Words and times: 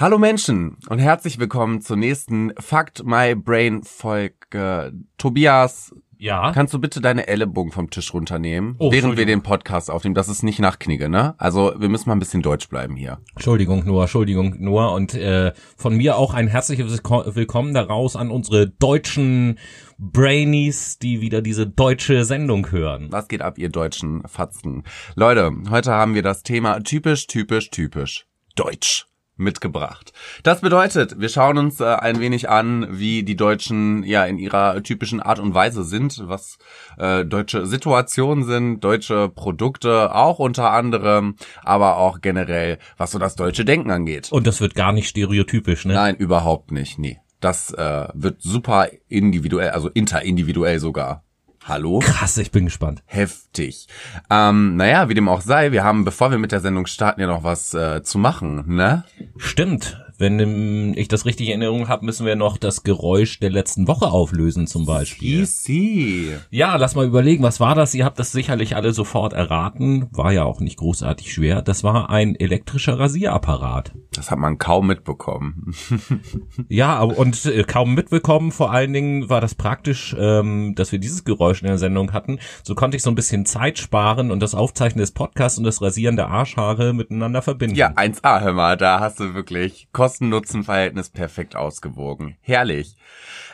Hallo 0.00 0.16
Menschen 0.16 0.78
und 0.88 0.98
herzlich 0.98 1.38
willkommen 1.38 1.82
zur 1.82 1.98
nächsten 1.98 2.54
Fact 2.58 3.04
My 3.04 3.34
Brain 3.34 3.82
Folge. 3.82 4.94
Tobias, 5.18 5.94
Ja. 6.16 6.52
kannst 6.52 6.72
du 6.72 6.78
bitte 6.78 7.02
deine 7.02 7.26
Ellenbogen 7.28 7.70
vom 7.70 7.90
Tisch 7.90 8.14
runternehmen, 8.14 8.76
Oh, 8.78 8.90
während 8.92 9.18
wir 9.18 9.26
den 9.26 9.42
Podcast 9.42 9.90
aufnehmen? 9.90 10.14
Das 10.14 10.30
ist 10.30 10.42
nicht 10.42 10.58
nach 10.58 10.78
Knigge, 10.78 11.10
ne? 11.10 11.34
Also 11.36 11.74
wir 11.76 11.90
müssen 11.90 12.08
mal 12.08 12.16
ein 12.16 12.18
bisschen 12.18 12.40
deutsch 12.40 12.70
bleiben 12.70 12.96
hier. 12.96 13.18
Entschuldigung, 13.34 13.84
Noah, 13.84 14.04
Entschuldigung, 14.04 14.56
Noah. 14.58 14.94
Und 14.94 15.12
äh, 15.12 15.52
von 15.76 15.94
mir 15.94 16.16
auch 16.16 16.32
ein 16.32 16.48
herzliches 16.48 16.90
Willko- 16.90 17.34
Willkommen 17.36 17.74
daraus 17.74 18.16
an 18.16 18.30
unsere 18.30 18.70
deutschen 18.70 19.58
Brainies, 19.98 20.98
die 20.98 21.20
wieder 21.20 21.42
diese 21.42 21.66
deutsche 21.66 22.24
Sendung 22.24 22.70
hören. 22.70 23.08
Was 23.10 23.28
geht 23.28 23.42
ab, 23.42 23.58
ihr 23.58 23.68
deutschen 23.68 24.22
Fatzen? 24.26 24.84
Leute, 25.14 25.52
heute 25.68 25.92
haben 25.92 26.14
wir 26.14 26.22
das 26.22 26.42
Thema 26.42 26.80
typisch, 26.80 27.26
typisch, 27.26 27.68
typisch 27.68 28.26
Deutsch 28.56 29.06
mitgebracht. 29.40 30.12
Das 30.42 30.60
bedeutet, 30.60 31.18
wir 31.18 31.28
schauen 31.28 31.58
uns 31.58 31.80
äh, 31.80 31.84
ein 31.84 32.20
wenig 32.20 32.48
an, 32.48 32.86
wie 32.90 33.22
die 33.22 33.36
Deutschen 33.36 34.04
ja 34.04 34.24
in 34.24 34.38
ihrer 34.38 34.82
typischen 34.82 35.20
Art 35.20 35.40
und 35.40 35.54
Weise 35.54 35.84
sind, 35.84 36.22
was 36.28 36.58
äh, 36.98 37.24
deutsche 37.24 37.66
Situationen 37.66 38.44
sind, 38.44 38.80
deutsche 38.84 39.28
Produkte 39.28 40.14
auch 40.14 40.38
unter 40.38 40.70
anderem, 40.70 41.36
aber 41.64 41.96
auch 41.96 42.20
generell, 42.20 42.78
was 42.96 43.10
so 43.10 43.18
das 43.18 43.34
deutsche 43.34 43.64
Denken 43.64 43.90
angeht. 43.90 44.30
Und 44.30 44.46
das 44.46 44.60
wird 44.60 44.74
gar 44.74 44.92
nicht 44.92 45.08
stereotypisch, 45.08 45.84
ne? 45.84 45.94
Nein, 45.94 46.16
überhaupt 46.16 46.70
nicht, 46.70 46.98
nee. 46.98 47.18
Das 47.40 47.72
äh, 47.72 48.08
wird 48.12 48.42
super 48.42 48.88
individuell, 49.08 49.70
also 49.70 49.88
interindividuell 49.88 50.78
sogar. 50.78 51.24
Hallo? 51.70 52.00
Krass, 52.00 52.36
ich 52.36 52.50
bin 52.50 52.64
gespannt. 52.64 53.00
heftig. 53.06 53.86
Ähm, 54.28 54.74
naja, 54.74 55.08
wie 55.08 55.14
dem 55.14 55.28
auch 55.28 55.40
sei, 55.40 55.70
wir 55.70 55.84
haben, 55.84 56.04
bevor 56.04 56.32
wir 56.32 56.38
mit 56.38 56.50
der 56.50 56.58
Sendung 56.58 56.86
starten, 56.86 57.20
ja 57.20 57.28
noch 57.28 57.44
was 57.44 57.72
äh, 57.74 58.02
zu 58.02 58.18
machen, 58.18 58.74
ne? 58.74 59.04
Stimmt. 59.36 59.96
Wenn 60.20 60.38
ähm, 60.38 60.92
ich 60.96 61.08
das 61.08 61.24
richtig 61.24 61.48
in 61.48 61.62
Erinnerung 61.62 61.88
habe, 61.88 62.04
müssen 62.04 62.26
wir 62.26 62.36
noch 62.36 62.58
das 62.58 62.82
Geräusch 62.82 63.40
der 63.40 63.48
letzten 63.48 63.88
Woche 63.88 64.08
auflösen 64.08 64.66
zum 64.66 64.84
Beispiel. 64.84 65.40
Easy. 65.40 66.36
Ja, 66.50 66.76
lass 66.76 66.94
mal 66.94 67.06
überlegen, 67.06 67.42
was 67.42 67.58
war 67.58 67.74
das? 67.74 67.94
Ihr 67.94 68.04
habt 68.04 68.18
das 68.18 68.30
sicherlich 68.30 68.76
alle 68.76 68.92
sofort 68.92 69.32
erraten. 69.32 70.08
War 70.12 70.30
ja 70.30 70.44
auch 70.44 70.60
nicht 70.60 70.76
großartig 70.76 71.32
schwer. 71.32 71.62
Das 71.62 71.84
war 71.84 72.10
ein 72.10 72.34
elektrischer 72.36 72.98
Rasierapparat. 72.98 73.92
Das 74.12 74.30
hat 74.30 74.38
man 74.38 74.58
kaum 74.58 74.86
mitbekommen. 74.88 75.74
Ja, 76.68 77.00
und 77.00 77.46
äh, 77.46 77.64
kaum 77.64 77.94
mitbekommen. 77.94 78.52
Vor 78.52 78.70
allen 78.70 78.92
Dingen 78.92 79.28
war 79.28 79.40
das 79.40 79.54
praktisch, 79.54 80.14
ähm, 80.18 80.74
dass 80.76 80.92
wir 80.92 80.98
dieses 80.98 81.24
Geräusch 81.24 81.62
in 81.62 81.68
der 81.68 81.78
Sendung 81.78 82.12
hatten. 82.12 82.38
So 82.62 82.74
konnte 82.74 82.96
ich 82.96 83.02
so 83.02 83.10
ein 83.10 83.14
bisschen 83.14 83.46
Zeit 83.46 83.78
sparen 83.78 84.30
und 84.30 84.40
das 84.40 84.54
Aufzeichnen 84.54 85.00
des 85.00 85.12
Podcasts 85.12 85.58
und 85.58 85.64
das 85.64 85.80
Rasieren 85.80 86.16
der 86.16 86.28
Arschhaare 86.28 86.92
miteinander 86.92 87.42
verbinden. 87.42 87.76
Ja, 87.76 87.90
1A, 87.90 88.42
hör 88.42 88.52
mal, 88.52 88.76
da 88.76 89.00
hast 89.00 89.20
du 89.20 89.34
wirklich 89.34 89.88
Kosten-Nutzen-Verhältnis 90.10 91.08
perfekt 91.08 91.54
ausgewogen. 91.54 92.36
Herrlich. 92.40 92.96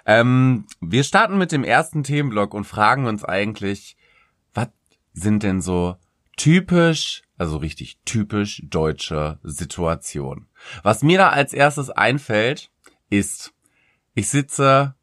Ähm, 0.06 0.64
wir 0.80 1.04
starten 1.04 1.36
mit 1.36 1.52
dem 1.52 1.64
ersten 1.64 2.02
Themenblock 2.02 2.54
und 2.54 2.64
fragen 2.64 3.06
uns 3.06 3.24
eigentlich, 3.24 3.94
was 4.54 4.68
sind 5.12 5.42
denn 5.42 5.60
so 5.60 5.96
typisch, 6.38 7.22
also 7.36 7.58
richtig 7.58 7.98
typisch 8.06 8.62
deutsche 8.64 9.38
Situationen? 9.42 10.48
Was 10.82 11.02
mir 11.02 11.18
da 11.18 11.28
als 11.28 11.52
erstes 11.52 11.90
einfällt, 11.90 12.70
ist, 13.10 13.52
ich 14.14 14.30
sitze 14.30 14.94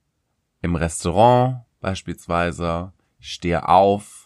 im 0.64 0.76
Restaurant 0.76 1.66
beispielsweise, 1.82 2.94
stehe 3.20 3.70
auf, 3.70 4.23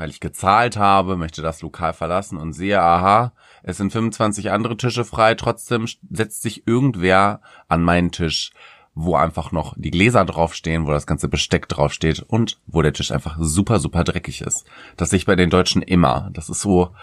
weil 0.00 0.08
ich 0.08 0.20
gezahlt 0.20 0.78
habe, 0.78 1.18
möchte 1.18 1.42
das 1.42 1.60
Lokal 1.60 1.92
verlassen 1.92 2.38
und 2.38 2.54
sehe, 2.54 2.80
aha, 2.80 3.34
es 3.62 3.76
sind 3.76 3.92
25 3.92 4.50
andere 4.50 4.78
Tische 4.78 5.04
frei, 5.04 5.34
trotzdem 5.34 5.86
setzt 6.10 6.40
sich 6.40 6.66
irgendwer 6.66 7.42
an 7.68 7.82
meinen 7.82 8.10
Tisch, 8.10 8.52
wo 8.94 9.14
einfach 9.16 9.52
noch 9.52 9.74
die 9.76 9.90
Gläser 9.90 10.24
draufstehen, 10.24 10.86
wo 10.86 10.90
das 10.90 11.06
ganze 11.06 11.28
Besteck 11.28 11.68
draufsteht 11.68 12.20
und 12.20 12.58
wo 12.66 12.80
der 12.80 12.94
Tisch 12.94 13.12
einfach 13.12 13.36
super, 13.40 13.78
super 13.78 14.02
dreckig 14.02 14.40
ist. 14.40 14.64
Das 14.96 15.10
sehe 15.10 15.18
ich 15.18 15.26
bei 15.26 15.36
den 15.36 15.50
Deutschen 15.50 15.82
immer. 15.82 16.30
Das 16.32 16.48
ist 16.48 16.62
so, 16.62 16.94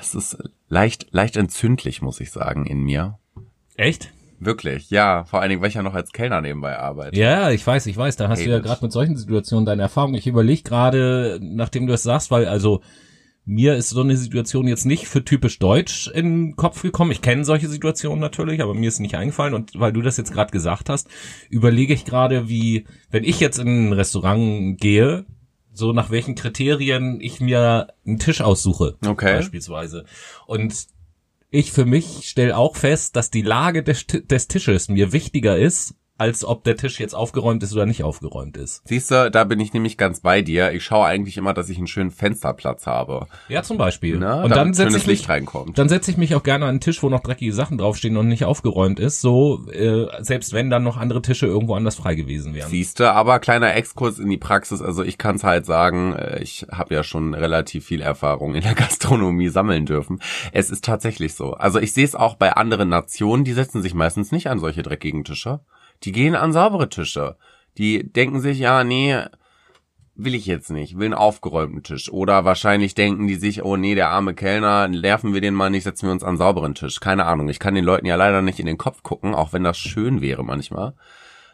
es 0.00 0.16
ist 0.16 0.38
leicht, 0.68 1.06
leicht 1.12 1.36
entzündlich, 1.36 2.02
muss 2.02 2.18
ich 2.18 2.32
sagen, 2.32 2.66
in 2.66 2.80
mir. 2.80 3.16
Echt? 3.76 4.12
Wirklich, 4.40 4.90
ja. 4.90 5.24
Vor 5.24 5.40
allen 5.40 5.50
Dingen, 5.50 5.60
weil 5.62 5.68
ich 5.68 5.74
ja 5.74 5.82
noch 5.82 5.94
als 5.94 6.12
Kellner 6.12 6.40
nebenbei 6.40 6.78
arbeite. 6.78 7.18
Ja, 7.18 7.50
ich 7.50 7.66
weiß, 7.66 7.86
ich 7.86 7.96
weiß. 7.96 8.16
Da 8.16 8.28
hast 8.28 8.38
Hey, 8.40 8.46
du 8.46 8.50
ja 8.52 8.58
das- 8.58 8.66
gerade 8.66 8.84
mit 8.84 8.92
solchen 8.92 9.16
Situationen 9.16 9.66
deine 9.66 9.82
Erfahrung. 9.82 10.14
Ich 10.14 10.26
überlege 10.26 10.62
gerade, 10.62 11.38
nachdem 11.42 11.86
du 11.86 11.92
es 11.92 12.02
sagst, 12.04 12.30
weil 12.30 12.46
also 12.46 12.80
mir 13.50 13.76
ist 13.76 13.88
so 13.88 14.02
eine 14.02 14.16
Situation 14.16 14.68
jetzt 14.68 14.84
nicht 14.84 15.08
für 15.08 15.24
typisch 15.24 15.58
deutsch 15.58 16.06
in 16.08 16.48
den 16.48 16.56
Kopf 16.56 16.82
gekommen. 16.82 17.10
Ich 17.12 17.22
kenne 17.22 17.44
solche 17.46 17.66
Situationen 17.68 18.20
natürlich, 18.20 18.60
aber 18.62 18.74
mir 18.74 18.88
ist 18.88 19.00
nicht 19.00 19.14
eingefallen. 19.14 19.54
Und 19.54 19.72
weil 19.80 19.92
du 19.92 20.02
das 20.02 20.18
jetzt 20.18 20.32
gerade 20.34 20.50
gesagt 20.52 20.90
hast, 20.90 21.08
überlege 21.48 21.94
ich 21.94 22.04
gerade, 22.04 22.48
wie, 22.50 22.84
wenn 23.10 23.24
ich 23.24 23.40
jetzt 23.40 23.58
in 23.58 23.88
ein 23.88 23.92
Restaurant 23.94 24.78
gehe, 24.78 25.24
so 25.72 25.92
nach 25.92 26.10
welchen 26.10 26.34
Kriterien 26.34 27.20
ich 27.22 27.40
mir 27.40 27.88
einen 28.06 28.18
Tisch 28.18 28.42
aussuche. 28.42 28.96
Okay. 29.06 29.36
Beispielsweise. 29.36 30.04
Und 30.46 30.74
ich 31.50 31.72
für 31.72 31.84
mich 31.84 32.28
stelle 32.28 32.56
auch 32.56 32.76
fest, 32.76 33.16
dass 33.16 33.30
die 33.30 33.42
Lage 33.42 33.82
des, 33.82 34.06
des 34.06 34.48
Tisches 34.48 34.88
mir 34.88 35.12
wichtiger 35.12 35.56
ist, 35.56 35.94
als 36.18 36.44
ob 36.44 36.64
der 36.64 36.76
Tisch 36.76 36.98
jetzt 36.98 37.14
aufgeräumt 37.14 37.62
ist 37.62 37.72
oder 37.72 37.86
nicht 37.86 38.02
aufgeräumt 38.02 38.56
ist. 38.56 38.82
Siehst 38.86 39.10
du, 39.12 39.30
da 39.30 39.44
bin 39.44 39.60
ich 39.60 39.72
nämlich 39.72 39.96
ganz 39.96 40.20
bei 40.20 40.42
dir. 40.42 40.72
Ich 40.72 40.82
schaue 40.82 41.06
eigentlich 41.06 41.36
immer, 41.36 41.54
dass 41.54 41.70
ich 41.70 41.78
einen 41.78 41.86
schönen 41.86 42.10
Fensterplatz 42.10 42.86
habe. 42.86 43.28
Ja, 43.48 43.62
zum 43.62 43.78
Beispiel. 43.78 44.18
Ne? 44.18 44.42
Und 44.42 44.50
dann 44.50 44.74
setze 44.74 44.96
ich 44.96 45.06
Licht 45.06 45.22
mich, 45.22 45.28
reinkommt. 45.28 45.78
dann 45.78 45.88
setze 45.88 46.10
ich 46.10 46.16
mich 46.16 46.34
auch 46.34 46.42
gerne 46.42 46.64
an 46.64 46.70
einen 46.70 46.80
Tisch, 46.80 47.04
wo 47.04 47.08
noch 47.08 47.20
dreckige 47.20 47.52
Sachen 47.52 47.78
draufstehen 47.78 48.16
und 48.16 48.26
nicht 48.26 48.44
aufgeräumt 48.44 48.98
ist, 48.98 49.20
so 49.20 49.64
äh, 49.70 50.06
selbst 50.20 50.52
wenn 50.52 50.70
dann 50.70 50.82
noch 50.82 50.96
andere 50.96 51.22
Tische 51.22 51.46
irgendwo 51.46 51.74
anders 51.74 51.94
frei 51.94 52.16
gewesen 52.16 52.52
wären. 52.52 52.68
Siehste, 52.68 53.12
aber 53.12 53.38
kleiner 53.38 53.74
Exkurs 53.76 54.18
in 54.18 54.28
die 54.28 54.38
Praxis. 54.38 54.82
Also 54.82 55.04
ich 55.04 55.18
kann 55.18 55.36
es 55.36 55.44
halt 55.44 55.66
sagen, 55.66 56.14
äh, 56.14 56.42
ich 56.42 56.66
habe 56.72 56.94
ja 56.94 57.04
schon 57.04 57.32
relativ 57.34 57.86
viel 57.86 58.00
Erfahrung 58.02 58.56
in 58.56 58.62
der 58.62 58.74
Gastronomie 58.78 59.50
sammeln 59.50 59.86
dürfen. 59.86 60.20
Es 60.52 60.68
ist 60.68 60.84
tatsächlich 60.84 61.34
so. 61.34 61.52
Also 61.52 61.78
ich 61.78 61.92
sehe 61.92 62.04
es 62.04 62.16
auch 62.16 62.34
bei 62.34 62.54
anderen 62.54 62.88
Nationen, 62.88 63.44
die 63.44 63.52
setzen 63.52 63.82
sich 63.82 63.94
meistens 63.94 64.32
nicht 64.32 64.48
an 64.48 64.58
solche 64.58 64.82
dreckigen 64.82 65.22
Tische. 65.22 65.60
Die 66.04 66.12
gehen 66.12 66.34
an 66.34 66.52
saubere 66.52 66.88
Tische. 66.88 67.36
Die 67.76 68.10
denken 68.12 68.40
sich, 68.40 68.58
ja, 68.58 68.84
nee, 68.84 69.22
will 70.18 70.34
ich 70.34 70.46
jetzt 70.46 70.70
nicht, 70.70 70.98
will 70.98 71.06
einen 71.06 71.14
aufgeräumten 71.14 71.82
Tisch. 71.84 72.10
Oder 72.10 72.44
wahrscheinlich 72.44 72.94
denken 72.94 73.28
die 73.28 73.36
sich, 73.36 73.62
oh 73.62 73.76
nee, 73.76 73.94
der 73.94 74.10
arme 74.10 74.34
Kellner, 74.34 74.88
nerven 74.88 75.32
wir 75.32 75.40
den 75.40 75.54
mal 75.54 75.70
nicht, 75.70 75.84
setzen 75.84 76.06
wir 76.06 76.12
uns 76.12 76.24
an 76.24 76.36
sauberen 76.36 76.74
Tisch. 76.74 76.98
Keine 77.00 77.24
Ahnung, 77.24 77.48
ich 77.48 77.60
kann 77.60 77.76
den 77.76 77.84
Leuten 77.84 78.06
ja 78.06 78.16
leider 78.16 78.42
nicht 78.42 78.58
in 78.58 78.66
den 78.66 78.78
Kopf 78.78 79.02
gucken, 79.02 79.34
auch 79.34 79.52
wenn 79.52 79.62
das 79.62 79.78
schön 79.78 80.20
wäre 80.20 80.44
manchmal. 80.44 80.94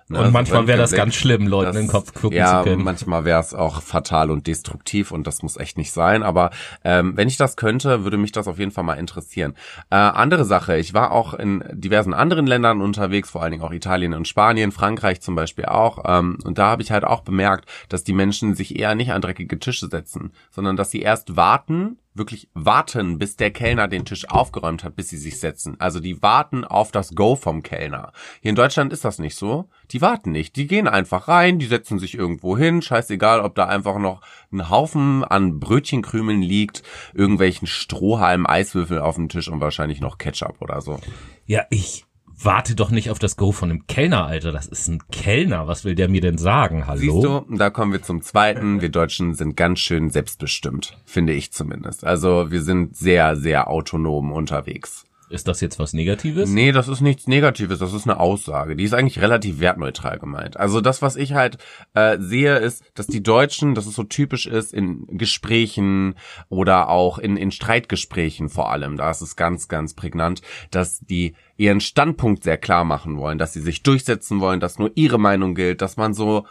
Ne, 0.08 0.18
Und 0.18 0.24
also 0.24 0.32
manchmal 0.34 0.66
wäre 0.66 0.76
das 0.78 0.92
ganz 0.92 1.14
schlimm, 1.14 1.46
Leuten 1.46 1.66
Das- 1.68 1.76
in 1.76 1.82
den 1.84 1.90
Kopf 1.90 2.12
gucken 2.12 2.36
ja, 2.36 2.58
zu 2.62 2.68
können. 2.68 2.82
manchmal 2.84 3.24
wäre 3.24 3.40
es 3.40 3.54
auch 3.54 3.80
fatal 3.80 4.30
und 4.30 4.46
destruktiv 4.46 5.12
und 5.12 5.26
das 5.26 5.42
muss 5.42 5.56
echt 5.56 5.78
nicht 5.78 5.92
sein. 5.92 6.22
Aber 6.22 6.50
ähm, 6.84 7.16
wenn 7.16 7.26
ich 7.26 7.38
das 7.38 7.56
könnte, 7.56 8.04
würde 8.04 8.18
mich 8.18 8.30
das 8.30 8.46
auf 8.46 8.58
jeden 8.58 8.70
Fall 8.70 8.84
mal 8.84 8.94
interessieren. 8.98 9.54
Äh, 9.88 9.96
andere 9.96 10.44
Sache, 10.44 10.76
ich 10.76 10.92
war 10.92 11.10
auch 11.12 11.32
in 11.32 11.64
diversen 11.72 12.12
anderen 12.12 12.46
Ländern 12.46 12.82
unterwegs, 12.82 13.30
vor 13.30 13.42
allen 13.42 13.52
Dingen 13.52 13.62
auch 13.64 13.72
Italien 13.72 14.12
und 14.12 14.28
Spanien, 14.28 14.72
Frankreich 14.72 15.22
zum 15.22 15.36
Beispiel 15.36 15.64
auch. 15.64 16.04
Ähm, 16.06 16.38
und 16.44 16.58
da 16.58 16.66
habe 16.66 16.82
ich 16.82 16.90
halt 16.90 17.04
auch 17.04 17.22
bemerkt, 17.22 17.66
dass 17.88 18.04
die 18.04 18.12
Menschen 18.12 18.54
sich 18.54 18.78
eher 18.78 18.94
nicht 18.94 19.10
an 19.12 19.22
dreckige 19.22 19.58
Tische 19.58 19.88
setzen, 19.88 20.32
sondern 20.50 20.76
dass 20.76 20.90
sie 20.90 21.00
erst 21.00 21.34
warten, 21.36 21.96
wirklich 22.14 22.48
warten, 22.54 23.18
bis 23.18 23.36
der 23.36 23.50
Kellner 23.50 23.88
den 23.88 24.04
Tisch 24.04 24.28
aufgeräumt 24.30 24.84
hat, 24.84 24.96
bis 24.96 25.08
sie 25.08 25.16
sich 25.16 25.40
setzen. 25.40 25.76
Also 25.80 26.00
die 26.00 26.22
warten 26.22 26.64
auf 26.64 26.92
das 26.92 27.14
Go 27.14 27.34
vom 27.34 27.62
Kellner. 27.62 28.12
Hier 28.40 28.50
in 28.50 28.56
Deutschland 28.56 28.92
ist 28.92 29.04
das 29.04 29.18
nicht 29.18 29.36
so. 29.36 29.68
Die 29.90 30.00
warten 30.00 30.30
nicht. 30.30 30.56
Die 30.56 30.66
gehen 30.66 30.86
einfach 30.86 31.28
rein, 31.28 31.58
die 31.58 31.66
setzen 31.66 31.98
sich 31.98 32.14
irgendwo 32.14 32.56
hin, 32.56 32.82
scheißegal, 32.82 33.40
ob 33.40 33.54
da 33.56 33.66
einfach 33.66 33.98
noch 33.98 34.20
ein 34.52 34.70
Haufen 34.70 35.24
an 35.24 35.58
Brötchenkrümeln 35.58 36.40
liegt, 36.40 36.82
irgendwelchen 37.12 37.66
Strohhalm, 37.66 38.46
Eiswürfel 38.46 39.00
auf 39.00 39.16
dem 39.16 39.28
Tisch 39.28 39.48
und 39.48 39.60
wahrscheinlich 39.60 40.00
noch 40.00 40.18
Ketchup 40.18 40.60
oder 40.60 40.80
so. 40.80 41.00
Ja, 41.46 41.66
ich 41.70 42.03
warte 42.40 42.74
doch 42.74 42.90
nicht 42.90 43.10
auf 43.10 43.18
das 43.18 43.36
Go 43.36 43.52
von 43.52 43.70
einem 43.70 43.86
Kellner, 43.86 44.26
Alter. 44.26 44.52
Das 44.52 44.66
ist 44.66 44.88
ein 44.88 45.02
Kellner. 45.10 45.66
Was 45.66 45.84
will 45.84 45.94
der 45.94 46.08
mir 46.08 46.20
denn 46.20 46.38
sagen? 46.38 46.86
Hallo? 46.86 46.98
Siehst 46.98 47.24
du, 47.24 47.56
da 47.56 47.70
kommen 47.70 47.92
wir 47.92 48.02
zum 48.02 48.22
zweiten. 48.22 48.80
Wir 48.80 48.88
Deutschen 48.88 49.34
sind 49.34 49.56
ganz 49.56 49.80
schön 49.80 50.10
selbstbestimmt, 50.10 50.98
finde 51.04 51.32
ich 51.32 51.52
zumindest. 51.52 52.04
Also 52.04 52.50
wir 52.50 52.62
sind 52.62 52.96
sehr, 52.96 53.36
sehr 53.36 53.68
autonom 53.68 54.32
unterwegs. 54.32 55.03
Ist 55.30 55.48
das 55.48 55.60
jetzt 55.60 55.78
was 55.78 55.94
Negatives? 55.94 56.50
Nee, 56.50 56.72
das 56.72 56.88
ist 56.88 57.00
nichts 57.00 57.26
Negatives, 57.26 57.78
das 57.78 57.92
ist 57.92 58.06
eine 58.06 58.20
Aussage. 58.20 58.76
Die 58.76 58.84
ist 58.84 58.92
eigentlich 58.92 59.20
relativ 59.20 59.58
wertneutral 59.58 60.18
gemeint. 60.18 60.58
Also 60.58 60.80
das, 60.80 61.02
was 61.02 61.16
ich 61.16 61.32
halt 61.32 61.58
äh, 61.94 62.18
sehe, 62.20 62.56
ist, 62.56 62.84
dass 62.94 63.06
die 63.06 63.22
Deutschen, 63.22 63.74
dass 63.74 63.86
es 63.86 63.94
so 63.94 64.04
typisch 64.04 64.46
ist 64.46 64.74
in 64.74 65.06
Gesprächen 65.18 66.14
oder 66.48 66.88
auch 66.88 67.18
in, 67.18 67.36
in 67.36 67.50
Streitgesprächen 67.50 68.48
vor 68.48 68.70
allem, 68.70 68.96
da 68.96 69.10
ist 69.10 69.22
es 69.22 69.36
ganz, 69.36 69.68
ganz 69.68 69.94
prägnant, 69.94 70.42
dass 70.70 71.00
die 71.00 71.34
ihren 71.56 71.80
Standpunkt 71.80 72.44
sehr 72.44 72.58
klar 72.58 72.84
machen 72.84 73.16
wollen, 73.16 73.38
dass 73.38 73.52
sie 73.52 73.60
sich 73.60 73.82
durchsetzen 73.82 74.40
wollen, 74.40 74.60
dass 74.60 74.78
nur 74.78 74.92
ihre 74.94 75.18
Meinung 75.18 75.54
gilt, 75.54 75.80
dass 75.80 75.96
man 75.96 76.12
so, 76.12 76.46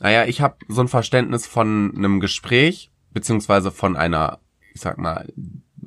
naja, 0.00 0.24
ich 0.24 0.40
habe 0.40 0.56
so 0.68 0.80
ein 0.80 0.88
Verständnis 0.88 1.46
von 1.46 1.92
einem 1.96 2.20
Gespräch, 2.20 2.90
beziehungsweise 3.12 3.70
von 3.70 3.96
einer, 3.96 4.40
ich 4.74 4.80
sag 4.80 4.98
mal, 4.98 5.32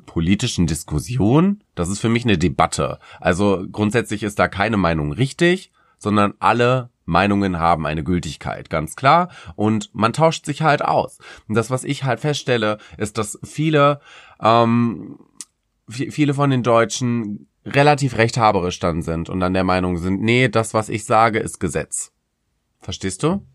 politischen 0.10 0.66
Diskussion, 0.66 1.64
das 1.76 1.88
ist 1.88 2.00
für 2.00 2.10
mich 2.10 2.24
eine 2.24 2.40
Debatte. 2.40 2.98
Also 3.20 3.64
grundsätzlich 3.72 4.24
ist 4.24 4.40
da 4.40 4.48
keine 4.48 4.76
Meinung 4.76 5.12
richtig, 5.12 5.72
sondern 6.00 6.34
alle 6.40 6.90
Meinungen 7.06 7.60
haben 7.60 7.86
eine 7.86 8.04
Gültigkeit, 8.04 8.72
ganz 8.72 8.96
klar. 8.96 9.30
Und 9.56 9.94
man 9.94 10.12
tauscht 10.12 10.48
sich 10.48 10.64
halt 10.64 10.84
aus. 10.84 11.20
Und 11.48 11.54
das, 11.54 11.70
was 11.70 11.84
ich 11.84 12.06
halt 12.06 12.22
feststelle, 12.22 12.80
ist, 12.98 13.20
dass 13.20 13.38
viele, 13.44 14.02
ähm, 14.42 15.20
viele 15.88 16.34
von 16.34 16.50
den 16.50 16.64
Deutschen 16.64 17.48
relativ 17.64 18.18
rechthaberisch 18.18 18.80
dann 18.80 19.04
sind 19.04 19.30
und 19.30 19.40
dann 19.40 19.54
der 19.54 19.64
Meinung 19.64 19.98
sind, 19.98 20.24
nee, 20.24 20.50
das, 20.50 20.74
was 20.74 20.90
ich 20.90 21.06
sage, 21.06 21.38
ist 21.38 21.60
Gesetz. 21.60 22.14
Verstehst 22.80 23.22
du? 23.22 23.46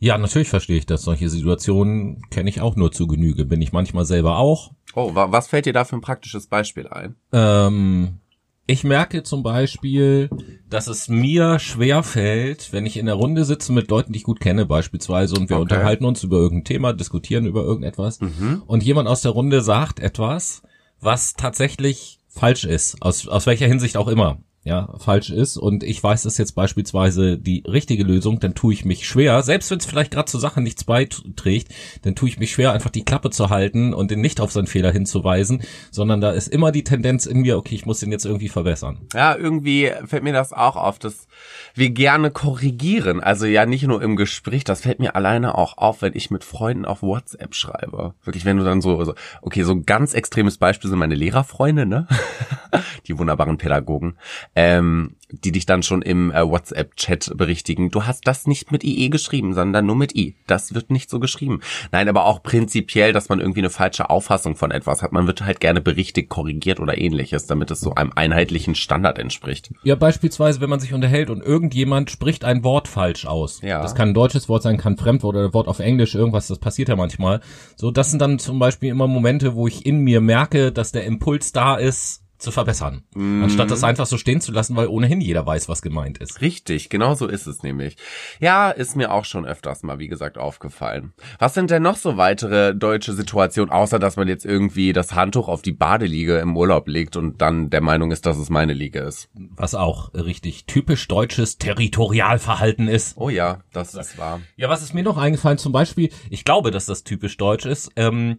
Ja, 0.00 0.16
natürlich 0.16 0.48
verstehe 0.48 0.78
ich 0.78 0.86
das. 0.86 1.02
Solche 1.02 1.28
Situationen 1.28 2.22
kenne 2.30 2.48
ich 2.48 2.62
auch 2.62 2.74
nur 2.74 2.90
zu 2.90 3.06
Genüge. 3.06 3.44
Bin 3.44 3.60
ich 3.60 3.72
manchmal 3.72 4.06
selber 4.06 4.38
auch. 4.38 4.72
Oh, 4.94 5.14
was 5.14 5.46
fällt 5.46 5.66
dir 5.66 5.74
da 5.74 5.84
für 5.84 5.96
ein 5.96 6.00
praktisches 6.00 6.46
Beispiel 6.46 6.88
ein? 6.88 7.16
Ähm, 7.32 8.18
ich 8.66 8.82
merke 8.82 9.22
zum 9.22 9.42
Beispiel, 9.42 10.30
dass 10.68 10.86
es 10.86 11.08
mir 11.08 11.58
schwer 11.58 12.02
fällt, 12.02 12.72
wenn 12.72 12.86
ich 12.86 12.96
in 12.96 13.06
der 13.06 13.16
Runde 13.16 13.44
sitze 13.44 13.72
mit 13.72 13.90
Leuten, 13.90 14.12
die 14.12 14.18
ich 14.18 14.24
gut 14.24 14.40
kenne 14.40 14.64
beispielsweise 14.64 15.34
und 15.34 15.50
wir 15.50 15.56
okay. 15.56 15.62
unterhalten 15.62 16.06
uns 16.06 16.24
über 16.24 16.38
irgendein 16.38 16.64
Thema, 16.64 16.92
diskutieren 16.94 17.44
über 17.44 17.62
irgendetwas 17.62 18.20
mhm. 18.20 18.62
und 18.66 18.82
jemand 18.82 19.06
aus 19.06 19.20
der 19.20 19.32
Runde 19.32 19.60
sagt 19.60 20.00
etwas, 20.00 20.62
was 20.98 21.34
tatsächlich 21.34 22.20
falsch 22.28 22.64
ist, 22.64 23.02
aus, 23.02 23.28
aus 23.28 23.46
welcher 23.46 23.66
Hinsicht 23.66 23.96
auch 23.96 24.08
immer 24.08 24.38
ja, 24.62 24.92
falsch 24.98 25.30
ist 25.30 25.56
und 25.56 25.82
ich 25.82 26.02
weiß, 26.02 26.24
das 26.24 26.36
jetzt 26.36 26.52
beispielsweise 26.52 27.38
die 27.38 27.64
richtige 27.66 28.04
Lösung, 28.04 28.40
dann 28.40 28.54
tue 28.54 28.74
ich 28.74 28.84
mich 28.84 29.06
schwer, 29.06 29.42
selbst 29.42 29.70
wenn 29.70 29.78
es 29.78 29.86
vielleicht 29.86 30.10
gerade 30.10 30.30
zur 30.30 30.40
Sache 30.40 30.60
nichts 30.60 30.84
beiträgt, 30.84 31.72
dann 32.02 32.14
tue 32.14 32.28
ich 32.28 32.38
mich 32.38 32.52
schwer, 32.52 32.72
einfach 32.72 32.90
die 32.90 33.04
Klappe 33.04 33.30
zu 33.30 33.48
halten 33.48 33.94
und 33.94 34.10
den 34.10 34.20
nicht 34.20 34.38
auf 34.38 34.52
seinen 34.52 34.66
Fehler 34.66 34.92
hinzuweisen, 34.92 35.62
sondern 35.90 36.20
da 36.20 36.32
ist 36.32 36.48
immer 36.48 36.72
die 36.72 36.84
Tendenz 36.84 37.24
in 37.24 37.40
mir, 37.40 37.56
okay, 37.56 37.74
ich 37.74 37.86
muss 37.86 38.00
den 38.00 38.12
jetzt 38.12 38.26
irgendwie 38.26 38.50
verbessern. 38.50 38.98
Ja, 39.14 39.34
irgendwie 39.34 39.92
fällt 40.04 40.24
mir 40.24 40.34
das 40.34 40.52
auch 40.52 40.76
auf, 40.76 40.98
dass 40.98 41.26
wir 41.74 41.88
gerne 41.88 42.30
korrigieren, 42.30 43.20
also 43.20 43.46
ja 43.46 43.64
nicht 43.64 43.86
nur 43.86 44.02
im 44.02 44.16
Gespräch, 44.16 44.64
das 44.64 44.82
fällt 44.82 45.00
mir 45.00 45.16
alleine 45.16 45.56
auch 45.56 45.78
auf, 45.78 46.02
wenn 46.02 46.14
ich 46.14 46.30
mit 46.30 46.44
Freunden 46.44 46.84
auf 46.84 47.00
WhatsApp 47.00 47.54
schreibe. 47.54 48.12
Wirklich, 48.24 48.44
wenn 48.44 48.58
du 48.58 48.64
dann 48.64 48.82
so, 48.82 49.02
so 49.04 49.14
okay, 49.40 49.62
so 49.62 49.72
ein 49.72 49.86
ganz 49.86 50.12
extremes 50.12 50.58
Beispiel 50.58 50.90
sind 50.90 50.98
meine 50.98 51.14
Lehrerfreunde, 51.14 51.86
ne? 51.86 52.06
die 53.06 53.18
wunderbaren 53.18 53.56
Pädagogen 53.56 54.16
ähm, 54.56 55.16
die 55.30 55.52
dich 55.52 55.64
dann 55.64 55.82
schon 55.82 56.02
im 56.02 56.32
äh, 56.32 56.46
WhatsApp-Chat 56.46 57.36
berichtigen. 57.36 57.90
Du 57.90 58.04
hast 58.04 58.26
das 58.26 58.46
nicht 58.46 58.72
mit 58.72 58.82
IE 58.82 59.08
geschrieben, 59.08 59.54
sondern 59.54 59.86
nur 59.86 59.96
mit 59.96 60.16
I. 60.16 60.34
Das 60.46 60.74
wird 60.74 60.90
nicht 60.90 61.08
so 61.08 61.20
geschrieben. 61.20 61.60
Nein, 61.92 62.08
aber 62.08 62.24
auch 62.24 62.42
prinzipiell, 62.42 63.12
dass 63.12 63.28
man 63.28 63.40
irgendwie 63.40 63.60
eine 63.60 63.70
falsche 63.70 64.10
Auffassung 64.10 64.56
von 64.56 64.70
etwas 64.70 65.02
hat. 65.02 65.12
Man 65.12 65.26
wird 65.26 65.44
halt 65.44 65.60
gerne 65.60 65.80
berichtigt, 65.80 66.28
korrigiert 66.28 66.80
oder 66.80 66.98
ähnliches, 66.98 67.46
damit 67.46 67.70
es 67.70 67.80
so 67.80 67.94
einem 67.94 68.12
einheitlichen 68.14 68.74
Standard 68.74 69.18
entspricht. 69.18 69.72
Ja, 69.84 69.94
beispielsweise, 69.94 70.60
wenn 70.60 70.70
man 70.70 70.80
sich 70.80 70.92
unterhält 70.92 71.30
und 71.30 71.42
irgendjemand 71.42 72.10
spricht 72.10 72.44
ein 72.44 72.64
Wort 72.64 72.88
falsch 72.88 73.26
aus. 73.26 73.60
Ja. 73.62 73.82
Das 73.82 73.94
kann 73.94 74.08
ein 74.08 74.14
deutsches 74.14 74.48
Wort 74.48 74.62
sein, 74.62 74.78
kann 74.78 74.94
ein 74.94 74.98
Fremdwort 74.98 75.36
oder 75.36 75.46
ein 75.46 75.54
Wort 75.54 75.68
auf 75.68 75.78
Englisch, 75.78 76.14
irgendwas, 76.14 76.48
das 76.48 76.58
passiert 76.58 76.88
ja 76.88 76.96
manchmal. 76.96 77.40
So, 77.76 77.90
das 77.90 78.10
sind 78.10 78.20
dann 78.20 78.38
zum 78.38 78.58
Beispiel 78.58 78.90
immer 78.90 79.06
Momente, 79.06 79.54
wo 79.54 79.68
ich 79.68 79.86
in 79.86 80.00
mir 80.00 80.20
merke, 80.20 80.72
dass 80.72 80.92
der 80.92 81.04
Impuls 81.04 81.52
da 81.52 81.76
ist, 81.76 82.24
zu 82.40 82.50
verbessern. 82.50 83.02
Mhm. 83.14 83.44
Anstatt 83.44 83.70
das 83.70 83.84
einfach 83.84 84.06
so 84.06 84.18
stehen 84.18 84.40
zu 84.40 84.52
lassen, 84.52 84.76
weil 84.76 84.88
ohnehin 84.88 85.20
jeder 85.20 85.46
weiß, 85.46 85.68
was 85.68 85.82
gemeint 85.82 86.18
ist. 86.18 86.40
Richtig, 86.40 86.88
genau 86.88 87.14
so 87.14 87.26
ist 87.26 87.46
es 87.46 87.62
nämlich. 87.62 87.96
Ja, 88.40 88.70
ist 88.70 88.96
mir 88.96 89.12
auch 89.12 89.24
schon 89.24 89.46
öfters 89.46 89.82
mal, 89.82 89.98
wie 89.98 90.08
gesagt, 90.08 90.38
aufgefallen. 90.38 91.12
Was 91.38 91.54
sind 91.54 91.70
denn 91.70 91.82
noch 91.82 91.96
so 91.96 92.16
weitere 92.16 92.74
deutsche 92.74 93.12
Situationen, 93.12 93.70
außer 93.70 93.98
dass 93.98 94.16
man 94.16 94.28
jetzt 94.28 94.44
irgendwie 94.44 94.92
das 94.92 95.14
Handtuch 95.14 95.48
auf 95.48 95.62
die 95.62 95.72
Badeliege 95.72 96.38
im 96.38 96.56
Urlaub 96.56 96.88
legt 96.88 97.16
und 97.16 97.40
dann 97.40 97.70
der 97.70 97.80
Meinung 97.80 98.10
ist, 98.10 98.26
dass 98.26 98.38
es 98.38 98.50
meine 98.50 98.72
Liege 98.72 99.00
ist? 99.00 99.28
Was 99.34 99.74
auch 99.74 100.12
richtig 100.14 100.66
typisch 100.66 101.06
deutsches 101.08 101.58
Territorialverhalten 101.58 102.88
ist. 102.88 103.16
Oh 103.16 103.28
ja, 103.28 103.60
das 103.72 103.94
ist 103.94 104.18
wahr. 104.18 104.40
Ja, 104.56 104.68
was 104.68 104.82
ist 104.82 104.94
mir 104.94 105.02
noch 105.02 105.18
eingefallen? 105.18 105.58
Zum 105.58 105.72
Beispiel, 105.72 106.10
ich 106.30 106.44
glaube, 106.44 106.70
dass 106.70 106.86
das 106.86 107.04
typisch 107.04 107.36
deutsch 107.36 107.66
ist. 107.66 107.90
Ähm, 107.96 108.38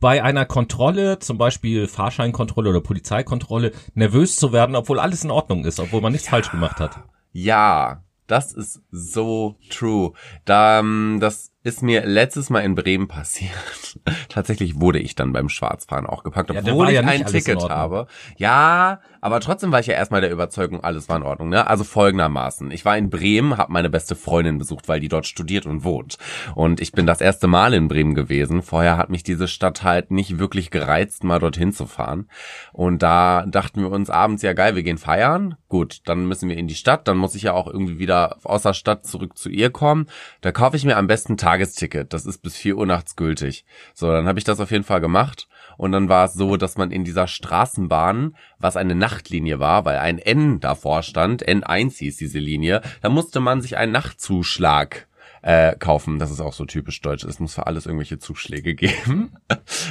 bei 0.00 0.22
einer 0.22 0.44
Kontrolle, 0.44 1.18
zum 1.18 1.38
Beispiel 1.38 1.88
Fahrscheinkontrolle 1.88 2.70
oder 2.70 2.80
Polizeikontrolle, 2.80 3.72
nervös 3.94 4.36
zu 4.36 4.52
werden, 4.52 4.76
obwohl 4.76 4.98
alles 4.98 5.24
in 5.24 5.30
Ordnung 5.30 5.64
ist, 5.64 5.80
obwohl 5.80 6.00
man 6.00 6.12
nichts 6.12 6.26
ja. 6.26 6.32
falsch 6.32 6.50
gemacht 6.50 6.80
hat. 6.80 6.98
Ja, 7.32 8.02
das 8.26 8.52
ist 8.52 8.82
so 8.90 9.56
true. 9.70 10.12
Da, 10.44 10.82
das 11.20 11.52
ist 11.62 11.82
mir 11.82 12.04
letztes 12.04 12.50
Mal 12.50 12.60
in 12.60 12.74
Bremen 12.74 13.08
passiert. 13.08 13.50
Tatsächlich 14.28 14.80
wurde 14.80 14.98
ich 14.98 15.14
dann 15.14 15.32
beim 15.32 15.48
Schwarzfahren 15.48 16.06
auch 16.06 16.24
gepackt, 16.24 16.50
obwohl 16.50 16.90
ja, 16.90 17.00
ich 17.00 17.06
ja 17.06 17.12
ein 17.12 17.26
Ticket 17.26 17.68
habe. 17.68 18.06
Ja, 18.36 19.00
aber 19.26 19.40
trotzdem 19.40 19.72
war 19.72 19.80
ich 19.80 19.88
ja 19.88 19.94
erstmal 19.94 20.20
der 20.20 20.30
Überzeugung, 20.30 20.84
alles 20.84 21.08
war 21.08 21.16
in 21.16 21.24
Ordnung. 21.24 21.48
Ne? 21.48 21.66
Also 21.66 21.82
folgendermaßen. 21.82 22.70
Ich 22.70 22.84
war 22.84 22.96
in 22.96 23.10
Bremen, 23.10 23.56
habe 23.56 23.72
meine 23.72 23.90
beste 23.90 24.14
Freundin 24.14 24.58
besucht, 24.58 24.86
weil 24.86 25.00
die 25.00 25.08
dort 25.08 25.26
studiert 25.26 25.66
und 25.66 25.82
wohnt. 25.82 26.18
Und 26.54 26.80
ich 26.80 26.92
bin 26.92 27.06
das 27.06 27.20
erste 27.20 27.48
Mal 27.48 27.74
in 27.74 27.88
Bremen 27.88 28.14
gewesen. 28.14 28.62
Vorher 28.62 28.96
hat 28.96 29.10
mich 29.10 29.24
diese 29.24 29.48
Stadt 29.48 29.82
halt 29.82 30.12
nicht 30.12 30.38
wirklich 30.38 30.70
gereizt, 30.70 31.24
mal 31.24 31.40
dorthin 31.40 31.72
zu 31.72 31.86
fahren. 31.86 32.28
Und 32.72 33.02
da 33.02 33.44
dachten 33.46 33.80
wir 33.80 33.90
uns 33.90 34.10
abends, 34.10 34.42
ja 34.42 34.52
geil, 34.52 34.76
wir 34.76 34.84
gehen 34.84 34.98
feiern. 34.98 35.56
Gut, 35.68 36.02
dann 36.04 36.26
müssen 36.28 36.48
wir 36.48 36.56
in 36.56 36.68
die 36.68 36.76
Stadt. 36.76 37.08
Dann 37.08 37.16
muss 37.16 37.34
ich 37.34 37.42
ja 37.42 37.54
auch 37.54 37.66
irgendwie 37.66 37.98
wieder 37.98 38.36
aus 38.44 38.62
der 38.62 38.74
Stadt 38.74 39.06
zurück 39.06 39.36
zu 39.36 39.48
ihr 39.48 39.70
kommen. 39.70 40.06
Da 40.42 40.52
kaufe 40.52 40.76
ich 40.76 40.84
mir 40.84 40.96
am 40.96 41.08
besten 41.08 41.36
Tag 41.36 41.56
Tagesticket. 41.56 42.12
Das 42.12 42.26
ist 42.26 42.38
bis 42.38 42.56
vier 42.56 42.76
Uhr 42.76 42.86
nachts 42.86 43.16
gültig. 43.16 43.64
So, 43.94 44.10
dann 44.10 44.26
habe 44.26 44.38
ich 44.38 44.44
das 44.44 44.60
auf 44.60 44.70
jeden 44.72 44.84
Fall 44.84 45.00
gemacht. 45.00 45.48
Und 45.76 45.92
dann 45.92 46.08
war 46.08 46.26
es 46.26 46.34
so, 46.34 46.56
dass 46.56 46.76
man 46.76 46.90
in 46.90 47.04
dieser 47.04 47.26
Straßenbahn, 47.26 48.36
was 48.58 48.76
eine 48.76 48.94
Nachtlinie 48.94 49.58
war, 49.58 49.84
weil 49.84 49.98
ein 49.98 50.18
N 50.18 50.60
davor 50.60 51.02
stand, 51.02 51.46
N1 51.46 51.98
hieß 51.98 52.16
diese 52.16 52.38
Linie, 52.38 52.82
da 53.02 53.08
musste 53.08 53.40
man 53.40 53.60
sich 53.60 53.76
einen 53.76 53.92
Nachtzuschlag 53.92 55.06
äh, 55.46 55.76
kaufen. 55.76 56.18
Das 56.18 56.32
ist 56.32 56.40
auch 56.40 56.52
so 56.52 56.64
typisch 56.64 57.00
deutsch. 57.00 57.22
Es 57.22 57.38
muss 57.38 57.54
für 57.54 57.68
alles 57.68 57.86
irgendwelche 57.86 58.18
Zuschläge 58.18 58.74
geben, 58.74 59.30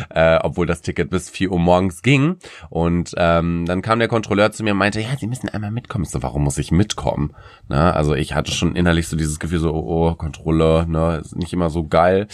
äh, 0.09 0.37
obwohl 0.41 0.65
das 0.65 0.81
Ticket 0.81 1.09
bis 1.09 1.29
4 1.29 1.51
Uhr 1.51 1.59
morgens 1.59 2.01
ging. 2.01 2.37
Und 2.69 3.13
ähm, 3.17 3.65
dann 3.65 3.81
kam 3.81 3.99
der 3.99 4.09
Kontrolleur 4.09 4.51
zu 4.51 4.63
mir 4.63 4.73
und 4.73 4.77
meinte, 4.77 4.99
ja, 4.99 5.15
Sie 5.17 5.27
müssen 5.27 5.47
einmal 5.47 5.71
mitkommen. 5.71 6.03
Ich 6.03 6.11
so, 6.11 6.21
warum 6.21 6.43
muss 6.43 6.57
ich 6.57 6.71
mitkommen? 6.71 7.33
Na, 7.69 7.91
also 7.91 8.15
ich 8.15 8.33
hatte 8.33 8.51
schon 8.51 8.75
innerlich 8.75 9.07
so 9.07 9.15
dieses 9.15 9.39
Gefühl, 9.39 9.59
so, 9.59 9.73
oh, 9.73 10.09
oh 10.09 10.15
Kontrolle, 10.15 10.85
ne, 10.89 11.21
ist 11.23 11.37
nicht 11.37 11.53
immer 11.53 11.69
so 11.69 11.87
geil. 11.87 12.27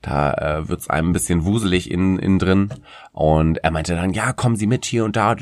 Da 0.00 0.32
äh, 0.34 0.68
wird's 0.68 0.88
einem 0.88 1.10
ein 1.10 1.12
bisschen 1.12 1.44
wuselig 1.44 1.90
innen, 1.90 2.20
innen 2.20 2.38
drin. 2.38 2.68
Und 3.20 3.58
er 3.64 3.72
meinte 3.72 3.96
dann, 3.96 4.12
ja, 4.12 4.32
kommen 4.32 4.54
Sie 4.54 4.68
mit 4.68 4.84
hier 4.84 5.04
und 5.04 5.16
da. 5.16 5.34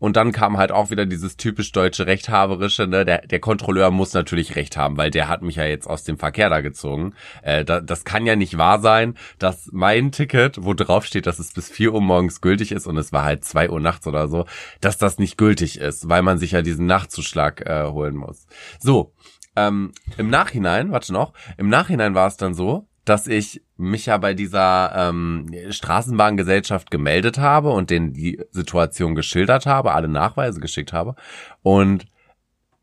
Und 0.00 0.16
dann 0.16 0.32
kam 0.32 0.58
halt 0.58 0.72
auch 0.72 0.90
wieder 0.90 1.06
dieses 1.06 1.36
typisch 1.36 1.70
deutsche 1.70 2.08
Rechthaberische, 2.08 2.88
ne? 2.88 3.04
Der, 3.04 3.24
der 3.24 3.38
Kontrolleur 3.38 3.92
muss 3.92 4.14
natürlich 4.14 4.56
Recht 4.56 4.76
haben, 4.76 4.96
weil 4.96 5.12
der 5.12 5.28
hat 5.28 5.42
mich 5.42 5.54
ja 5.54 5.64
jetzt 5.64 5.86
aus 5.86 6.02
dem 6.02 6.18
Verkehr 6.18 6.50
da 6.50 6.60
gezogen. 6.60 7.14
Äh, 7.42 7.64
da, 7.64 7.80
das 7.80 8.04
kann 8.04 8.26
ja 8.26 8.34
nicht 8.34 8.58
wahr 8.58 8.80
sein, 8.80 9.14
dass 9.38 9.68
mein 9.70 10.10
Ticket, 10.10 10.64
wo 10.64 10.74
drauf 10.74 11.04
steht, 11.04 11.28
dass 11.28 11.38
es 11.38 11.52
bis 11.52 11.68
vier 11.68 11.94
Uhr 11.94 12.00
morgens 12.00 12.40
gültig 12.40 12.72
ist 12.72 12.88
und 12.88 12.96
es 12.96 13.12
war 13.12 13.22
halt 13.22 13.44
zwei 13.44 13.70
Uhr 13.70 13.78
nachts 13.78 14.08
oder 14.08 14.26
so, 14.26 14.46
dass 14.80 14.98
das 14.98 15.20
nicht 15.20 15.38
gültig 15.38 15.78
ist, 15.78 16.08
weil 16.08 16.22
man 16.22 16.38
sich 16.38 16.50
ja 16.50 16.62
diesen 16.62 16.86
Nachtzuschlag 16.86 17.64
äh, 17.64 17.84
holen 17.84 18.16
muss. 18.16 18.48
So, 18.80 19.14
ähm, 19.54 19.92
im 20.18 20.30
Nachhinein, 20.30 20.90
warte 20.90 21.12
noch, 21.12 21.32
im 21.58 21.68
Nachhinein 21.68 22.16
war 22.16 22.26
es 22.26 22.36
dann 22.36 22.54
so, 22.54 22.88
dass 23.04 23.26
ich 23.26 23.62
mich 23.76 24.06
ja 24.06 24.16
bei 24.18 24.34
dieser 24.34 24.92
ähm, 24.94 25.50
Straßenbahngesellschaft 25.70 26.90
gemeldet 26.90 27.38
habe 27.38 27.70
und 27.70 27.90
denen 27.90 28.12
die 28.12 28.40
Situation 28.50 29.14
geschildert 29.14 29.66
habe, 29.66 29.92
alle 29.92 30.08
Nachweise 30.08 30.60
geschickt 30.60 30.92
habe. 30.92 31.16
Und 31.62 32.06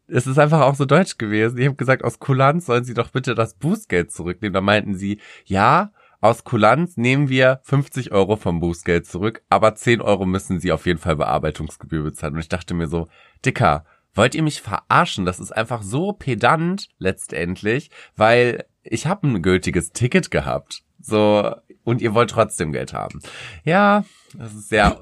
es 0.08 0.28
ist 0.28 0.40
einfach 0.40 0.62
auch 0.62 0.76
so 0.76 0.86
deutsch 0.86 1.18
gewesen. 1.18 1.58
Ich 1.58 1.66
habe 1.66 1.76
gesagt, 1.76 2.04
aus 2.04 2.20
Kulanz 2.20 2.66
sollen 2.66 2.84
sie 2.84 2.94
doch 2.94 3.10
bitte 3.10 3.36
das 3.36 3.54
Bußgeld 3.54 4.12
zurücknehmen. 4.12 4.54
Da 4.54 4.62
meinten 4.62 4.96
sie, 4.96 5.20
ja, 5.46 5.92
aus 6.22 6.44
Kulanz 6.44 6.98
nehmen 6.98 7.30
wir 7.30 7.62
50 7.64 8.12
Euro 8.12 8.36
vom 8.36 8.60
Bußgeld 8.60 9.06
zurück, 9.06 9.42
aber 9.50 9.76
10 9.76 10.02
Euro 10.02 10.26
müssen 10.26 10.60
sie 10.60 10.74
auf 10.74 10.86
jeden 10.86 11.00
Fall 11.00 11.16
Bearbeitungsgebühr 11.16 12.04
bezahlen. 12.04 12.34
Und 12.34 12.42
ich 12.42 12.50
dachte 12.50 12.74
mir 12.74 12.88
so, 12.88 13.08
Dicker, 13.46 13.86
wollt 14.14 14.36
ihr 14.36 14.44
mich 14.44 14.62
verarschen? 14.62 15.26
Das 15.26 15.40
ist 15.40 15.56
einfach 15.56 15.82
so 15.82 16.12
pedant 16.12 16.90
letztendlich, 16.98 17.90
weil 18.18 18.66
ich 18.90 19.06
habe 19.06 19.28
ein 19.28 19.42
gültiges 19.42 19.92
Ticket 19.92 20.32
gehabt. 20.32 20.82
So, 21.02 21.56
und 21.84 22.02
ihr 22.02 22.14
wollt 22.14 22.30
trotzdem 22.32 22.72
Geld 22.72 22.94
haben. 22.94 23.22
Ja, 23.64 24.04
das 24.38 24.54
ist 24.54 24.70
sehr, 24.70 25.00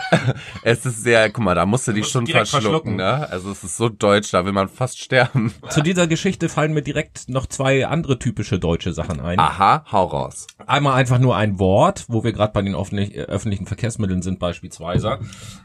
es 0.62 0.86
ist 0.86 1.02
sehr, 1.02 1.30
guck 1.30 1.44
mal, 1.44 1.54
da 1.54 1.66
musst 1.66 1.86
du 1.86 1.92
dich 1.92 2.08
schon 2.08 2.26
verschlucken, 2.26 2.62
verschlucken, 2.62 2.96
ne? 2.96 3.28
Also 3.30 3.50
es 3.50 3.62
ist 3.62 3.76
so 3.76 3.88
deutsch, 3.88 4.32
da 4.32 4.44
will 4.44 4.52
man 4.52 4.68
fast 4.68 4.98
sterben. 4.98 5.52
Zu 5.68 5.82
dieser 5.82 6.06
Geschichte 6.06 6.48
fallen 6.48 6.72
mir 6.72 6.82
direkt 6.82 7.28
noch 7.28 7.46
zwei 7.46 7.86
andere 7.86 8.18
typische 8.18 8.58
deutsche 8.58 8.92
Sachen 8.92 9.20
ein. 9.20 9.38
Aha, 9.38 9.84
hau 9.92 10.04
raus. 10.04 10.46
Einmal 10.66 10.94
einfach 10.94 11.18
nur 11.18 11.36
ein 11.36 11.58
Wort, 11.58 12.06
wo 12.08 12.24
wir 12.24 12.32
gerade 12.32 12.52
bei 12.52 12.62
den 12.62 12.74
öffentlichen 12.74 13.66
Verkehrsmitteln 13.66 14.22
sind 14.22 14.38
beispielsweise. 14.38 15.20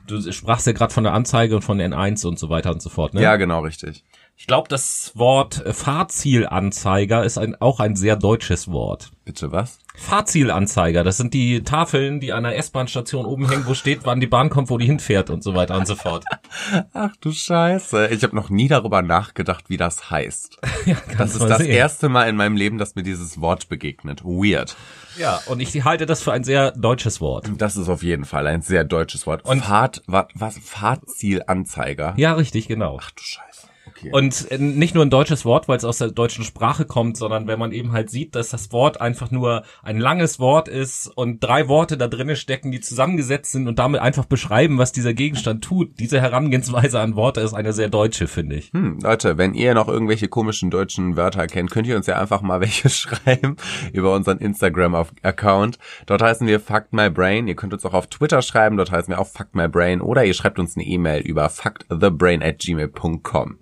Du 0.05 0.31
sprachst 0.31 0.67
ja 0.67 0.73
gerade 0.73 0.93
von 0.93 1.05
der 1.05 1.13
Anzeige 1.13 1.55
und 1.55 1.61
von 1.63 1.79
N1 1.79 2.27
und 2.27 2.37
so 2.37 2.49
weiter 2.49 2.71
und 2.71 2.81
so 2.81 2.89
fort, 2.89 3.13
ne? 3.13 3.21
Ja, 3.21 3.37
genau, 3.37 3.61
richtig. 3.61 4.03
Ich 4.41 4.48
glaube, 4.48 4.67
das 4.69 5.12
Wort 5.13 5.63
Fahrzielanzeiger 5.71 7.24
ist 7.24 7.38
ein, 7.38 7.62
auch 7.62 7.79
ein 7.79 7.95
sehr 7.95 8.15
deutsches 8.15 8.71
Wort. 8.71 9.12
Bitte 9.24 9.51
was? 9.51 9.77
Fahrzielanzeiger, 9.93 11.03
das 11.03 11.17
sind 11.17 11.36
die 11.36 11.62
Tafeln, 11.63 12.19
die 12.19 12.33
an 12.33 12.41
der 12.41 12.57
S-Bahn-Station 12.57 13.27
oben 13.27 13.48
hängen, 13.48 13.67
wo 13.67 13.75
steht, 13.75 14.00
wann 14.05 14.19
die 14.19 14.25
Bahn 14.25 14.50
kommt, 14.50 14.71
wo 14.71 14.79
die 14.79 14.88
hinfährt 14.88 15.29
und 15.29 15.43
so 15.43 15.53
weiter 15.53 15.77
und 15.77 15.86
so 15.86 15.95
fort. 15.95 16.25
Ach 16.93 17.15
du 17.21 17.31
Scheiße. 17.31 18.07
Ich 18.07 18.24
habe 18.24 18.36
noch 18.36 18.50
nie 18.50 18.67
darüber 18.67 19.03
nachgedacht, 19.03 19.65
wie 19.69 19.77
das 19.77 20.10
heißt. 20.10 20.57
Ja, 20.88 20.95
Das 21.19 21.36
ist 21.36 21.43
das 21.48 21.60
sehen. 21.60 21.69
erste 21.69 22.10
Mal 22.10 22.27
in 22.27 22.36
meinem 22.36 22.55
Leben, 22.55 22.79
dass 22.79 22.95
mir 22.95 23.03
dieses 23.03 23.39
Wort 23.41 23.69
begegnet. 23.69 24.24
Weird. 24.25 24.75
Ja, 25.19 25.39
und 25.45 25.60
ich 25.60 25.83
halte 25.83 26.07
das 26.07 26.24
für 26.24 26.31
ein 26.33 26.43
sehr 26.43 26.71
deutsches 26.71 27.21
Wort. 27.21 27.48
Das 27.60 27.77
ist 27.77 27.89
auf 27.89 28.01
jeden 28.01 28.25
Fall 28.25 28.48
ein 28.48 28.63
sehr 28.63 28.86
deutsches 28.86 29.27
Wort. 29.27 29.45
Und- 29.45 29.63
Fahrt, 29.63 30.01
was, 30.07 30.25
was 30.33 30.57
Fahrtzielanzeiger? 30.57 32.15
Ja, 32.17 32.33
richtig, 32.33 32.67
genau. 32.67 32.98
Ach 33.00 33.12
du 33.12 33.21
Scheiße. 33.21 33.67
Okay. 34.01 34.12
Und 34.12 34.50
äh, 34.51 34.58
nicht 34.58 34.96
nur 34.96 35.05
ein 35.05 35.10
deutsches 35.10 35.46
Wort, 35.46 35.67
weil 35.67 35.77
es 35.77 35.86
aus 35.86 36.00
der 36.00 36.10
deutschen 36.10 36.43
Sprache 36.43 36.86
kommt, 36.86 37.17
sondern 37.17 37.48
wenn 37.48 37.60
man 37.60 37.72
eben 37.72 37.91
halt 37.91 38.10
sieht, 38.10 38.36
dass 38.36 38.50
das 38.50 38.72
Wort 38.72 39.00
einfach 39.00 39.31
nur 39.31 39.63
ein 39.84 40.00
langes 40.00 40.39
Wort 40.39 40.67
ist 40.67 41.08
und 41.08 41.43
drei 41.43 41.67
Worte 41.67 41.98
da 41.98 42.08
drinnen 42.08 42.36
stecken, 42.36 42.72
die 42.72 42.79
zusammengesetzt 42.79 43.51
sind 43.51 43.67
und 43.67 43.79
damit 43.79 44.01
einfach 44.01 44.25
beschreiben, 44.25 44.77
was 44.77 44.91
dieser 44.91 45.13
Gegenstand 45.13 45.63
tut. 45.63 46.00
Diese 46.00 46.20
Herangehensweise 46.20 47.00
an 47.00 47.15
Worte 47.15 47.41
ist 47.41 47.53
eine 47.53 47.74
sehr 47.74 47.89
deutsche, 47.89 48.27
finde 48.27 48.55
ich. 48.55 48.72
Hm, 48.74 49.00
Leute, 49.01 49.38
wenn 49.38 49.53
ihr 49.53 49.74
noch 49.74 49.88
irgendwelche 49.88 50.27
komischen 50.27 50.72
deutschen 50.72 51.15
Wörter 51.15 51.48
kennt, 51.48 51.72
könnt 51.72 51.88
ihr 51.88 51.96
uns 51.96 52.08
ja 52.08 52.20
einfach 52.20 52.41
mal 52.41 52.62
welche 52.62 52.89
schreiben 52.89 53.55
über 53.93 54.15
unseren 54.15 54.39
Instagram-Account. 54.39 55.77
Dort 56.05 56.22
heißen 56.22 56.48
wir 56.48 56.60
Fuck 56.60 56.88
My 56.91 57.10
Brain. 57.10 57.48
Ihr 57.48 57.55
könnt 57.55 57.74
uns 57.74 57.86
auch 57.86 57.93
auf 57.93 58.08
Twitter 58.08 58.41
schreiben, 58.41 58.77
dort 58.77 58.91
heißen 58.91 59.12
wir 59.13 59.20
auch 59.20 59.27
Fuck 59.27 59.53
My 59.53 59.67
Brain. 59.67 60.01
Oder 60.01 60.25
ihr 60.25 60.34
schreibt 60.34 60.60
uns 60.60 60.75
eine 60.75 60.86
E-Mail 60.86 61.22
über 61.22 61.50
fuckthebrain 61.50 62.41
at 62.41 62.60
gmail.com. 62.60 63.58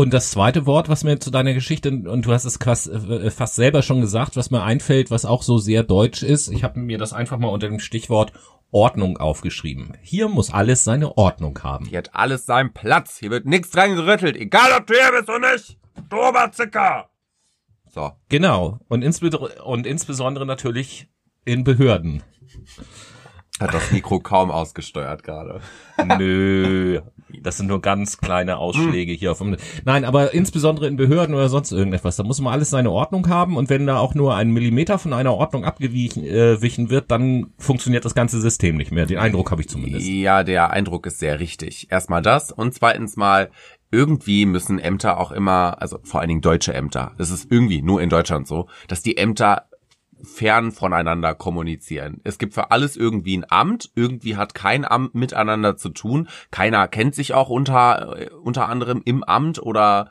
Und 0.00 0.14
das 0.14 0.30
zweite 0.30 0.64
Wort, 0.64 0.88
was 0.88 1.04
mir 1.04 1.20
zu 1.20 1.30
deiner 1.30 1.52
Geschichte, 1.52 1.90
und 1.90 2.24
du 2.24 2.32
hast 2.32 2.46
es 2.46 2.56
fast, 2.56 2.88
äh, 2.88 3.30
fast 3.30 3.56
selber 3.56 3.82
schon 3.82 4.00
gesagt, 4.00 4.34
was 4.34 4.50
mir 4.50 4.62
einfällt, 4.62 5.10
was 5.10 5.26
auch 5.26 5.42
so 5.42 5.58
sehr 5.58 5.82
deutsch 5.82 6.22
ist, 6.22 6.48
ich 6.48 6.64
habe 6.64 6.80
mir 6.80 6.96
das 6.96 7.12
einfach 7.12 7.36
mal 7.36 7.48
unter 7.48 7.68
dem 7.68 7.80
Stichwort 7.80 8.32
Ordnung 8.70 9.18
aufgeschrieben. 9.18 9.98
Hier 10.00 10.28
muss 10.28 10.54
alles 10.54 10.84
seine 10.84 11.18
Ordnung 11.18 11.62
haben. 11.62 11.84
Hier 11.84 11.98
hat 11.98 12.14
alles 12.14 12.46
seinen 12.46 12.72
Platz. 12.72 13.18
Hier 13.18 13.28
wird 13.28 13.44
nichts 13.44 13.72
dran 13.72 13.94
gerüttelt. 13.94 14.36
Egal, 14.38 14.70
ob 14.74 14.86
du 14.86 14.94
hier 14.94 15.12
bist 15.12 15.28
oder 15.28 15.52
nicht. 15.52 15.76
Du 16.08 16.16
Oberzicker. 16.16 17.10
So. 17.90 18.12
Genau. 18.30 18.80
Und, 18.88 19.02
insbesondere, 19.02 19.62
und 19.64 19.86
insbesondere 19.86 20.46
natürlich 20.46 21.10
in 21.44 21.62
Behörden. 21.62 22.22
Hat 23.60 23.74
das 23.74 23.92
Mikro 23.92 24.20
kaum 24.20 24.50
ausgesteuert 24.50 25.22
gerade. 25.22 25.60
Nö. 26.18 27.00
Das 27.42 27.58
sind 27.58 27.66
nur 27.66 27.80
ganz 27.80 28.18
kleine 28.18 28.56
Ausschläge 28.56 29.12
hier 29.12 29.32
auf 29.32 29.38
dem. 29.38 29.56
Nein, 29.84 30.04
aber 30.04 30.34
insbesondere 30.34 30.86
in 30.88 30.96
Behörden 30.96 31.34
oder 31.34 31.48
sonst 31.48 31.70
irgendetwas. 31.70 32.16
Da 32.16 32.24
muss 32.24 32.40
man 32.40 32.52
alles 32.52 32.70
seine 32.70 32.90
Ordnung 32.90 33.28
haben 33.28 33.56
und 33.56 33.68
wenn 33.70 33.86
da 33.86 33.98
auch 33.98 34.14
nur 34.14 34.34
ein 34.34 34.50
Millimeter 34.50 34.98
von 34.98 35.12
einer 35.12 35.34
Ordnung 35.34 35.64
abgewichen 35.64 36.24
äh, 36.24 36.60
wird, 36.90 37.10
dann 37.10 37.52
funktioniert 37.58 38.04
das 38.04 38.14
ganze 38.14 38.40
System 38.40 38.76
nicht 38.76 38.92
mehr. 38.92 39.06
Den 39.06 39.18
Eindruck 39.18 39.50
habe 39.50 39.60
ich 39.60 39.68
zumindest. 39.68 40.08
Ja, 40.08 40.42
der 40.42 40.70
Eindruck 40.70 41.06
ist 41.06 41.18
sehr 41.18 41.38
richtig. 41.38 41.88
Erstmal 41.90 42.22
das 42.22 42.50
und 42.50 42.74
zweitens 42.74 43.16
mal, 43.16 43.50
irgendwie 43.92 44.46
müssen 44.46 44.78
Ämter 44.78 45.18
auch 45.18 45.32
immer, 45.32 45.76
also 45.80 45.98
vor 46.04 46.20
allen 46.20 46.28
Dingen 46.28 46.40
deutsche 46.40 46.72
Ämter, 46.72 47.12
das 47.18 47.30
ist 47.30 47.50
irgendwie 47.50 47.82
nur 47.82 48.00
in 48.00 48.08
Deutschland 48.08 48.46
so, 48.46 48.68
dass 48.88 49.02
die 49.02 49.16
Ämter 49.16 49.66
fern 50.24 50.72
voneinander 50.72 51.34
kommunizieren. 51.34 52.20
Es 52.24 52.38
gibt 52.38 52.54
für 52.54 52.70
alles 52.70 52.96
irgendwie 52.96 53.36
ein 53.36 53.46
Amt, 53.48 53.90
irgendwie 53.94 54.36
hat 54.36 54.54
kein 54.54 54.84
Amt 54.84 55.14
miteinander 55.14 55.76
zu 55.76 55.90
tun, 55.90 56.28
keiner 56.50 56.88
kennt 56.88 57.14
sich 57.14 57.34
auch 57.34 57.48
unter, 57.48 58.18
äh, 58.18 58.30
unter 58.30 58.68
anderem 58.68 59.02
im 59.04 59.24
Amt 59.24 59.60
oder 59.60 60.10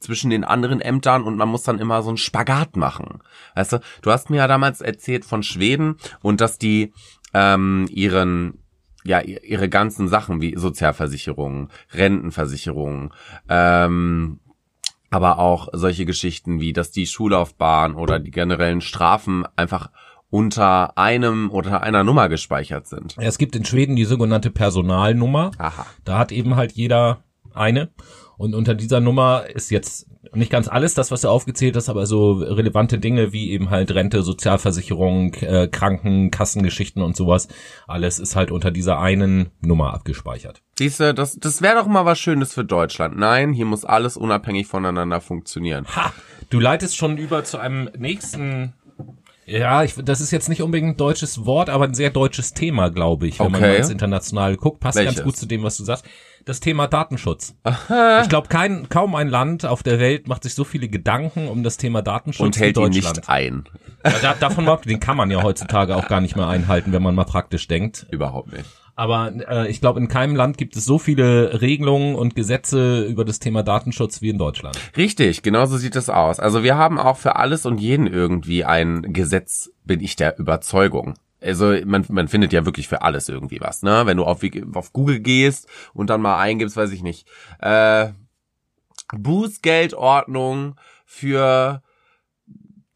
zwischen 0.00 0.30
den 0.30 0.44
anderen 0.44 0.80
Ämtern 0.80 1.22
und 1.22 1.36
man 1.36 1.48
muss 1.48 1.62
dann 1.62 1.78
immer 1.78 2.02
so 2.02 2.10
einen 2.10 2.18
Spagat 2.18 2.76
machen. 2.76 3.20
Weißt 3.54 3.72
du, 3.72 3.80
du 4.02 4.10
hast 4.10 4.30
mir 4.30 4.36
ja 4.36 4.46
damals 4.46 4.80
erzählt 4.80 5.24
von 5.24 5.42
Schweden 5.42 5.96
und 6.22 6.40
dass 6.40 6.58
die 6.58 6.92
ähm, 7.34 7.88
ihren 7.90 8.62
ja 9.04 9.20
ihre 9.20 9.68
ganzen 9.68 10.08
Sachen 10.08 10.40
wie 10.40 10.56
Sozialversicherungen, 10.56 11.68
Rentenversicherungen, 11.92 13.12
ähm, 13.48 14.40
aber 15.10 15.38
auch 15.38 15.68
solche 15.72 16.04
Geschichten 16.04 16.60
wie, 16.60 16.72
dass 16.72 16.90
die 16.90 17.06
Schullaufbahn 17.06 17.94
oder 17.94 18.18
die 18.18 18.30
generellen 18.30 18.80
Strafen 18.80 19.44
einfach 19.56 19.90
unter 20.30 20.98
einem 20.98 21.50
oder 21.50 21.82
einer 21.82 22.04
Nummer 22.04 22.28
gespeichert 22.28 22.86
sind. 22.86 23.14
Es 23.18 23.38
gibt 23.38 23.54
in 23.56 23.64
Schweden 23.64 23.96
die 23.96 24.04
sogenannte 24.04 24.50
Personalnummer. 24.50 25.52
Aha. 25.58 25.86
Da 26.04 26.18
hat 26.18 26.32
eben 26.32 26.56
halt 26.56 26.72
jeder 26.72 27.22
eine. 27.54 27.90
Und 28.38 28.54
unter 28.54 28.74
dieser 28.74 29.00
Nummer 29.00 29.44
ist 29.52 29.70
jetzt 29.70 30.06
nicht 30.34 30.50
ganz 30.50 30.68
alles 30.68 30.94
das, 30.94 31.10
was 31.10 31.22
du 31.22 31.28
aufgezählt 31.28 31.76
hast, 31.76 31.88
aber 31.88 32.06
so 32.06 32.32
relevante 32.32 32.98
Dinge 32.98 33.32
wie 33.32 33.50
eben 33.50 33.70
halt 33.70 33.94
Rente, 33.94 34.22
Sozialversicherung, 34.22 35.34
äh, 35.34 35.68
Krankenkassengeschichten 35.68 37.02
und 37.02 37.16
sowas. 37.16 37.48
Alles 37.86 38.18
ist 38.18 38.36
halt 38.36 38.50
unter 38.50 38.70
dieser 38.70 38.98
einen 38.98 39.50
Nummer 39.60 39.94
abgespeichert. 39.94 40.62
Siehste, 40.78 41.14
das, 41.14 41.36
das 41.38 41.62
wäre 41.62 41.76
doch 41.76 41.86
mal 41.86 42.04
was 42.04 42.18
Schönes 42.18 42.52
für 42.52 42.64
Deutschland. 42.64 43.16
Nein, 43.16 43.52
hier 43.52 43.66
muss 43.66 43.84
alles 43.84 44.16
unabhängig 44.16 44.66
voneinander 44.66 45.20
funktionieren. 45.20 45.86
Ha! 45.94 46.12
Du 46.50 46.60
leitest 46.60 46.96
schon 46.96 47.16
über 47.18 47.44
zu 47.44 47.58
einem 47.58 47.90
nächsten. 47.98 48.74
Ja, 49.46 49.84
ich, 49.84 49.94
das 49.94 50.20
ist 50.20 50.32
jetzt 50.32 50.48
nicht 50.48 50.60
unbedingt 50.60 50.94
ein 50.94 50.96
deutsches 50.96 51.46
Wort, 51.46 51.70
aber 51.70 51.84
ein 51.84 51.94
sehr 51.94 52.10
deutsches 52.10 52.52
Thema, 52.52 52.88
glaube 52.90 53.28
ich, 53.28 53.38
wenn 53.38 53.52
man 53.52 53.60
Okay. 53.62 53.70
mal 53.72 53.76
ins 53.78 53.90
Internationale 53.90 54.56
guckt. 54.56 54.80
Passt 54.80 54.98
Welches? 54.98 55.14
ganz 55.16 55.24
gut 55.24 55.36
zu 55.36 55.46
dem, 55.46 55.62
was 55.62 55.76
du 55.76 55.84
sagst. 55.84 56.04
Das 56.44 56.60
Thema 56.60 56.86
Datenschutz. 56.88 57.56
Ich 58.22 58.28
glaube, 58.28 58.48
kein, 58.48 58.88
kaum 58.88 59.14
ein 59.16 59.28
Land 59.28 59.64
auf 59.66 59.82
der 59.82 59.98
Welt 59.98 60.28
macht 60.28 60.42
sich 60.44 60.54
so 60.54 60.62
viele 60.64 60.88
Gedanken 60.88 61.48
um 61.48 61.62
das 61.64 61.76
Thema 61.76 62.02
Datenschutz 62.02 62.44
Und 62.44 62.56
hält 62.58 62.76
ihn 62.76 62.84
Deutschland. 62.84 63.16
nicht 63.18 63.28
ein. 63.28 63.64
Ja, 64.04 64.12
da, 64.22 64.34
davon 64.34 64.68
ab- 64.68 64.82
den 64.82 65.00
kann 65.00 65.16
man 65.16 65.30
ja 65.30 65.42
heutzutage 65.42 65.96
auch 65.96 66.06
gar 66.08 66.20
nicht 66.20 66.36
mehr 66.36 66.46
einhalten, 66.46 66.92
wenn 66.92 67.02
man 67.02 67.14
mal 67.16 67.24
praktisch 67.24 67.66
denkt. 67.68 68.06
Überhaupt 68.10 68.52
nicht. 68.52 68.64
Aber 68.96 69.30
äh, 69.46 69.68
ich 69.68 69.80
glaube, 69.82 70.00
in 70.00 70.08
keinem 70.08 70.34
Land 70.34 70.56
gibt 70.56 70.74
es 70.74 70.86
so 70.86 70.98
viele 70.98 71.60
Regelungen 71.60 72.14
und 72.16 72.34
Gesetze 72.34 73.04
über 73.04 73.26
das 73.26 73.38
Thema 73.38 73.62
Datenschutz 73.62 74.22
wie 74.22 74.30
in 74.30 74.38
Deutschland. 74.38 74.78
Richtig, 74.96 75.42
genau 75.42 75.66
so 75.66 75.76
sieht 75.76 75.96
es 75.96 76.08
aus. 76.08 76.40
Also 76.40 76.62
wir 76.62 76.76
haben 76.76 76.98
auch 76.98 77.18
für 77.18 77.36
alles 77.36 77.66
und 77.66 77.78
jeden 77.78 78.06
irgendwie 78.06 78.64
ein 78.64 79.12
Gesetz, 79.12 79.70
bin 79.84 80.00
ich 80.00 80.16
der 80.16 80.38
Überzeugung. 80.38 81.14
Also 81.42 81.74
man, 81.84 82.06
man 82.08 82.28
findet 82.28 82.54
ja 82.54 82.64
wirklich 82.64 82.88
für 82.88 83.02
alles 83.02 83.28
irgendwie 83.28 83.60
was, 83.60 83.82
ne? 83.82 84.06
Wenn 84.06 84.16
du 84.16 84.24
auf, 84.24 84.40
auf 84.74 84.92
Google 84.94 85.20
gehst 85.20 85.68
und 85.92 86.08
dann 86.08 86.22
mal 86.22 86.38
eingibst, 86.38 86.76
weiß 86.76 86.90
ich 86.92 87.02
nicht, 87.02 87.28
äh, 87.60 88.08
Bußgeldordnung 89.14 90.76
für 91.04 91.82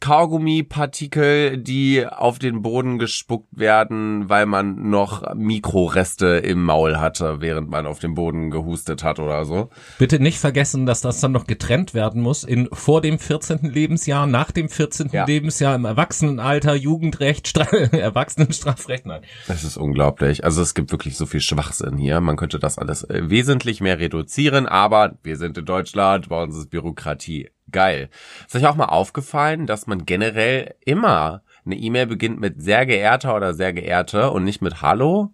Kaugummipartikel, 0.00 1.58
die 1.58 2.06
auf 2.06 2.38
den 2.38 2.62
Boden 2.62 2.98
gespuckt 2.98 3.48
werden, 3.52 4.28
weil 4.30 4.46
man 4.46 4.88
noch 4.88 5.34
Mikroreste 5.34 6.26
im 6.38 6.64
Maul 6.64 6.98
hatte, 6.98 7.40
während 7.40 7.70
man 7.70 7.86
auf 7.86 7.98
dem 7.98 8.14
Boden 8.14 8.50
gehustet 8.50 9.04
hat 9.04 9.18
oder 9.18 9.44
so. 9.44 9.68
Bitte 9.98 10.18
nicht 10.18 10.38
vergessen, 10.38 10.86
dass 10.86 11.02
das 11.02 11.20
dann 11.20 11.32
noch 11.32 11.46
getrennt 11.46 11.92
werden 11.92 12.22
muss 12.22 12.44
in 12.44 12.68
vor 12.72 13.02
dem 13.02 13.18
14. 13.18 13.70
Lebensjahr, 13.70 14.26
nach 14.26 14.50
dem 14.50 14.70
14. 14.70 15.10
Ja. 15.12 15.26
Lebensjahr, 15.26 15.74
im 15.74 15.84
Erwachsenenalter, 15.84 16.74
Jugendrecht, 16.74 17.48
Stra 17.48 17.64
Erwachsenenstrafrecht. 17.64 19.04
Nein. 19.04 19.22
Das 19.48 19.64
ist 19.64 19.76
unglaublich. 19.76 20.44
Also 20.44 20.62
es 20.62 20.74
gibt 20.74 20.92
wirklich 20.92 21.16
so 21.16 21.26
viel 21.26 21.40
Schwachsinn 21.40 21.98
hier. 21.98 22.20
Man 22.20 22.36
könnte 22.36 22.58
das 22.58 22.78
alles 22.78 23.04
äh, 23.04 23.28
wesentlich 23.28 23.80
mehr 23.80 23.98
reduzieren, 23.98 24.66
aber 24.66 25.18
wir 25.22 25.36
sind 25.36 25.58
in 25.58 25.66
Deutschland, 25.66 26.28
bei 26.30 26.42
uns 26.42 26.56
ist 26.56 26.70
Bürokratie 26.70 27.50
geil. 27.70 28.08
Ist 28.46 28.56
euch 28.56 28.66
auch 28.66 28.76
mal 28.76 28.86
aufgefallen, 28.86 29.66
dass 29.66 29.86
man 29.86 30.06
generell 30.06 30.74
immer 30.84 31.42
eine 31.64 31.76
E-Mail 31.76 32.06
beginnt 32.06 32.40
mit 32.40 32.62
sehr 32.62 32.86
geehrter 32.86 33.36
oder 33.36 33.54
sehr 33.54 33.72
geehrte 33.72 34.30
und 34.30 34.44
nicht 34.44 34.62
mit 34.62 34.82
Hallo, 34.82 35.32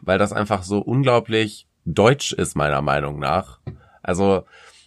weil 0.00 0.18
das 0.18 0.32
einfach 0.32 0.62
so 0.62 0.78
unglaublich 0.78 1.66
deutsch 1.84 2.32
ist, 2.32 2.56
meiner 2.56 2.82
Meinung 2.82 3.18
nach. 3.18 3.60
Also 4.02 4.44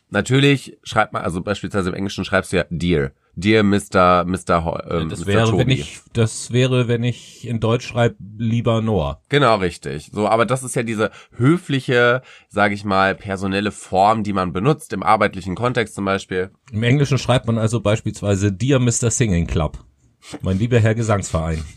natürlich 0.09 0.77
schreibt 0.83 1.13
man, 1.13 1.23
also 1.23 1.41
beispielsweise 1.41 1.89
im 1.89 1.95
Englischen 1.95 2.25
schreibst 2.25 2.51
du 2.51 2.57
ja 2.57 2.65
Dear. 2.69 3.11
Dear 3.41 3.63
Mr. 3.63 4.23
Mr. 4.25 4.63
Ho- 4.63 4.79
ähm, 4.89 5.09
Das 5.09 5.21
Mr. 5.21 5.27
wäre, 5.27 5.51
wenn 5.53 5.59
Tobi. 5.59 5.73
ich, 5.73 5.99
das 6.13 6.51
wäre, 6.51 6.87
wenn 6.87 7.03
ich 7.03 7.47
in 7.47 7.59
Deutsch 7.59 7.87
schreibe, 7.87 8.15
lieber 8.37 8.81
Noah. 8.81 9.21
Genau, 9.29 9.55
richtig. 9.57 10.09
So, 10.13 10.27
aber 10.27 10.45
das 10.45 10.63
ist 10.63 10.75
ja 10.75 10.83
diese 10.83 11.11
höfliche, 11.35 12.21
sage 12.49 12.73
ich 12.73 12.85
mal, 12.85 13.15
personelle 13.15 13.71
Form, 13.71 14.23
die 14.23 14.33
man 14.33 14.53
benutzt 14.53 14.93
im 14.93 15.03
arbeitlichen 15.03 15.55
Kontext 15.55 15.95
zum 15.95 16.05
Beispiel. 16.05 16.51
Im 16.71 16.83
Englischen 16.83 17.17
schreibt 17.17 17.47
man 17.47 17.57
also 17.57 17.81
beispielsweise 17.81 18.51
Dear 18.51 18.79
Mr. 18.79 19.09
Singing 19.11 19.47
Club. 19.47 19.77
Mein 20.41 20.59
lieber 20.59 20.79
Herr 20.79 20.95
Gesangsverein. 20.95 21.63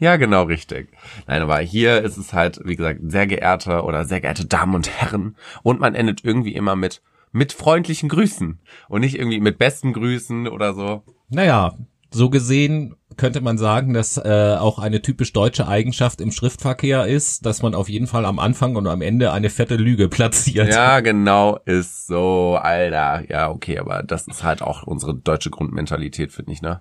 Ja, 0.00 0.16
genau, 0.16 0.42
richtig. 0.44 0.88
Nein, 1.26 1.42
aber 1.42 1.58
hier 1.60 2.02
ist 2.02 2.16
es 2.16 2.32
halt, 2.32 2.60
wie 2.64 2.74
gesagt, 2.76 3.00
sehr 3.04 3.26
geehrte 3.26 3.82
oder 3.82 4.04
sehr 4.04 4.20
geehrte 4.20 4.44
Damen 4.44 4.74
und 4.74 4.88
Herren. 4.90 5.36
Und 5.62 5.78
man 5.80 5.94
endet 5.94 6.24
irgendwie 6.24 6.54
immer 6.54 6.74
mit 6.76 7.00
mit 7.36 7.52
freundlichen 7.52 8.08
Grüßen 8.08 8.58
und 8.88 9.00
nicht 9.00 9.16
irgendwie 9.18 9.40
mit 9.40 9.58
besten 9.58 9.92
Grüßen 9.92 10.48
oder 10.48 10.74
so. 10.74 11.02
Naja, 11.28 11.74
so 12.10 12.30
gesehen 12.30 12.96
könnte 13.16 13.40
man 13.40 13.58
sagen, 13.58 13.94
dass 13.94 14.16
äh, 14.18 14.56
auch 14.58 14.78
eine 14.78 15.00
typisch 15.02 15.32
deutsche 15.32 15.68
Eigenschaft 15.68 16.20
im 16.20 16.32
Schriftverkehr 16.32 17.06
ist, 17.06 17.46
dass 17.46 17.62
man 17.62 17.74
auf 17.74 17.88
jeden 17.88 18.06
Fall 18.06 18.24
am 18.24 18.38
Anfang 18.38 18.76
und 18.76 18.86
am 18.86 19.02
Ende 19.02 19.32
eine 19.32 19.50
fette 19.50 19.76
Lüge 19.76 20.08
platziert. 20.10 20.68
Ja, 20.68 21.00
genau, 21.00 21.58
ist 21.64 22.06
so, 22.06 22.58
Alter. 22.60 23.24
Ja, 23.28 23.50
okay, 23.50 23.78
aber 23.78 24.02
das 24.02 24.26
ist 24.28 24.42
halt 24.42 24.62
auch 24.62 24.82
unsere 24.82 25.14
deutsche 25.14 25.50
Grundmentalität, 25.50 26.32
finde 26.32 26.52
ich, 26.52 26.62
ne? 26.62 26.80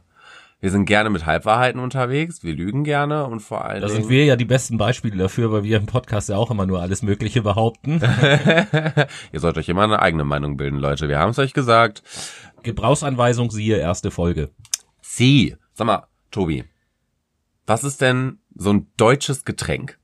Wir 0.62 0.72
sind 0.72 0.86
gerne 0.86 1.10
mit 1.10 1.26
Halbwahrheiten 1.26 1.80
unterwegs, 1.80 2.44
wir 2.44 2.54
lügen 2.54 2.84
gerne 2.84 3.26
und 3.26 3.42
vor 3.42 3.66
allem. 3.66 3.82
Da 3.82 3.90
sind 3.90 4.10
wir 4.10 4.26
ja 4.26 4.36
die 4.36 4.46
besten 4.46 4.78
Beispiele 4.78 5.18
dafür, 5.18 5.52
weil 5.52 5.64
wir 5.64 5.78
im 5.78 5.86
Podcast 5.86 6.30
ja 6.30 6.38
auch 6.38 6.50
immer 6.50 6.66
nur 6.66 6.82
alles 6.82 7.02
Mögliche 7.02 7.42
behaupten. 7.42 8.02
Ihr 9.32 9.40
sollt 9.40 9.58
euch 9.58 9.70
immer 9.70 9.84
eine 9.84 10.02
eigene 10.02 10.24
Meinung 10.24 10.58
bilden, 10.58 10.78
Leute. 10.78 11.10
Wir 11.10 11.20
haben 11.20 11.32
es 11.32 11.40
euch 11.40 11.54
gesagt. 11.54 12.04
Gebrauchsanweisung, 12.64 13.52
siehe 13.52 13.78
erste 13.78 14.12
Folge. 14.12 14.50
Sie. 15.02 15.56
Sag 15.74 15.88
mal, 15.88 16.08
Tobi. 16.32 16.64
Was 17.68 17.84
ist 17.84 18.02
denn 18.02 18.40
so 18.56 18.72
ein 18.72 18.88
deutsches 18.98 19.46
Getränk? 19.46 20.00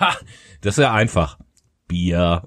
Ha, 0.00 0.16
das 0.60 0.78
ist 0.78 0.82
ja 0.82 0.92
einfach. 0.92 1.38
Bier. 1.86 2.42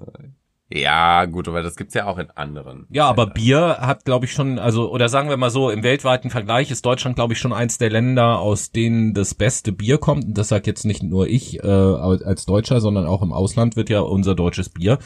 Ja, 0.74 1.26
gut, 1.26 1.48
aber 1.48 1.62
das 1.62 1.76
gibt's 1.76 1.92
ja 1.92 2.06
auch 2.06 2.16
in 2.18 2.30
anderen. 2.30 2.86
Ja, 2.90 3.06
aber 3.06 3.26
Bier 3.26 3.78
hat, 3.80 4.04
glaube 4.04 4.24
ich, 4.24 4.32
schon, 4.32 4.58
also, 4.58 4.90
oder 4.90 5.08
sagen 5.10 5.28
wir 5.28 5.36
mal 5.36 5.50
so, 5.50 5.68
im 5.68 5.82
weltweiten 5.82 6.30
Vergleich 6.30 6.70
ist 6.70 6.86
Deutschland, 6.86 7.16
glaube 7.16 7.34
ich, 7.34 7.38
schon 7.38 7.52
eins 7.52 7.76
der 7.76 7.90
Länder, 7.90 8.38
aus 8.38 8.70
denen 8.70 9.12
das 9.12 9.34
beste 9.34 9.72
Bier 9.72 9.98
kommt. 9.98 10.24
Und 10.24 10.38
das 10.38 10.48
sagt 10.48 10.66
jetzt 10.66 10.84
nicht 10.84 11.02
nur 11.02 11.26
ich 11.26 11.62
äh, 11.62 11.66
als 11.66 12.46
Deutscher, 12.46 12.80
sondern 12.80 13.06
auch 13.06 13.22
im 13.22 13.32
Ausland 13.32 13.76
wird 13.76 13.90
ja 13.90 14.00
unser 14.00 14.34
deutsches 14.34 14.70
Bier 14.70 14.98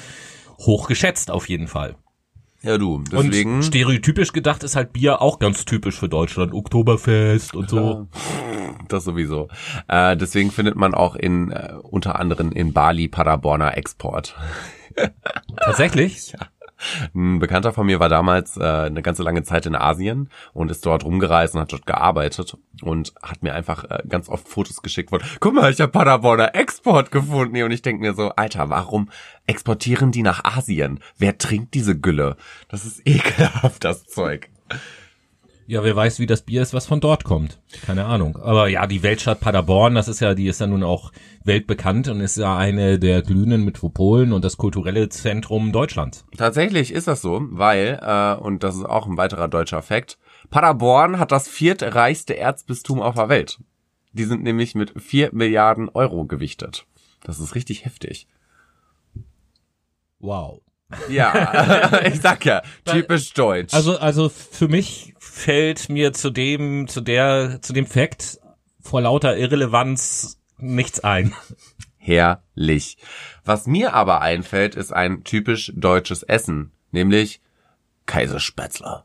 hoch 0.59 0.87
geschätzt, 0.87 1.31
auf 1.31 1.49
jeden 1.49 1.67
Fall. 1.67 1.97
Ja, 2.63 2.79
du, 2.79 3.03
deswegen. 3.13 3.57
Und 3.57 3.63
stereotypisch 3.63 4.33
gedacht 4.33 4.65
ist 4.65 4.77
halt 4.77 4.93
Bier 4.93 5.21
auch 5.21 5.39
ganz 5.39 5.65
typisch 5.65 5.99
für 5.99 6.09
Deutschland. 6.09 6.53
Oktoberfest 6.53 7.55
und 7.55 7.71
so. 7.71 8.09
Das 8.89 9.05
sowieso. 9.05 9.49
Äh, 9.89 10.17
deswegen 10.17 10.51
findet 10.51 10.77
man 10.77 10.95
auch 10.95 11.17
in, 11.17 11.51
äh, 11.51 11.75
unter 11.83 12.19
anderem 12.19 12.53
in 12.53 12.73
Bali 12.73 13.09
Paderborner 13.09 13.77
Export. 13.77 14.37
Tatsächlich? 15.57 16.33
Ja. 16.39 16.49
Ein 17.15 17.39
Bekannter 17.39 17.73
von 17.73 17.87
mir 17.87 18.01
war 18.01 18.09
damals 18.09 18.57
äh, 18.57 18.63
eine 18.63 19.01
ganze 19.01 19.23
lange 19.23 19.43
Zeit 19.43 19.67
in 19.67 19.75
Asien 19.75 20.29
und 20.53 20.71
ist 20.71 20.85
dort 20.85 21.05
rumgereist 21.05 21.55
und 21.55 21.63
hat 21.63 21.73
dort 21.73 21.87
gearbeitet 21.87 22.57
und 22.83 23.15
hat 23.23 23.43
mir 23.43 23.55
einfach 23.55 23.85
äh, 23.85 24.03
ganz 24.09 24.29
oft 24.29 24.47
Fotos 24.47 24.83
geschickt 24.83 25.11
von, 25.11 25.23
guck 25.41 25.55
mal, 25.55 25.71
ich 25.73 25.81
habe 25.81 25.93
Paderborner 25.93 26.55
Export 26.55 27.11
gefunden. 27.11 27.63
Und 27.63 27.71
ich 27.71 27.83
denk 27.83 28.01
mir 28.01 28.15
so, 28.15 28.31
Alter, 28.31 28.69
warum 28.69 29.09
exportieren 29.47 30.13
die 30.13 30.23
nach 30.23 30.45
Asien? 30.45 31.01
Wer 31.17 31.39
trinkt 31.39 31.75
diese 31.75 31.99
Gülle? 31.99 32.37
Das 32.69 32.85
ist 32.85 33.01
ekelhaft, 33.07 33.85
das 33.85 34.05
Zeug. 34.05 34.51
Ja, 35.69 35.83
wer 35.83 35.97
weiß, 35.97 36.21
wie 36.21 36.27
das 36.27 36.43
Bier 36.43 36.63
ist, 36.63 36.75
was 36.75 36.87
von 36.87 37.01
dort 37.01 37.25
kommt. 37.25 37.59
Keine 37.85 38.05
Ahnung. 38.05 38.37
Aber 38.37 38.69
ja, 38.69 38.87
die 38.87 39.03
Weltstadt 39.03 39.41
Paderborn, 39.41 39.97
das 39.97 40.07
ist 40.07 40.21
ja, 40.21 40.35
die 40.35 40.47
ist 40.47 40.61
ja 40.61 40.69
nun 40.69 40.85
auch 40.85 41.11
weltbekannt 41.43 42.07
und 42.07 42.21
ist 42.21 42.37
ja 42.37 42.57
eine 42.57 43.01
der 43.01 43.23
glühenden 43.23 43.65
Metropolen 43.65 44.33
und 44.33 44.45
das 44.45 44.59
kulturelle 44.59 45.09
Zentrum 45.09 45.73
Deutschlands. 45.73 46.25
Tatsächlich 46.37 46.93
ist 46.93 47.09
das 47.09 47.21
so, 47.21 47.41
weil, 47.51 47.99
äh, 48.01 48.35
und 48.41 48.63
das 48.63 48.77
ist 48.77 48.85
auch 48.85 49.07
ein 49.07 49.17
weiterer 49.17 49.49
deutscher 49.49 49.83
Fakt, 49.83 50.19
Paderborn 50.51 51.19
hat 51.19 51.33
das 51.33 51.49
viertreichste 51.49 52.37
Erzbistum 52.37 53.01
auf 53.01 53.17
der 53.17 53.29
Welt. 53.29 53.59
Die 54.13 54.25
sind 54.25 54.45
nämlich 54.45 54.77
mit 54.77 55.01
vier 55.01 55.31
Milliarden 55.33 55.89
Euro 55.89 56.27
gewichtet. 56.27 56.87
Das 57.25 57.41
ist 57.41 57.57
richtig 57.57 57.85
heftig. 57.85 58.29
Wow. 60.21 60.63
Ja, 61.09 62.01
ich 62.07 62.21
sag 62.21 62.45
ja, 62.45 62.63
typisch 62.85 63.33
deutsch. 63.33 63.75
Also, 63.75 63.99
also 63.99 64.29
für 64.29 64.69
mich 64.69 65.15
fällt 65.19 65.89
mir 65.89 66.13
zu 66.13 66.31
dem, 66.31 66.87
zu 66.89 67.01
der, 67.01 67.61
zu 67.63 67.73
dem 67.73 67.87
Fakt 67.87 68.39
vor 68.81 69.01
lauter 69.01 69.37
Irrelevanz 69.37 70.39
nichts 70.59 71.01
ein. 71.01 71.35
Herrlich. 71.97 72.99
Was 73.45 73.67
mir 73.67 73.95
aber 73.95 74.21
einfällt, 74.21 74.77
ist 74.77 74.93
ein 74.93 75.25
typisch 75.25 75.73
deutsches 75.75 76.23
Essen, 76.23 76.73
nämlich 76.93 77.41
Kaiserspätzle. 78.07 79.03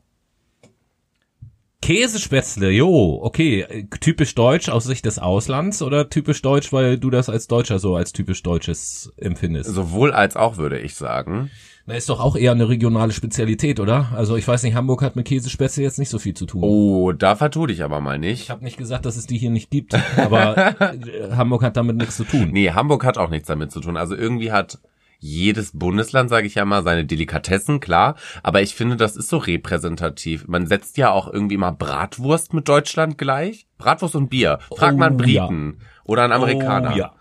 Käsespätzle, 1.82 2.70
jo, 2.70 3.18
okay. 3.22 3.88
Typisch 3.98 4.36
deutsch 4.36 4.68
aus 4.68 4.84
Sicht 4.84 5.04
des 5.04 5.18
Auslands 5.18 5.82
oder 5.82 6.08
typisch 6.08 6.40
deutsch, 6.40 6.72
weil 6.72 6.96
du 6.96 7.10
das 7.10 7.28
als 7.28 7.48
Deutscher 7.48 7.80
so 7.80 7.96
als 7.96 8.12
typisch 8.12 8.44
deutsches 8.44 9.12
empfindest? 9.16 9.68
Sowohl 9.68 10.12
als 10.12 10.36
auch, 10.36 10.58
würde 10.58 10.78
ich 10.78 10.94
sagen. 10.94 11.50
Na, 11.84 11.94
ist 11.94 12.08
doch 12.08 12.20
auch 12.20 12.36
eher 12.36 12.52
eine 12.52 12.68
regionale 12.68 13.12
Spezialität, 13.12 13.80
oder? 13.80 14.08
Also 14.14 14.36
ich 14.36 14.46
weiß 14.46 14.62
nicht, 14.62 14.74
Hamburg 14.74 15.02
hat 15.02 15.16
mit 15.16 15.26
Käsespätzle 15.26 15.82
jetzt 15.82 15.98
nicht 15.98 16.10
so 16.10 16.18
viel 16.20 16.34
zu 16.34 16.46
tun. 16.46 16.62
Oh, 16.62 17.12
da 17.12 17.34
vertue 17.34 17.66
dich 17.66 17.82
aber 17.82 18.00
mal 18.00 18.18
nicht. 18.20 18.42
Ich 18.42 18.50
habe 18.50 18.62
nicht 18.62 18.76
gesagt, 18.76 19.04
dass 19.04 19.16
es 19.16 19.26
die 19.26 19.36
hier 19.38 19.50
nicht 19.50 19.70
gibt, 19.70 19.94
aber 20.16 20.56
äh, 20.80 21.32
Hamburg 21.32 21.64
hat 21.64 21.76
damit 21.76 21.96
nichts 21.96 22.16
zu 22.16 22.24
tun. 22.24 22.50
Nee, 22.52 22.70
Hamburg 22.70 23.04
hat 23.04 23.18
auch 23.18 23.30
nichts 23.30 23.48
damit 23.48 23.72
zu 23.72 23.80
tun. 23.80 23.96
Also 23.96 24.14
irgendwie 24.14 24.52
hat 24.52 24.78
jedes 25.18 25.70
Bundesland, 25.78 26.30
sage 26.30 26.48
ich 26.48 26.56
ja 26.56 26.64
mal, 26.64 26.82
seine 26.82 27.04
Delikatessen, 27.04 27.78
klar. 27.80 28.16
Aber 28.42 28.60
ich 28.60 28.74
finde, 28.74 28.96
das 28.96 29.16
ist 29.16 29.28
so 29.28 29.38
repräsentativ. 29.38 30.48
Man 30.48 30.66
setzt 30.66 30.96
ja 30.98 31.10
auch 31.10 31.32
irgendwie 31.32 31.56
mal 31.56 31.70
Bratwurst 31.70 32.54
mit 32.54 32.68
Deutschland 32.68 33.18
gleich. 33.18 33.66
Bratwurst 33.78 34.16
und 34.16 34.28
Bier. 34.30 34.58
Frag 34.76 34.94
Oh, 34.94 34.98
mal 34.98 35.06
einen 35.06 35.16
Briten 35.16 35.78
oder 36.04 36.24
einen 36.24 36.32
Amerikaner. 36.32 36.92
Oh, 36.94 36.98
ja. 36.98 37.12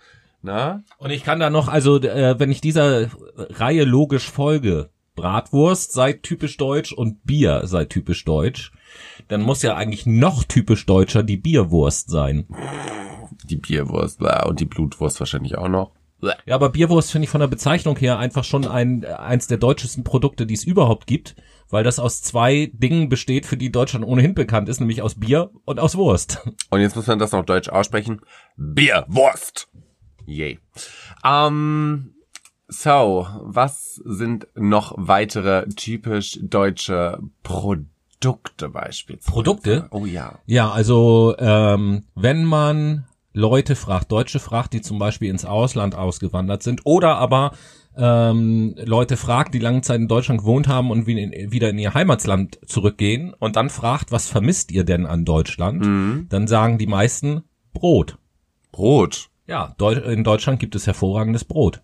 Na? 0.42 0.84
Und 0.98 1.12
ich 1.12 1.24
kann 1.24 1.40
da 1.40 1.50
noch, 1.50 1.68
also 1.68 2.02
äh, 2.02 2.40
wenn 2.40 2.52
ich 2.52 2.62
dieser 2.62 3.10
Reihe 3.36 3.84
logisch 3.84 4.30
folge, 4.30 4.90
Bratwurst 5.16 5.92
sei 5.94 6.14
typisch 6.14 6.58
deutsch 6.58 6.94
und 6.94 7.24
Bier 7.26 7.62
sei 7.66 7.86
typisch 7.86 8.26
deutsch, 8.26 8.72
dann 9.28 9.42
muss 9.42 9.62
ja 9.62 9.76
eigentlich 9.76 10.06
noch 10.06 10.44
typisch 10.44 10.86
deutscher 10.86 11.24
die 11.24 11.38
Bierwurst 11.38 12.10
sein. 12.10 12.48
Die 13.44 13.58
Bierwurst 13.58 14.20
blah, 14.20 14.46
und 14.46 14.60
die 14.60 14.66
Blutwurst 14.66 15.20
wahrscheinlich 15.20 15.58
auch 15.58 15.68
noch. 15.68 15.92
Ja, 16.22 16.56
aber 16.56 16.70
Bierwurst 16.70 17.12
finde 17.12 17.26
ich 17.26 17.30
von 17.30 17.42
der 17.42 17.48
Bezeichnung 17.48 17.98
her 17.98 18.20
einfach 18.20 18.44
schon 18.44 18.68
ein 18.68 19.06
eins 19.06 19.48
der 19.48 19.58
deutschesten 19.58 20.04
Produkte, 20.04 20.46
die 20.46 20.54
es 20.54 20.64
überhaupt 20.64 21.08
gibt, 21.08 21.36
weil 21.70 21.84
das 21.84 22.00
aus 22.00 22.22
zwei 22.22 22.72
Dingen 22.74 23.10
besteht, 23.10 23.46
für 23.46 23.58
die 23.58 23.72
Deutschland 23.72 24.06
ohnehin 24.06 24.36
bekannt 24.36 24.70
ist, 24.70 24.80
nämlich 24.80 25.02
aus 25.02 25.20
Bier 25.20 25.52
und 25.66 25.80
aus 25.80 25.96
Wurst. 25.96 26.40
Und 26.70 26.82
jetzt 26.82 26.96
muss 26.96 27.08
man 27.08 27.20
das 27.20 27.32
noch 27.32 27.46
deutsch 27.46 27.70
aussprechen. 27.70 28.22
Bierwurst. 28.56 29.68
Yay. 30.26 30.60
Ähm, 31.24 32.14
so, 32.68 33.28
was 33.42 33.96
sind 34.06 34.48
noch 34.56 34.94
weitere 34.98 35.68
typisch 35.70 36.40
deutsche 36.42 37.20
Produkte 37.44 38.70
beispielsweise? 38.70 39.32
Produkte? 39.32 39.88
Oh 39.92 40.06
ja. 40.06 40.40
Ja, 40.46 40.72
also 40.72 41.36
ähm, 41.38 42.06
wenn 42.16 42.46
man 42.46 43.06
Leute 43.34 43.76
fragt, 43.76 44.12
Deutsche 44.12 44.40
fragt, 44.40 44.74
die 44.74 44.82
zum 44.82 45.00
Beispiel 45.00 45.30
ins 45.30 45.46
Ausland 45.46 45.96
ausgewandert 45.96 46.64
sind, 46.64 46.82
oder 46.86 47.18
aber 47.18 47.52
ähm, 47.98 48.76
Leute 48.78 49.18
fragt, 49.18 49.54
die 49.54 49.60
lange 49.60 49.82
Zeit 49.82 50.00
in 50.00 50.08
Deutschland 50.08 50.42
gewohnt 50.42 50.68
haben 50.68 50.92
und 50.92 51.08
wieder 51.08 51.70
in 51.70 51.80
ihr 51.80 51.94
Heimatland 51.94 52.60
zurückgehen 52.66 53.34
und 53.38 53.56
dann 53.56 53.70
fragt, 53.70 54.12
was 54.12 54.30
vermisst 54.30 54.72
ihr 54.72 54.84
denn 54.84 55.06
an 55.06 55.26
Deutschland? 55.26 55.86
Mhm. 55.86 56.28
Dann 56.30 56.48
sagen 56.48 56.78
die 56.78 56.88
meisten 56.88 57.44
Brot. 57.74 58.18
Brot. 58.72 59.31
Ja, 59.52 59.76
in 60.06 60.24
Deutschland 60.24 60.62
gibt 60.62 60.76
es 60.76 60.88
hervorragendes 60.88 61.44
Brot. 61.44 61.82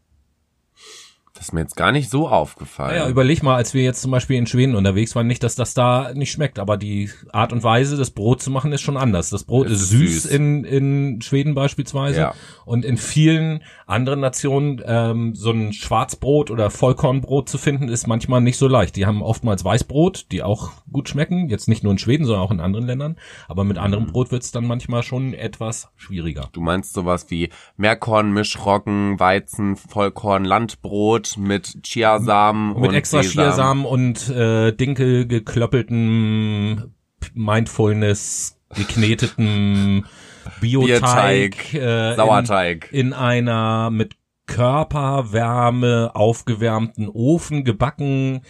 Das 1.37 1.47
ist 1.49 1.53
mir 1.53 1.59
jetzt 1.61 1.75
gar 1.75 1.91
nicht 1.91 2.09
so 2.09 2.27
aufgefallen. 2.27 2.95
Naja, 2.97 3.09
überleg 3.09 3.43
mal, 3.43 3.55
als 3.55 3.73
wir 3.75 3.83
jetzt 3.83 4.01
zum 4.01 4.09
Beispiel 4.09 4.37
in 4.37 4.47
Schweden 4.47 4.75
unterwegs 4.75 5.15
waren, 5.15 5.27
nicht, 5.27 5.43
dass 5.43 5.53
das 5.55 5.75
da 5.75 6.11
nicht 6.15 6.31
schmeckt, 6.31 6.57
aber 6.57 6.77
die 6.77 7.11
Art 7.31 7.53
und 7.53 7.63
Weise, 7.63 7.95
das 7.95 8.09
Brot 8.09 8.41
zu 8.41 8.49
machen, 8.49 8.71
ist 8.71 8.81
schon 8.81 8.97
anders. 8.97 9.29
Das 9.29 9.43
Brot 9.43 9.67
ist 9.67 9.81
ist 9.81 9.89
süß, 9.89 10.23
süß. 10.23 10.25
in, 10.25 10.63
in 10.63 11.21
Schweden 11.21 11.53
beispielsweise 11.53 12.19
Ja. 12.19 12.33
und 12.65 12.83
in 12.85 12.97
vielen 12.97 13.61
anderen 13.85 14.19
Nationen 14.19 14.81
ähm, 14.85 15.35
so 15.35 15.51
ein 15.51 15.73
Schwarzbrot 15.73 16.49
oder 16.49 16.69
Vollkornbrot 16.71 17.47
zu 17.49 17.57
finden, 17.59 17.87
ist 17.87 18.07
manchmal 18.07 18.41
nicht 18.41 18.57
so 18.57 18.67
leicht. 18.67 18.95
Die 18.95 19.05
haben 19.05 19.21
oftmals 19.21 19.63
Weißbrot, 19.63 20.31
die 20.31 20.41
auch 20.41 20.71
gut 20.91 21.07
schmecken, 21.09 21.49
jetzt 21.49 21.67
nicht 21.67 21.83
nur 21.83 21.91
in 21.91 21.99
Schweden, 21.99 22.25
sondern 22.25 22.43
auch 22.43 22.51
in 22.51 22.59
anderen 22.59 22.87
Ländern, 22.87 23.17
aber 23.47 23.63
mit 23.63 23.77
anderem 23.77 24.05
Mhm. 24.05 24.11
Brot 24.11 24.31
wird's 24.31 24.51
dann 24.51 24.65
manchmal 24.65 25.03
schon 25.03 25.33
etwas 25.33 25.89
schwieriger. 25.97 26.49
Du 26.53 26.61
meinst 26.61 26.93
sowas 26.93 27.27
wie 27.29 27.49
Mehrkorn, 27.77 28.31
Mischroggen, 28.31 29.19
Weizen, 29.19 29.75
Vollkorn, 29.75 30.45
Landbrot 30.45 31.26
mit 31.35 31.83
Chiasamen 31.83 32.79
Mit 32.79 32.89
und 32.89 32.95
extra 32.95 33.23
Sesam. 33.23 33.43
Chiasamen 33.43 33.85
und 33.85 34.29
äh, 34.29 34.71
Dinkel 34.71 35.27
geklöppeltem 35.27 36.93
Mindfulness 37.33 38.57
geknetetem 38.75 40.05
Bioteig, 40.61 41.73
äh, 41.73 42.15
Sauerteig. 42.15 42.89
In, 42.91 43.07
in 43.07 43.13
einer 43.13 43.89
mit 43.89 44.15
Körperwärme 44.45 46.11
aufgewärmten 46.13 47.09
Ofen 47.09 47.63
gebacken, 47.63 48.41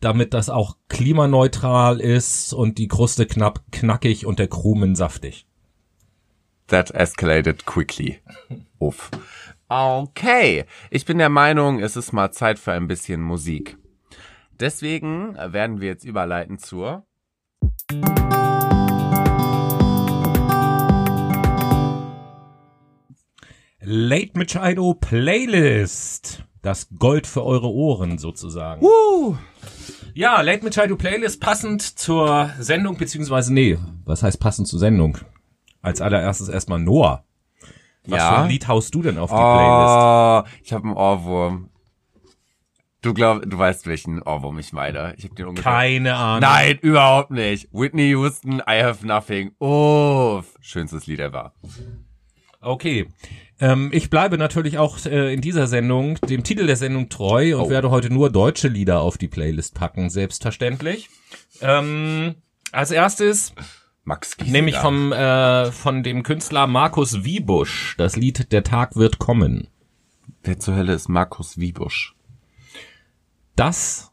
damit 0.00 0.34
das 0.34 0.50
auch 0.50 0.76
klimaneutral 0.88 2.00
ist 2.00 2.52
und 2.52 2.78
die 2.78 2.88
Kruste 2.88 3.26
knapp 3.26 3.62
knackig 3.70 4.26
und 4.26 4.38
der 4.38 4.48
Krumen 4.48 4.96
saftig. 4.96 5.46
That 6.66 6.90
escalated 6.90 7.64
quickly. 7.64 8.18
Uff. 8.78 9.10
Okay, 9.68 10.64
ich 10.90 11.04
bin 11.06 11.18
der 11.18 11.28
Meinung, 11.28 11.80
es 11.80 11.96
ist 11.96 12.12
mal 12.12 12.30
Zeit 12.30 12.60
für 12.60 12.70
ein 12.70 12.86
bisschen 12.86 13.20
Musik. 13.20 13.76
Deswegen 14.60 15.34
äh, 15.34 15.52
werden 15.52 15.80
wir 15.80 15.88
jetzt 15.88 16.04
überleiten 16.04 16.60
zur 16.60 17.04
Late 23.80 24.38
Machado 24.38 24.94
Playlist. 24.94 26.44
Das 26.62 26.88
Gold 26.96 27.26
für 27.26 27.44
eure 27.44 27.68
Ohren 27.68 28.18
sozusagen. 28.18 28.82
Woo! 28.82 29.36
Ja, 30.14 30.42
Late 30.42 30.64
Machado 30.64 30.94
Playlist 30.94 31.40
passend 31.40 31.82
zur 31.82 32.52
Sendung, 32.60 32.98
beziehungsweise, 32.98 33.52
nee, 33.52 33.78
was 34.04 34.22
heißt 34.22 34.38
passend 34.38 34.68
zur 34.68 34.78
Sendung? 34.78 35.18
Als 35.82 36.00
allererstes 36.00 36.48
erstmal 36.48 36.78
Noah. 36.78 37.25
Was 38.08 38.18
Ja. 38.18 38.30
für 38.34 38.38
ein 38.42 38.48
Lied 38.50 38.68
haust 38.68 38.94
du 38.94 39.02
denn 39.02 39.18
auf 39.18 39.30
die 39.30 39.36
Playlist? 39.36 40.54
Oh, 40.56 40.62
ich 40.64 40.72
habe 40.72 40.84
einen 40.84 40.96
Ohrwurm. 40.96 41.70
Du 43.02 43.14
glaub, 43.14 43.42
du 43.48 43.56
weißt, 43.56 43.86
welchen 43.86 44.20
Ohrwurm 44.22 44.58
ich 44.58 44.72
meine. 44.72 45.14
Ich 45.16 45.24
hab 45.24 45.36
den 45.36 45.46
ungefähr. 45.46 45.70
Keine 45.70 46.16
Ahnung. 46.16 46.40
Nein, 46.40 46.78
überhaupt 46.80 47.30
nicht. 47.30 47.68
Whitney 47.72 48.08
Houston, 48.10 48.60
I 48.68 48.82
have 48.82 49.06
nothing. 49.06 49.52
Uff. 49.60 50.46
Schönstes 50.60 51.06
Lied 51.06 51.20
ever. 51.20 51.52
Okay. 52.60 53.06
Ähm, 53.60 53.90
ich 53.92 54.10
bleibe 54.10 54.38
natürlich 54.38 54.78
auch 54.78 54.98
äh, 55.06 55.32
in 55.32 55.40
dieser 55.40 55.66
Sendung 55.68 56.16
dem 56.28 56.42
Titel 56.42 56.66
der 56.66 56.76
Sendung 56.76 57.08
treu 57.08 57.56
und 57.56 57.66
Oh. 57.66 57.70
werde 57.70 57.90
heute 57.90 58.10
nur 58.12 58.30
deutsche 58.30 58.68
Lieder 58.68 59.00
auf 59.00 59.18
die 59.18 59.28
Playlist 59.28 59.74
packen, 59.74 60.10
selbstverständlich. 60.10 61.08
Ähm, 61.60 62.34
als 62.72 62.90
erstes 62.90 63.54
Max 64.06 64.36
Giesinger. 64.36 64.52
nehme 64.52 64.70
ich 64.70 64.76
vom 64.76 65.12
äh, 65.12 65.72
von 65.72 66.04
dem 66.04 66.22
Künstler 66.22 66.68
Markus 66.68 67.24
Wiebusch 67.24 67.96
das 67.98 68.14
Lied 68.14 68.52
Der 68.52 68.62
Tag 68.62 68.94
wird 68.94 69.18
kommen. 69.18 69.66
Wer 70.44 70.60
zur 70.60 70.76
Hölle 70.76 70.92
ist 70.92 71.08
Markus 71.08 71.58
Wiebusch? 71.58 72.14
Das 73.56 74.12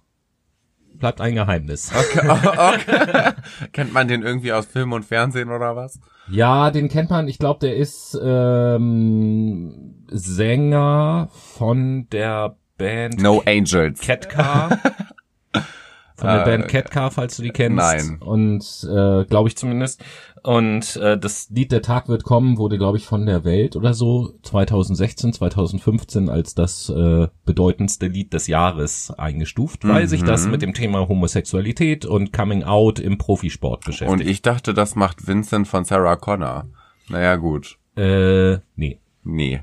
bleibt 0.95 1.21
ein 1.21 1.35
Geheimnis. 1.35 1.91
Kennt 3.71 3.93
man 3.93 4.07
den 4.07 4.23
irgendwie 4.23 4.51
aus 4.51 4.65
Film 4.65 4.93
und 4.93 5.03
Fernsehen 5.05 5.51
oder 5.51 5.75
was? 5.75 5.99
Ja, 6.27 6.71
den 6.71 6.89
kennt 6.89 7.11
man. 7.11 7.27
Ich 7.27 7.37
glaube, 7.37 7.59
der 7.59 7.75
ist 7.75 8.17
ähm, 8.19 10.05
Sänger 10.07 11.29
von 11.31 12.07
der 12.09 12.57
Band 12.77 13.21
No 13.21 13.43
Angels. 13.45 13.99
Catcar. 14.01 14.79
Von 16.23 16.29
der 16.29 16.41
Äh, 16.41 16.45
Band 16.45 16.67
Catcar, 16.69 17.11
falls 17.11 17.35
du 17.37 17.43
die 17.43 17.51
kennst. 17.51 17.75
nein. 17.77 18.17
Und 18.21 18.63
äh, 18.89 19.25
glaube 19.25 19.49
ich 19.49 19.57
zumindest. 19.57 20.03
Und 20.41 20.97
äh, 20.97 21.17
das 21.17 21.49
Lied 21.51 21.71
Der 21.71 21.81
Tag 21.81 22.09
wird 22.09 22.23
kommen 22.23 22.57
wurde, 22.57 22.77
glaube 22.77 22.97
ich, 22.97 23.05
von 23.05 23.25
der 23.25 23.45
Welt 23.45 23.75
oder 23.77 23.93
so 23.93 24.33
2016, 24.43 25.31
2015 25.33 26.27
als 26.29 26.53
das 26.53 26.89
äh, 26.89 27.27
bedeutendste 27.45 28.07
Lied 28.07 28.33
des 28.33 28.47
Jahres 28.47 29.11
eingestuft, 29.17 29.87
weil 29.87 30.07
sich 30.07 30.21
Mhm. 30.21 30.25
das 30.27 30.47
mit 30.47 30.61
dem 30.61 30.73
Thema 30.73 31.07
Homosexualität 31.07 32.05
und 32.05 32.33
Coming 32.33 32.63
Out 32.63 32.99
im 32.99 33.17
Profisport 33.17 33.85
beschäftigt. 33.85 34.11
Und 34.11 34.19
ich 34.27 34.41
dachte, 34.41 34.73
das 34.73 34.95
macht 34.95 35.27
Vincent 35.27 35.67
von 35.67 35.85
Sarah 35.85 36.15
Connor. 36.17 36.65
Naja, 37.09 37.35
gut. 37.37 37.77
äh, 37.95 38.57
nee. 38.75 38.99
Nee. 39.23 39.61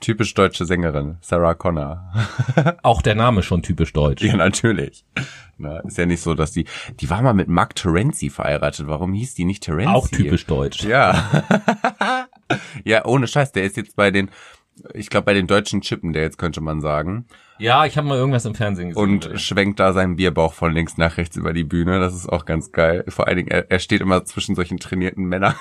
Typisch 0.00 0.32
deutsche 0.34 0.64
Sängerin, 0.64 1.18
Sarah 1.20 1.54
Connor. 1.54 2.12
Auch 2.82 3.02
der 3.02 3.16
Name 3.16 3.42
schon 3.42 3.62
typisch 3.62 3.92
deutsch. 3.92 4.22
Ja, 4.22 4.36
natürlich. 4.36 5.04
Na, 5.56 5.80
ist 5.80 5.98
ja 5.98 6.06
nicht 6.06 6.22
so, 6.22 6.34
dass 6.34 6.52
die, 6.52 6.66
die 7.00 7.10
war 7.10 7.20
mal 7.20 7.34
mit 7.34 7.48
Mark 7.48 7.74
Terenzi 7.74 8.30
verheiratet. 8.30 8.86
Warum 8.86 9.12
hieß 9.12 9.34
die 9.34 9.44
nicht 9.44 9.64
Terenzi? 9.64 9.92
Auch 9.92 10.06
typisch 10.06 10.46
deutsch. 10.46 10.84
Ja. 10.84 11.42
ja, 12.84 13.04
ohne 13.06 13.26
Scheiß. 13.26 13.50
Der 13.50 13.64
ist 13.64 13.76
jetzt 13.76 13.96
bei 13.96 14.12
den, 14.12 14.30
ich 14.94 15.10
glaube, 15.10 15.24
bei 15.24 15.34
den 15.34 15.48
deutschen 15.48 15.80
Chippen, 15.80 16.12
der 16.12 16.22
jetzt 16.22 16.38
könnte 16.38 16.60
man 16.60 16.80
sagen. 16.80 17.26
Ja, 17.58 17.84
ich 17.84 17.98
habe 17.98 18.06
mal 18.06 18.18
irgendwas 18.18 18.44
im 18.44 18.54
Fernsehen 18.54 18.90
gesehen. 18.90 19.02
Und 19.02 19.40
schwenkt 19.40 19.80
da 19.80 19.92
seinen 19.92 20.14
Bierbauch 20.14 20.52
von 20.52 20.72
links 20.72 20.96
nach 20.96 21.16
rechts 21.16 21.36
über 21.36 21.52
die 21.52 21.64
Bühne. 21.64 21.98
Das 21.98 22.14
ist 22.14 22.28
auch 22.28 22.44
ganz 22.44 22.70
geil. 22.70 23.04
Vor 23.08 23.26
allen 23.26 23.38
Dingen, 23.38 23.50
er, 23.50 23.68
er 23.68 23.80
steht 23.80 24.00
immer 24.00 24.24
zwischen 24.24 24.54
solchen 24.54 24.78
trainierten 24.78 25.24
Männern. 25.24 25.56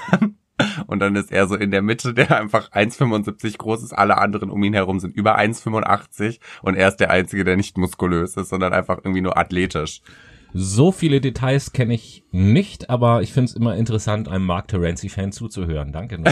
Und 0.87 0.99
dann 0.99 1.15
ist 1.15 1.31
er 1.31 1.47
so 1.47 1.55
in 1.55 1.71
der 1.71 1.81
Mitte, 1.81 2.13
der 2.13 2.37
einfach 2.37 2.71
1,75 2.71 3.57
groß 3.57 3.83
ist. 3.83 3.93
Alle 3.93 4.17
anderen 4.17 4.49
um 4.49 4.63
ihn 4.63 4.73
herum 4.73 4.99
sind 4.99 5.15
über 5.15 5.37
1,85. 5.37 6.39
Und 6.61 6.75
er 6.75 6.87
ist 6.87 6.97
der 6.97 7.11
Einzige, 7.11 7.43
der 7.43 7.57
nicht 7.57 7.77
muskulös 7.77 8.35
ist, 8.37 8.49
sondern 8.49 8.73
einfach 8.73 8.97
irgendwie 8.97 9.21
nur 9.21 9.37
athletisch. 9.37 10.01
So 10.53 10.91
viele 10.91 11.21
Details 11.21 11.73
kenne 11.73 11.93
ich 11.93 12.23
nicht, 12.31 12.89
aber 12.89 13.21
ich 13.21 13.33
finde 13.33 13.49
es 13.49 13.55
immer 13.55 13.75
interessant, 13.75 14.27
einem 14.27 14.45
Mark 14.45 14.69
Terenzi-Fan 14.69 15.31
zuzuhören. 15.31 15.91
Danke. 15.91 16.17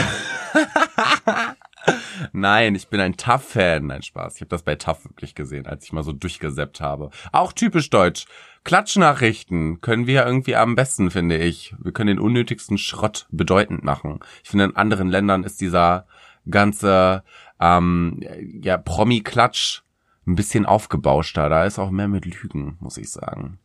Nein, 2.34 2.76
ich 2.76 2.88
bin 2.88 3.00
ein 3.00 3.18
Tough-Fan. 3.18 3.88
Nein, 3.88 4.02
Spaß. 4.02 4.36
Ich 4.36 4.42
habe 4.42 4.50
das 4.50 4.64
bei 4.64 4.76
Tough 4.76 5.06
wirklich 5.06 5.36
gesehen, 5.36 5.66
als 5.66 5.86
ich 5.86 5.94
mal 5.94 6.04
so 6.04 6.12
durchgesäppt 6.12 6.82
habe. 6.82 7.10
Auch 7.32 7.54
typisch 7.54 7.90
deutsch. 7.90 8.26
Klatschnachrichten 8.64 9.82
können 9.82 10.08
wir 10.08 10.26
irgendwie 10.26 10.56
am 10.56 10.76
besten, 10.76 11.12
finde 11.12 11.38
ich. 11.38 11.76
Wir 11.80 11.92
können 11.92 12.08
den 12.08 12.20
unnötigsten 12.20 12.78
Schrott 12.78 13.28
bedeutend 13.30 13.84
machen. 13.84 14.20
Ich 14.44 14.50
finde, 14.50 14.66
in 14.66 14.76
anderen 14.76 15.10
Ländern 15.10 15.44
ist 15.44 15.62
dieser 15.62 16.08
ganze 16.50 17.24
ähm, 17.60 18.22
ja, 18.62 18.78
Promi-Klatsch 18.78 19.82
ein 20.28 20.36
bisschen 20.36 20.66
aufgebauschter. 20.66 21.50
Da 21.50 21.66
ist 21.66 21.80
auch 21.80 21.92
mehr 21.92 22.08
mit 22.08 22.26
Lügen, 22.26 22.78
muss 22.80 22.98
ich 22.98 23.12
sagen. 23.12 23.60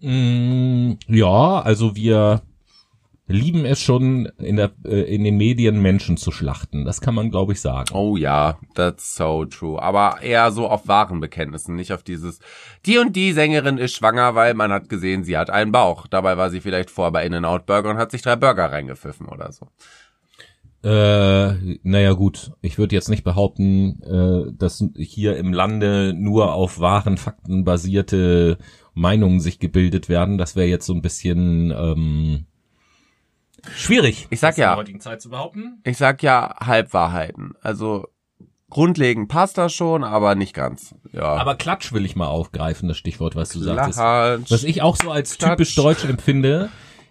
mm, 0.00 0.92
ja, 1.08 1.60
also 1.60 1.96
wir 1.96 2.42
lieben 3.26 3.64
es 3.64 3.80
schon 3.80 4.26
in 4.38 4.56
der 4.56 4.72
äh, 4.84 5.02
in 5.14 5.24
den 5.24 5.36
Medien 5.36 5.80
Menschen 5.80 6.16
zu 6.16 6.30
schlachten. 6.30 6.84
Das 6.84 7.00
kann 7.00 7.14
man, 7.14 7.30
glaube 7.30 7.52
ich, 7.52 7.60
sagen. 7.60 7.94
Oh 7.94 8.16
ja, 8.16 8.58
that's 8.74 9.14
so 9.14 9.44
true. 9.44 9.80
Aber 9.80 10.22
eher 10.22 10.50
so 10.50 10.68
auf 10.68 10.88
wahren 10.88 11.20
Bekenntnissen, 11.20 11.76
nicht 11.76 11.92
auf 11.92 12.02
dieses, 12.02 12.40
die 12.84 12.98
und 12.98 13.14
die 13.14 13.32
Sängerin 13.32 13.78
ist 13.78 13.94
schwanger, 13.94 14.34
weil 14.34 14.54
man 14.54 14.72
hat 14.72 14.88
gesehen, 14.88 15.24
sie 15.24 15.36
hat 15.36 15.50
einen 15.50 15.72
Bauch. 15.72 16.06
Dabei 16.06 16.36
war 16.36 16.50
sie 16.50 16.60
vielleicht 16.60 16.90
vor 16.90 17.12
bei 17.12 17.24
In-N-Out 17.24 17.66
Burger 17.66 17.90
und 17.90 17.98
hat 17.98 18.10
sich 18.10 18.22
drei 18.22 18.36
Burger 18.36 18.72
reingepfiffen 18.72 19.26
oder 19.28 19.52
so. 19.52 19.68
Äh, 20.84 21.78
naja 21.84 22.12
gut, 22.14 22.50
ich 22.60 22.76
würde 22.76 22.96
jetzt 22.96 23.08
nicht 23.08 23.22
behaupten, 23.22 24.02
äh, 24.02 24.52
dass 24.58 24.84
hier 24.96 25.36
im 25.36 25.52
Lande 25.52 26.12
nur 26.12 26.54
auf 26.54 26.80
wahren 26.80 27.18
Fakten 27.18 27.62
basierte 27.62 28.58
Meinungen 28.92 29.38
sich 29.38 29.60
gebildet 29.60 30.08
werden. 30.08 30.38
Das 30.38 30.56
wäre 30.56 30.66
jetzt 30.66 30.86
so 30.86 30.92
ein 30.92 31.02
bisschen 31.02 31.70
ähm, 31.70 32.46
schwierig. 33.74 34.26
Ich 34.30 34.40
sag 34.40 34.56
ja. 34.56 34.70
der 34.70 34.76
heutigen 34.76 35.00
Zeit 35.00 35.20
zu 35.20 35.30
behaupten. 35.30 35.80
Ich 35.84 35.96
sag 35.96 36.22
ja 36.22 36.56
Halbwahrheiten. 36.60 37.54
Also 37.60 38.08
grundlegend 38.70 39.28
passt 39.28 39.58
das 39.58 39.72
schon, 39.72 40.02
aber 40.04 40.34
nicht 40.34 40.54
ganz. 40.54 40.94
Ja. 41.12 41.36
Aber 41.36 41.54
Klatsch 41.54 41.92
will 41.92 42.04
ich 42.04 42.16
mal 42.16 42.28
aufgreifen, 42.28 42.88
das 42.88 42.96
Stichwort, 42.96 43.36
was 43.36 43.50
du 43.50 43.60
sagtest. 43.60 43.98
Klatsch. 43.98 44.50
Was 44.50 44.64
ich 44.64 44.82
auch 44.82 44.96
so 44.96 45.10
als 45.10 45.36
Klatsch. 45.36 45.50
typisch 45.50 45.74
deutsch 45.74 46.04
empfinde, 46.04 46.70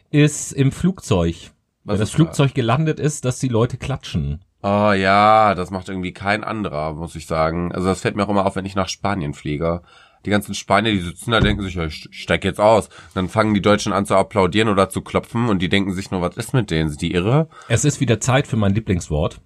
ist 0.09 0.51
im 0.51 0.71
Flugzeug. 0.71 1.51
Was 1.83 1.93
Wenn 1.93 1.99
das 1.99 2.11
Flugzeug 2.11 2.53
gelandet 2.53 2.99
ist, 2.99 3.25
dass 3.25 3.39
die 3.39 3.47
Leute 3.47 3.77
klatschen. 3.77 4.43
Oh 4.63 4.91
ja, 4.91 5.55
das 5.55 5.71
macht 5.71 5.89
irgendwie 5.89 6.13
kein 6.13 6.43
anderer, 6.43 6.93
muss 6.93 7.15
ich 7.15 7.25
sagen. 7.25 7.71
Also 7.71 7.87
das 7.87 8.01
fällt 8.01 8.15
mir 8.15 8.25
auch 8.25 8.29
immer 8.29 8.45
auf, 8.45 8.55
wenn 8.55 8.65
ich 8.65 8.75
nach 8.75 8.89
Spanien 8.89 9.33
fliege. 9.33 9.81
Die 10.25 10.29
ganzen 10.29 10.53
Spanier, 10.53 10.91
die 10.91 11.01
sitzen 11.01 11.31
da, 11.31 11.39
denken 11.39 11.63
sich, 11.63 11.75
ja, 11.75 11.85
ich 11.85 12.07
steig 12.11 12.43
jetzt 12.43 12.59
aus. 12.59 12.87
Und 12.87 13.15
dann 13.15 13.29
fangen 13.29 13.53
die 13.53 13.61
Deutschen 13.61 13.93
an 13.93 14.05
zu 14.05 14.15
applaudieren 14.15 14.69
oder 14.69 14.89
zu 14.89 15.01
klopfen 15.01 15.49
und 15.49 15.61
die 15.61 15.69
denken 15.69 15.93
sich 15.93 16.11
nur, 16.11 16.21
was 16.21 16.37
ist 16.37 16.53
mit 16.53 16.69
denen? 16.69 16.89
Sind 16.89 17.01
die 17.01 17.13
irre? 17.13 17.49
Es 17.67 17.85
ist 17.85 17.99
wieder 17.99 18.19
Zeit 18.19 18.47
für 18.47 18.57
mein 18.57 18.75
Lieblingswort. 18.75 19.41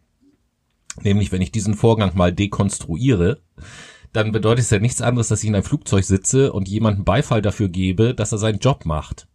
Nämlich, 1.02 1.32
wenn 1.32 1.42
ich 1.42 1.52
diesen 1.52 1.74
Vorgang 1.74 2.12
mal 2.16 2.34
dekonstruiere, 2.34 3.42
dann 4.14 4.32
bedeutet 4.32 4.64
es 4.64 4.70
ja 4.70 4.80
nichts 4.80 5.02
anderes, 5.02 5.28
dass 5.28 5.44
ich 5.44 5.50
in 5.50 5.56
einem 5.56 5.64
Flugzeug 5.64 6.04
sitze 6.04 6.54
und 6.54 6.70
jemanden 6.70 7.04
Beifall 7.04 7.42
dafür 7.42 7.68
gebe, 7.70 8.14
dass 8.14 8.32
er 8.32 8.38
seinen 8.38 8.60
Job 8.60 8.86
macht. 8.86 9.28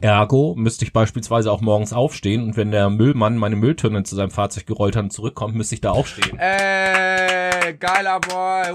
Ergo 0.00 0.54
müsste 0.56 0.84
ich 0.84 0.92
beispielsweise 0.92 1.52
auch 1.52 1.60
morgens 1.60 1.92
aufstehen 1.92 2.42
und 2.42 2.56
wenn 2.56 2.70
der 2.70 2.90
Müllmann 2.90 3.38
meine 3.38 3.56
Mülltonne 3.56 4.02
zu 4.02 4.16
seinem 4.16 4.30
Fahrzeug 4.30 4.66
gerollt 4.66 4.96
hat 4.96 5.04
und 5.04 5.12
zurückkommt, 5.12 5.54
müsste 5.54 5.76
ich 5.76 5.80
da 5.80 5.92
aufstehen. 5.92 6.38
Ey, 6.38 7.74
geiler 7.78 8.20
Boy. 8.20 8.74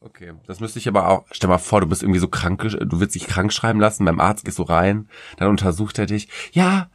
Okay, 0.00 0.32
das 0.46 0.60
müsste 0.60 0.78
ich 0.78 0.88
aber 0.88 1.08
auch. 1.08 1.24
Stell 1.30 1.48
mal 1.48 1.58
vor, 1.58 1.80
du 1.80 1.86
bist 1.86 2.02
irgendwie 2.02 2.20
so 2.20 2.28
krank, 2.28 2.60
du 2.62 3.00
willst 3.00 3.14
dich 3.14 3.26
krank 3.26 3.52
schreiben 3.52 3.80
lassen, 3.80 4.04
beim 4.04 4.20
Arzt 4.20 4.44
gehst 4.44 4.58
du 4.58 4.62
rein, 4.62 5.08
dann 5.36 5.48
untersucht 5.48 5.98
er 5.98 6.06
dich. 6.06 6.28
Ja, 6.52 6.90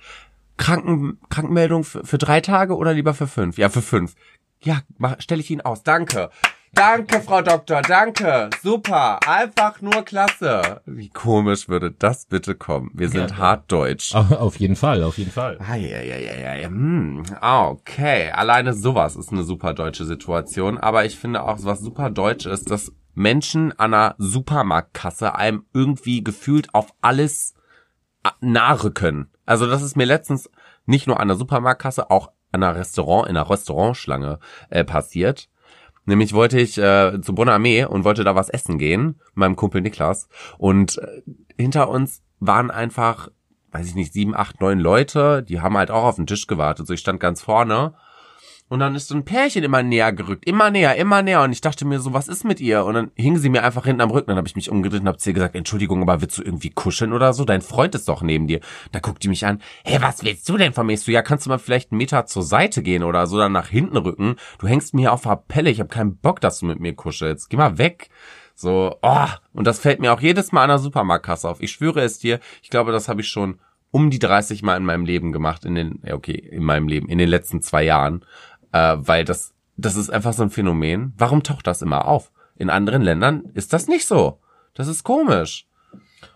Kranken, 0.57 1.19
Krankenmeldung 1.29 1.83
für, 1.83 2.03
für 2.03 2.17
drei 2.17 2.41
Tage 2.41 2.75
oder 2.75 2.93
lieber 2.93 3.13
für 3.13 3.27
fünf? 3.27 3.57
Ja, 3.57 3.69
für 3.69 3.81
fünf. 3.81 4.15
Ja, 4.61 4.81
mach, 4.97 5.21
stelle 5.21 5.41
ich 5.41 5.51
ihn 5.51 5.61
aus. 5.61 5.83
Danke. 5.83 6.31
Danke, 6.77 7.21
Frau 7.21 7.41
Doktor, 7.41 7.81
danke. 7.81 8.49
Super. 8.61 9.19
Einfach 9.27 9.81
nur 9.81 10.03
klasse. 10.03 10.81
Wie 10.85 11.09
komisch 11.09 11.67
würde 11.67 11.91
das 11.91 12.27
bitte 12.27 12.53
kommen? 12.53 12.91
Wir 12.93 13.09
sind 13.09 13.31
Ja. 13.31 13.37
hart 13.37 13.71
deutsch. 13.71 14.13
Auf 14.13 14.57
jeden 14.57 14.75
Fall, 14.75 15.01
auf 15.03 15.17
jeden 15.17 15.31
Fall. 15.31 15.57
Eieieiei, 15.59 16.65
hm, 16.65 17.23
okay. 17.41 18.29
Alleine 18.31 18.73
sowas 18.75 19.15
ist 19.15 19.31
eine 19.31 19.43
super 19.43 19.73
deutsche 19.73 20.05
Situation. 20.05 20.77
Aber 20.77 21.03
ich 21.05 21.17
finde 21.17 21.43
auch, 21.43 21.57
was 21.61 21.79
super 21.79 22.11
deutsch 22.11 22.45
ist, 22.45 22.69
dass 22.69 22.91
Menschen 23.15 23.71
an 23.79 23.95
einer 23.95 24.15
Supermarktkasse 24.19 25.33
einem 25.33 25.65
irgendwie 25.73 26.23
gefühlt 26.23 26.73
auf 26.75 26.93
alles 27.01 27.55
a- 28.23 28.33
nahrücken. 28.39 29.31
Also 29.47 29.65
das 29.65 29.81
ist 29.81 29.95
mir 29.97 30.05
letztens 30.05 30.49
nicht 30.85 31.07
nur 31.07 31.19
an 31.19 31.27
der 31.27 31.37
Supermarktkasse, 31.37 32.11
auch 32.11 32.31
an 32.51 32.61
einer 32.63 32.75
Restaurant, 32.75 33.27
in 33.29 33.35
einer 33.35 33.49
Restaurantschlange 33.49 34.37
äh, 34.69 34.83
passiert. 34.83 35.49
Nämlich 36.07 36.33
wollte 36.33 36.59
ich 36.59 36.77
äh, 36.77 37.21
zu 37.21 37.33
Bonamé 37.33 37.85
und 37.85 38.05
wollte 38.05 38.23
da 38.23 38.33
was 38.33 38.49
essen 38.49 38.79
gehen, 38.79 39.19
mit 39.27 39.35
meinem 39.35 39.55
Kumpel 39.57 39.81
Niklas. 39.81 40.29
Und 40.57 40.97
äh, 40.97 41.21
hinter 41.57 41.89
uns 41.89 42.23
waren 42.39 42.71
einfach, 42.71 43.29
weiß 43.71 43.87
ich 43.87 43.95
nicht, 43.95 44.13
sieben, 44.13 44.33
acht, 44.33 44.61
neun 44.61 44.79
Leute, 44.79 45.43
die 45.43 45.59
haben 45.59 45.77
halt 45.77 45.91
auch 45.91 46.05
auf 46.05 46.15
den 46.15 46.25
Tisch 46.25 46.47
gewartet. 46.47 46.87
So, 46.87 46.93
ich 46.93 47.01
stand 47.01 47.19
ganz 47.19 47.41
vorne 47.41 47.93
Und 48.69 48.79
dann 48.79 48.95
ist 48.95 49.07
so 49.07 49.15
ein 49.15 49.23
Pärchen 49.23 49.63
immer 49.63 49.81
näher 49.81 50.11
gerückt, 50.11 50.45
immer 50.45 50.69
näher, 50.69 50.97
immer 50.97 51.21
näher. 51.21 51.41
Und 51.41 51.53
ich 51.53 51.61
dachte 51.61 51.85
mir 51.85 51.99
so, 51.99 52.13
was 52.13 52.27
ist 52.27 52.43
mit 52.43 52.59
ihr? 52.59 52.83
Und 52.83 52.95
dann 52.95 53.11
hing 53.15 53.37
sie 53.37 53.49
mir 53.49 53.63
einfach 53.63 53.85
hinten 53.85 54.01
am 54.01 54.11
Rücken. 54.11 54.27
Dann 54.27 54.37
habe 54.37 54.47
ich 54.47 54.57
mich 54.57 54.69
umgedreht 54.69 55.01
und 55.01 55.07
hab 55.07 55.21
zu 55.21 55.29
ihr 55.29 55.33
gesagt, 55.33 55.55
Entschuldigung, 55.55 56.01
aber 56.01 56.19
willst 56.21 56.37
du 56.37 56.43
irgendwie 56.43 56.71
kuscheln 56.71 57.13
oder 57.13 57.31
so? 57.31 57.45
Dein 57.45 57.61
Freund 57.61 57.95
ist 57.95 58.09
doch 58.09 58.21
neben 58.21 58.47
dir. 58.47 58.59
Da 58.91 58.99
guckt 58.99 59.23
die 59.23 59.29
mich 59.29 59.45
an, 59.45 59.61
hey, 59.85 60.01
was 60.01 60.23
willst 60.23 60.49
du 60.49 60.57
denn 60.57 60.73
von 60.73 60.85
mir? 60.85 60.93
Ich 60.93 61.01
so, 61.01 61.11
ja, 61.11 61.21
kannst 61.21 61.45
du 61.45 61.49
mal 61.49 61.59
vielleicht 61.59 61.91
einen 61.91 61.97
Meter 61.97 62.25
zur 62.25 62.43
Seite 62.43 62.83
gehen 62.83 63.03
oder 63.03 63.25
so, 63.25 63.37
dann 63.37 63.53
nach 63.53 63.69
hinten 63.69 63.95
rücken. 63.95 64.35
Du 64.59 64.67
hängst 64.67 64.93
mir 64.93 65.13
auf 65.13 65.21
der 65.21 65.37
Pelle, 65.47 65.69
ich 65.69 65.79
habe 65.79 65.89
keinen 65.89 66.17
Bock, 66.17 66.41
dass 66.41 66.59
du 66.59 66.65
mit 66.65 66.81
mir 66.81 66.93
kuschelst. 66.93 67.49
Geh 67.49 67.55
mal 67.55 67.77
weg. 67.77 68.09
So, 68.53 68.97
oh, 69.01 69.27
und 69.53 69.67
das 69.67 69.79
fällt 69.79 70.01
mir 70.01 70.11
auch 70.11 70.19
jedes 70.19 70.51
Mal 70.51 70.63
an 70.63 70.69
der 70.69 70.79
Supermarktkasse 70.79 71.47
auf. 71.47 71.61
Ich 71.61 71.71
schwöre 71.71 72.01
es 72.01 72.19
dir, 72.19 72.39
ich 72.61 72.69
glaube, 72.69 72.91
das 72.91 73.07
habe 73.07 73.21
ich 73.21 73.27
schon 73.27 73.59
um 73.91 74.09
die 74.09 74.19
30 74.19 74.63
Mal 74.63 74.77
in 74.77 74.83
meinem 74.83 75.05
Leben 75.05 75.31
gemacht, 75.31 75.63
in 75.63 75.75
den, 75.75 76.01
okay, 76.11 76.33
in 76.33 76.63
meinem 76.63 76.87
Leben, 76.87 77.07
in 77.07 77.17
den 77.17 77.29
letzten 77.29 77.61
zwei 77.61 77.83
Jahren 77.83 78.25
äh, 78.77 78.97
weil 79.07 79.25
das, 79.25 79.53
das 79.75 79.95
ist 79.95 80.09
einfach 80.09 80.33
so 80.33 80.43
ein 80.43 80.49
Phänomen. 80.49 81.13
Warum 81.17 81.43
taucht 81.43 81.67
das 81.67 81.81
immer 81.81 82.07
auf? 82.07 82.31
In 82.57 82.69
anderen 82.69 83.01
Ländern 83.01 83.45
ist 83.53 83.73
das 83.73 83.87
nicht 83.87 84.05
so. 84.05 84.39
Das 84.73 84.87
ist 84.87 85.03
komisch. 85.03 85.67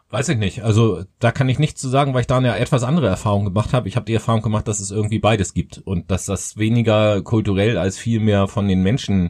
Weiß 0.10 0.28
ich 0.30 0.38
nicht. 0.38 0.64
Also 0.64 1.06
da 1.20 1.32
kann 1.32 1.48
ich 1.48 1.58
nichts 1.58 1.80
zu 1.80 1.88
sagen, 1.88 2.14
weil 2.14 2.22
ich 2.22 2.28
da 2.28 2.38
eine 2.38 2.58
etwas 2.58 2.84
andere 2.84 3.08
Erfahrung 3.08 3.46
gemacht 3.46 3.74
habe. 3.74 3.88
Ich 3.88 3.96
habe 3.96 4.06
die 4.06 4.14
Erfahrung 4.14 4.42
gemacht, 4.42 4.68
dass 4.68 4.80
es 4.80 4.92
irgendwie 4.92 5.20
beides 5.20 5.54
gibt 5.54 5.78
und 5.78 6.12
dass 6.12 6.26
das 6.26 6.58
weniger 6.58 7.22
kulturell 7.22 7.78
als 7.78 7.98
viel 7.98 8.20
mehr 8.20 8.48
von 8.48 8.68
den 8.68 8.84
Menschen 8.84 9.30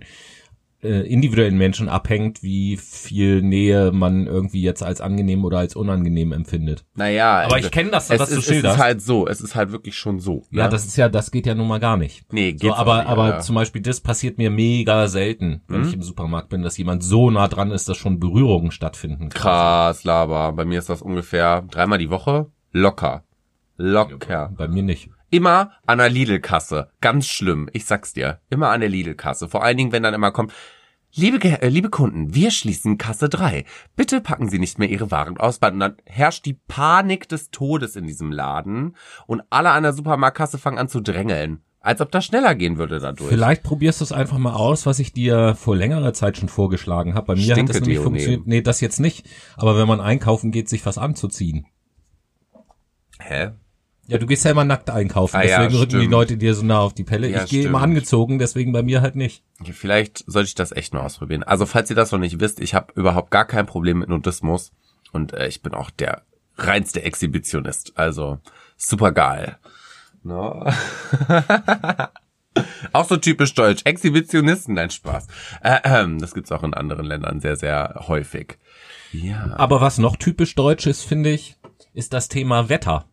äh, 0.83 1.01
individuellen 1.07 1.57
Menschen 1.57 1.89
abhängt, 1.89 2.41
wie 2.43 2.77
viel 2.77 3.41
Nähe 3.41 3.91
man 3.91 4.25
irgendwie 4.27 4.61
jetzt 4.61 4.81
als 4.83 5.01
angenehm 5.01 5.45
oder 5.45 5.59
als 5.59 5.75
unangenehm 5.75 6.31
empfindet. 6.31 6.85
Naja, 6.95 7.41
aber 7.41 7.59
ich 7.59 7.71
kenne 7.71 7.91
das, 7.91 8.09
was 8.09 8.29
du 8.29 8.37
ist, 8.37 8.45
schilderst. 8.45 8.75
Es 8.75 8.79
ist 8.79 8.83
halt 8.83 9.01
so, 9.01 9.27
es 9.27 9.41
ist 9.41 9.55
halt 9.55 9.71
wirklich 9.71 9.95
schon 9.97 10.19
so. 10.19 10.43
Ja, 10.51 10.63
ne? 10.65 10.69
das 10.69 10.85
ist 10.85 10.97
ja, 10.97 11.09
das 11.09 11.31
geht 11.31 11.45
ja 11.45 11.55
nun 11.55 11.67
mal 11.67 11.79
gar 11.79 11.97
nicht. 11.97 12.25
Nee, 12.33 12.51
geht's 12.53 12.63
so, 12.65 12.73
aber 12.73 12.97
nicht, 12.99 13.07
aber 13.07 13.29
ja. 13.29 13.39
zum 13.39 13.55
Beispiel 13.55 13.81
das 13.81 13.99
passiert 14.01 14.37
mir 14.37 14.49
mega 14.49 15.07
selten, 15.07 15.61
wenn 15.67 15.81
Mhm. 15.81 15.87
ich 15.87 15.93
im 15.93 16.01
Supermarkt 16.03 16.49
bin, 16.49 16.61
dass 16.63 16.77
jemand 16.77 17.03
so 17.03 17.29
nah 17.31 17.47
dran 17.47 17.71
ist, 17.71 17.87
dass 17.89 17.97
schon 17.97 18.19
Berührungen 18.19 18.71
stattfinden. 18.71 19.29
krass, 19.29 20.03
Laber. 20.03 20.51
Bei 20.53 20.65
mir 20.65 20.79
ist 20.79 20.89
das 20.89 21.01
ungefähr 21.01 21.61
dreimal 21.69 21.97
die 21.99 22.09
Woche. 22.09 22.47
Locker. 22.71 23.23
Locker. 23.77 24.51
Bei 24.57 24.67
mir 24.67 24.83
nicht. 24.83 25.09
Immer 25.31 25.71
an 25.87 25.97
der 25.97 26.09
Lidl-Kasse. 26.09 26.91
Ganz 26.99 27.25
schlimm. 27.25 27.69
Ich 27.73 27.85
sag's 27.85 28.13
dir. 28.13 28.41
Immer 28.49 28.69
an 28.69 28.81
der 28.81 28.89
Lidl-Kasse. 28.89 29.47
Vor 29.47 29.63
allen 29.63 29.77
Dingen, 29.77 29.91
wenn 29.91 30.03
dann 30.03 30.13
immer 30.13 30.31
kommt, 30.31 30.53
Liebe, 31.13 31.43
äh, 31.43 31.67
liebe 31.67 31.89
Kunden, 31.89 32.33
wir 32.33 32.51
schließen 32.51 32.97
Kasse 32.97 33.27
3. 33.27 33.65
Bitte 33.97 34.21
packen 34.21 34.49
Sie 34.49 34.59
nicht 34.59 34.79
mehr 34.79 34.89
Ihre 34.89 35.11
Waren 35.11 35.37
aus. 35.37 35.57
Und 35.57 35.79
dann 35.79 35.95
herrscht 36.05 36.45
die 36.45 36.53
Panik 36.53 37.27
des 37.27 37.51
Todes 37.51 37.95
in 37.95 38.07
diesem 38.07 38.31
Laden 38.31 38.95
und 39.27 39.41
alle 39.49 39.71
an 39.71 39.83
der 39.83 39.93
Supermarktkasse 39.93 40.57
fangen 40.57 40.77
an 40.77 40.87
zu 40.87 41.01
drängeln. 41.01 41.61
Als 41.81 41.99
ob 41.99 42.11
das 42.11 42.25
schneller 42.25 42.53
gehen 42.55 42.77
würde 42.77 42.99
dadurch. 42.99 43.29
Vielleicht 43.29 43.63
probierst 43.63 44.01
du 44.01 44.03
es 44.05 44.11
einfach 44.11 44.37
mal 44.37 44.53
aus, 44.53 44.85
was 44.85 44.99
ich 44.99 45.13
dir 45.13 45.55
vor 45.55 45.75
längerer 45.75 46.13
Zeit 46.13 46.37
schon 46.37 46.47
vorgeschlagen 46.47 47.15
habe. 47.15 47.27
Bei 47.27 47.35
mir 47.35 47.47
hat 47.47 47.53
Stinke 47.53 47.73
das 47.73 47.81
nämlich 47.81 47.99
funktioniert. 47.99 48.47
Nee, 48.47 48.61
das 48.61 48.81
jetzt 48.81 48.99
nicht. 48.99 49.27
Aber 49.57 49.77
wenn 49.77 49.87
man 49.87 49.99
einkaufen 49.99 50.51
geht, 50.51 50.69
sich 50.69 50.85
was 50.85 50.99
anzuziehen. 50.99 51.65
Hä? 53.19 53.51
Ja, 54.11 54.17
du 54.17 54.25
gehst 54.25 54.43
ja 54.43 54.51
immer 54.51 54.65
nackt 54.65 54.89
einkaufen, 54.89 55.37
Ah 55.37 55.43
ja, 55.45 55.59
deswegen 55.59 55.79
rücken 55.79 55.99
die. 56.01 56.05
Leute 56.05 56.35
dir 56.35 56.53
so 56.53 56.65
nah 56.65 56.79
auf 56.79 56.93
die 56.93 57.05
Pelle. 57.05 57.29
Ja, 57.29 57.45
ich 57.45 57.49
gehe 57.49 57.65
immer 57.65 57.81
angezogen, 57.81 58.39
deswegen 58.39 58.73
bei 58.73 58.83
mir 58.83 59.01
halt 59.01 59.15
nicht. 59.15 59.41
Vielleicht 59.71 60.25
sollte 60.27 60.49
ich 60.49 60.55
das 60.55 60.73
echt 60.73 60.93
mal 60.93 60.99
ausprobieren. 60.99 61.43
Also 61.43 61.65
falls 61.65 61.89
ihr 61.89 61.95
das 61.95 62.11
noch 62.11 62.19
nicht 62.19 62.41
wisst, 62.41 62.59
ich 62.59 62.73
habe 62.73 62.91
überhaupt 62.95 63.31
gar 63.31 63.45
kein 63.45 63.65
Problem 63.65 63.99
mit 63.99 64.09
Nudismus 64.09 64.73
und 65.13 65.31
äh, 65.31 65.47
ich 65.47 65.61
bin 65.61 65.73
auch 65.73 65.89
der 65.91 66.23
reinste 66.57 67.03
Exhibitionist. 67.03 67.93
Also 67.95 68.39
super 68.75 69.13
geil. 69.13 69.55
No. 70.23 70.65
auch 72.91 73.07
so 73.07 73.15
typisch 73.15 73.53
deutsch. 73.53 73.83
Exhibitionisten, 73.85 74.73
nein 74.75 74.89
Spaß. 74.89 75.27
Äh, 75.63 75.79
ähm, 75.85 76.19
das 76.19 76.33
gibt's 76.33 76.51
auch 76.51 76.63
in 76.63 76.73
anderen 76.73 77.05
Ländern 77.05 77.39
sehr, 77.39 77.55
sehr 77.55 78.03
häufig. 78.09 78.57
Ja. 79.13 79.55
Aber 79.55 79.79
was 79.79 79.99
noch 79.99 80.17
typisch 80.17 80.53
deutsch 80.55 80.85
ist, 80.85 81.03
finde 81.03 81.29
ich, 81.29 81.55
ist 81.93 82.11
das 82.11 82.27
Thema 82.27 82.67
Wetter. 82.67 83.05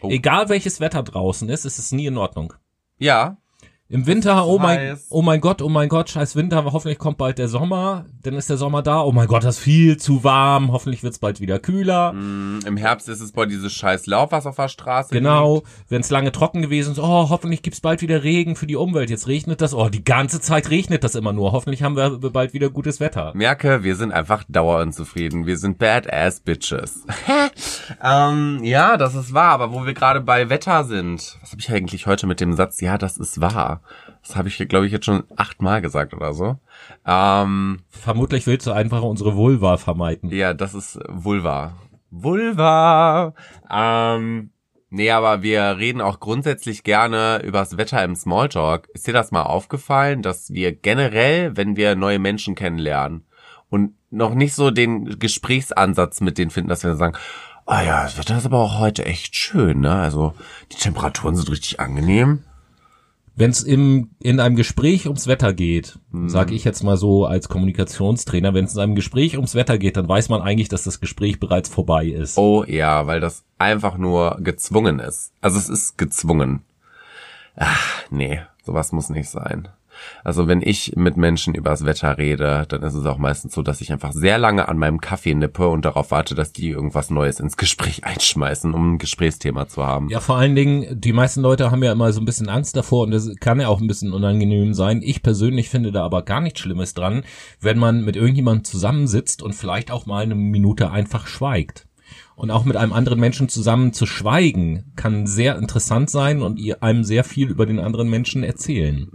Oh. 0.00 0.10
Egal 0.10 0.48
welches 0.48 0.80
Wetter 0.80 1.02
draußen 1.02 1.48
ist, 1.48 1.64
ist 1.64 1.78
es 1.78 1.92
nie 1.92 2.06
in 2.06 2.18
Ordnung. 2.18 2.54
Ja. 2.98 3.38
Im 3.92 4.06
Winter, 4.06 4.46
oh 4.46 4.60
mein, 4.60 4.78
heiß. 4.78 5.06
oh 5.10 5.20
mein 5.20 5.40
Gott, 5.40 5.60
oh 5.62 5.68
mein 5.68 5.88
Gott, 5.88 6.10
scheiß 6.10 6.36
Winter, 6.36 6.64
hoffentlich 6.64 6.98
kommt 6.98 7.18
bald 7.18 7.38
der 7.38 7.48
Sommer, 7.48 8.04
dann 8.22 8.34
ist 8.34 8.48
der 8.48 8.56
Sommer 8.56 8.82
da, 8.82 9.00
oh 9.00 9.10
mein 9.10 9.26
Gott, 9.26 9.42
das 9.42 9.56
ist 9.56 9.64
viel 9.64 9.96
zu 9.96 10.22
warm, 10.22 10.70
hoffentlich 10.70 11.02
wird's 11.02 11.18
bald 11.18 11.40
wieder 11.40 11.58
kühler. 11.58 12.12
Mm, 12.12 12.60
Im 12.64 12.76
Herbst 12.76 13.08
ist 13.08 13.20
es 13.20 13.32
boah 13.32 13.46
dieses 13.46 13.72
scheiß 13.72 14.06
Laub, 14.06 14.30
was 14.30 14.46
auf 14.46 14.54
der 14.54 14.68
Straße 14.68 15.12
Genau, 15.12 15.64
wenn 15.88 16.02
es 16.02 16.10
lange 16.10 16.30
trocken 16.30 16.62
gewesen 16.62 16.92
ist, 16.92 17.00
oh, 17.00 17.30
hoffentlich 17.30 17.62
gibt's 17.62 17.80
bald 17.80 18.00
wieder 18.00 18.22
Regen 18.22 18.54
für 18.54 18.68
die 18.68 18.76
Umwelt. 18.76 19.10
Jetzt 19.10 19.26
regnet 19.26 19.60
das, 19.60 19.74
oh, 19.74 19.88
die 19.88 20.04
ganze 20.04 20.40
Zeit 20.40 20.70
regnet 20.70 21.02
das 21.02 21.16
immer 21.16 21.32
nur. 21.32 21.50
Hoffentlich 21.50 21.82
haben 21.82 21.96
wir 21.96 22.16
bald 22.30 22.54
wieder 22.54 22.70
gutes 22.70 23.00
Wetter. 23.00 23.32
merke, 23.34 23.82
wir 23.82 23.96
sind 23.96 24.12
einfach 24.12 24.44
dauerunzufrieden. 24.48 25.46
Wir 25.46 25.58
sind 25.58 25.78
badass 25.78 26.38
Bitches. 26.38 27.06
ähm, 28.04 28.60
ja, 28.62 28.96
das 28.96 29.16
ist 29.16 29.34
wahr, 29.34 29.50
aber 29.50 29.72
wo 29.72 29.84
wir 29.84 29.94
gerade 29.94 30.20
bei 30.20 30.48
Wetter 30.48 30.84
sind, 30.84 31.38
was 31.40 31.50
habe 31.50 31.60
ich 31.60 31.72
eigentlich 31.72 32.06
heute 32.06 32.28
mit 32.28 32.40
dem 32.40 32.52
Satz, 32.52 32.80
ja, 32.80 32.96
das 32.96 33.16
ist 33.16 33.40
wahr. 33.40 33.79
Das 34.22 34.36
habe 34.36 34.48
ich, 34.48 34.56
glaube 34.68 34.86
ich, 34.86 34.92
jetzt 34.92 35.06
schon 35.06 35.24
achtmal 35.36 35.80
gesagt 35.80 36.14
oder 36.14 36.32
so. 36.34 36.58
Ähm, 37.06 37.80
Vermutlich 37.88 38.46
willst 38.46 38.66
du 38.66 38.72
einfach 38.72 39.02
unsere 39.02 39.34
Vulva 39.36 39.76
vermeiden. 39.76 40.30
ja, 40.30 40.54
das 40.54 40.74
ist 40.74 40.98
Vulva. 41.08 41.74
Vulva. 42.10 43.34
Ähm, 43.70 44.50
nee, 44.90 45.10
aber 45.10 45.42
wir 45.42 45.78
reden 45.78 46.00
auch 46.00 46.20
grundsätzlich 46.20 46.82
gerne 46.82 47.40
übers 47.44 47.76
Wetter 47.76 48.02
im 48.04 48.14
Smalltalk. 48.14 48.88
Ist 48.94 49.06
dir 49.06 49.14
das 49.14 49.30
mal 49.30 49.42
aufgefallen, 49.42 50.22
dass 50.22 50.50
wir 50.50 50.72
generell, 50.72 51.56
wenn 51.56 51.76
wir 51.76 51.94
neue 51.96 52.18
Menschen 52.18 52.54
kennenlernen 52.54 53.24
und 53.68 53.94
noch 54.10 54.34
nicht 54.34 54.54
so 54.54 54.70
den 54.70 55.18
Gesprächsansatz 55.18 56.20
mit 56.20 56.36
denen 56.36 56.50
finden, 56.50 56.68
dass 56.68 56.82
wir 56.82 56.96
sagen, 56.96 57.16
ah 57.66 57.82
ja, 57.82 58.02
das 58.02 58.18
Wetter 58.18 58.36
ist 58.36 58.46
aber 58.46 58.58
auch 58.58 58.78
heute 58.80 59.04
echt 59.04 59.36
schön, 59.36 59.80
ne? 59.80 59.94
Also 59.94 60.34
die 60.72 60.76
Temperaturen 60.76 61.36
sind 61.36 61.48
richtig 61.48 61.78
angenehm. 61.78 62.42
Wenn 63.40 63.52
es 63.52 63.62
im 63.62 64.10
in 64.20 64.38
einem 64.38 64.54
Gespräch 64.54 65.06
ums 65.06 65.26
Wetter 65.26 65.54
geht, 65.54 65.98
sage 66.26 66.54
ich 66.54 66.62
jetzt 66.64 66.82
mal 66.82 66.98
so 66.98 67.24
als 67.24 67.48
Kommunikationstrainer, 67.48 68.52
wenn 68.52 68.66
es 68.66 68.74
in 68.74 68.80
einem 68.80 68.94
Gespräch 68.94 69.36
ums 69.36 69.54
Wetter 69.54 69.78
geht, 69.78 69.96
dann 69.96 70.06
weiß 70.06 70.28
man 70.28 70.42
eigentlich, 70.42 70.68
dass 70.68 70.82
das 70.82 71.00
Gespräch 71.00 71.40
bereits 71.40 71.70
vorbei 71.70 72.04
ist. 72.04 72.36
Oh 72.36 72.64
ja, 72.64 73.06
weil 73.06 73.20
das 73.20 73.44
einfach 73.56 73.96
nur 73.96 74.36
gezwungen 74.42 74.98
ist. 74.98 75.32
Also 75.40 75.56
es 75.56 75.70
ist 75.70 75.96
gezwungen. 75.96 76.64
Ach, 77.56 78.02
nee, 78.10 78.42
sowas 78.62 78.92
muss 78.92 79.08
nicht 79.08 79.30
sein. 79.30 79.68
Also 80.24 80.48
wenn 80.48 80.62
ich 80.62 80.94
mit 80.96 81.16
Menschen 81.16 81.54
übers 81.54 81.84
Wetter 81.84 82.18
rede, 82.18 82.66
dann 82.68 82.82
ist 82.82 82.94
es 82.94 83.06
auch 83.06 83.18
meistens 83.18 83.54
so, 83.54 83.62
dass 83.62 83.80
ich 83.80 83.92
einfach 83.92 84.12
sehr 84.12 84.38
lange 84.38 84.68
an 84.68 84.78
meinem 84.78 85.00
Kaffee 85.00 85.34
nippe 85.34 85.68
und 85.68 85.84
darauf 85.84 86.10
warte, 86.10 86.34
dass 86.34 86.52
die 86.52 86.68
irgendwas 86.68 87.10
Neues 87.10 87.40
ins 87.40 87.56
Gespräch 87.56 88.04
einschmeißen, 88.04 88.74
um 88.74 88.94
ein 88.94 88.98
Gesprächsthema 88.98 89.68
zu 89.68 89.86
haben. 89.86 90.08
Ja, 90.08 90.20
vor 90.20 90.36
allen 90.36 90.54
Dingen, 90.54 91.00
die 91.00 91.12
meisten 91.12 91.40
Leute 91.40 91.70
haben 91.70 91.82
ja 91.82 91.92
immer 91.92 92.12
so 92.12 92.20
ein 92.20 92.26
bisschen 92.26 92.48
Angst 92.48 92.76
davor 92.76 93.04
und 93.04 93.10
das 93.10 93.30
kann 93.40 93.60
ja 93.60 93.68
auch 93.68 93.80
ein 93.80 93.86
bisschen 93.86 94.12
unangenehm 94.12 94.74
sein. 94.74 95.00
Ich 95.02 95.22
persönlich 95.22 95.68
finde 95.68 95.92
da 95.92 96.04
aber 96.04 96.22
gar 96.22 96.40
nichts 96.40 96.60
Schlimmes 96.60 96.94
dran, 96.94 97.22
wenn 97.60 97.78
man 97.78 98.04
mit 98.04 98.16
irgendjemandem 98.16 98.64
zusammensitzt 98.64 99.42
und 99.42 99.54
vielleicht 99.54 99.90
auch 99.90 100.06
mal 100.06 100.22
eine 100.22 100.34
Minute 100.34 100.90
einfach 100.90 101.26
schweigt. 101.26 101.86
Und 102.36 102.50
auch 102.50 102.64
mit 102.64 102.76
einem 102.76 102.94
anderen 102.94 103.20
Menschen 103.20 103.48
zusammen 103.48 103.92
zu 103.92 104.06
schweigen, 104.06 104.92
kann 104.96 105.26
sehr 105.26 105.56
interessant 105.58 106.08
sein 106.08 106.40
und 106.40 106.58
einem 106.80 107.04
sehr 107.04 107.22
viel 107.22 107.50
über 107.50 107.66
den 107.66 107.78
anderen 107.78 108.08
Menschen 108.08 108.42
erzählen. 108.42 109.10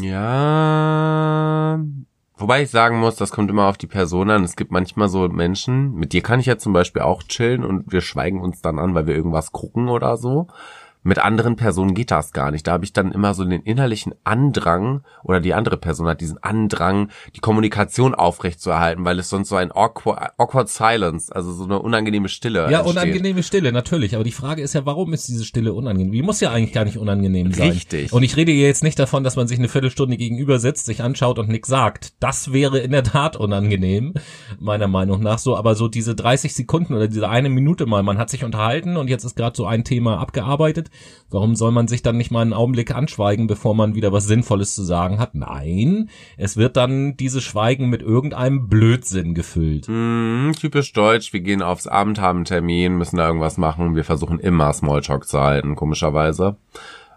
Ja. 0.00 1.78
Wobei 2.36 2.62
ich 2.62 2.70
sagen 2.70 3.00
muss, 3.00 3.16
das 3.16 3.32
kommt 3.32 3.50
immer 3.50 3.66
auf 3.66 3.78
die 3.78 3.88
Person 3.88 4.30
an. 4.30 4.44
Es 4.44 4.54
gibt 4.54 4.70
manchmal 4.70 5.08
so 5.08 5.28
Menschen, 5.28 5.94
mit 5.94 6.12
dir 6.12 6.22
kann 6.22 6.38
ich 6.38 6.46
ja 6.46 6.56
zum 6.56 6.72
Beispiel 6.72 7.02
auch 7.02 7.24
chillen 7.24 7.64
und 7.64 7.90
wir 7.92 8.00
schweigen 8.00 8.40
uns 8.40 8.62
dann 8.62 8.78
an, 8.78 8.94
weil 8.94 9.08
wir 9.08 9.16
irgendwas 9.16 9.50
gucken 9.50 9.88
oder 9.88 10.16
so. 10.16 10.46
Mit 11.08 11.18
anderen 11.18 11.56
Personen 11.56 11.94
geht 11.94 12.10
das 12.10 12.32
gar 12.32 12.50
nicht. 12.50 12.66
Da 12.66 12.72
habe 12.72 12.84
ich 12.84 12.92
dann 12.92 13.12
immer 13.12 13.32
so 13.32 13.42
den 13.42 13.62
innerlichen 13.62 14.14
Andrang 14.24 15.00
oder 15.24 15.40
die 15.40 15.54
andere 15.54 15.78
Person 15.78 16.06
hat 16.06 16.20
diesen 16.20 16.36
Andrang, 16.42 17.08
die 17.34 17.40
Kommunikation 17.40 18.14
aufrechtzuerhalten, 18.14 19.06
weil 19.06 19.18
es 19.18 19.30
sonst 19.30 19.48
so 19.48 19.56
ein 19.56 19.72
awkward, 19.72 20.32
awkward 20.36 20.68
silence, 20.68 21.34
also 21.34 21.50
so 21.54 21.64
eine 21.64 21.78
unangenehme 21.78 22.28
Stille 22.28 22.70
Ja, 22.70 22.80
entsteht. 22.80 22.90
unangenehme 22.90 23.42
Stille, 23.42 23.72
natürlich. 23.72 24.16
Aber 24.16 24.24
die 24.24 24.32
Frage 24.32 24.60
ist 24.60 24.74
ja, 24.74 24.84
warum 24.84 25.14
ist 25.14 25.26
diese 25.28 25.46
Stille 25.46 25.72
unangenehm? 25.72 26.12
Die 26.12 26.20
muss 26.20 26.42
ja 26.42 26.50
eigentlich 26.50 26.74
gar 26.74 26.84
nicht 26.84 26.98
unangenehm 26.98 27.52
sein. 27.52 27.70
Richtig. 27.70 28.12
Und 28.12 28.22
ich 28.22 28.36
rede 28.36 28.52
jetzt 28.52 28.82
nicht 28.82 28.98
davon, 28.98 29.24
dass 29.24 29.34
man 29.36 29.48
sich 29.48 29.58
eine 29.58 29.68
Viertelstunde 29.68 30.18
gegenüber 30.18 30.58
sitzt, 30.58 30.84
sich 30.84 31.02
anschaut 31.02 31.38
und 31.38 31.48
nichts 31.48 31.68
sagt. 31.68 32.12
Das 32.20 32.52
wäre 32.52 32.80
in 32.80 32.90
der 32.90 33.02
Tat 33.04 33.34
unangenehm, 33.34 34.12
meiner 34.60 34.88
Meinung 34.88 35.22
nach 35.22 35.38
so. 35.38 35.56
Aber 35.56 35.74
so 35.74 35.88
diese 35.88 36.14
30 36.14 36.54
Sekunden 36.54 36.92
oder 36.92 37.08
diese 37.08 37.30
eine 37.30 37.48
Minute 37.48 37.86
mal, 37.86 38.02
man 38.02 38.18
hat 38.18 38.28
sich 38.28 38.44
unterhalten 38.44 38.98
und 38.98 39.08
jetzt 39.08 39.24
ist 39.24 39.36
gerade 39.36 39.56
so 39.56 39.64
ein 39.64 39.84
Thema 39.84 40.18
abgearbeitet. 40.18 40.90
Warum 41.30 41.56
soll 41.56 41.72
man 41.72 41.88
sich 41.88 42.02
dann 42.02 42.16
nicht 42.16 42.30
mal 42.30 42.40
einen 42.40 42.54
Augenblick 42.54 42.94
anschweigen, 42.94 43.46
bevor 43.46 43.74
man 43.74 43.94
wieder 43.94 44.12
was 44.12 44.26
Sinnvolles 44.26 44.74
zu 44.74 44.82
sagen 44.82 45.18
hat? 45.18 45.34
Nein, 45.34 46.08
es 46.38 46.56
wird 46.56 46.76
dann 46.76 47.18
dieses 47.18 47.44
Schweigen 47.44 47.90
mit 47.90 48.00
irgendeinem 48.00 48.68
Blödsinn 48.68 49.34
gefüllt. 49.34 49.88
Hm, 49.88 50.52
typisch 50.58 50.92
deutsch, 50.94 51.34
wir 51.34 51.40
gehen 51.40 51.60
aufs 51.60 51.86
Abend, 51.86 52.18
haben 52.20 52.38
einen 52.38 52.44
Termin, 52.46 52.96
müssen 52.96 53.18
da 53.18 53.26
irgendwas 53.26 53.58
machen. 53.58 53.94
Wir 53.94 54.04
versuchen 54.04 54.40
immer 54.40 54.72
Smalltalk 54.72 55.28
zu 55.28 55.38
halten, 55.40 55.74
komischerweise. 55.74 56.56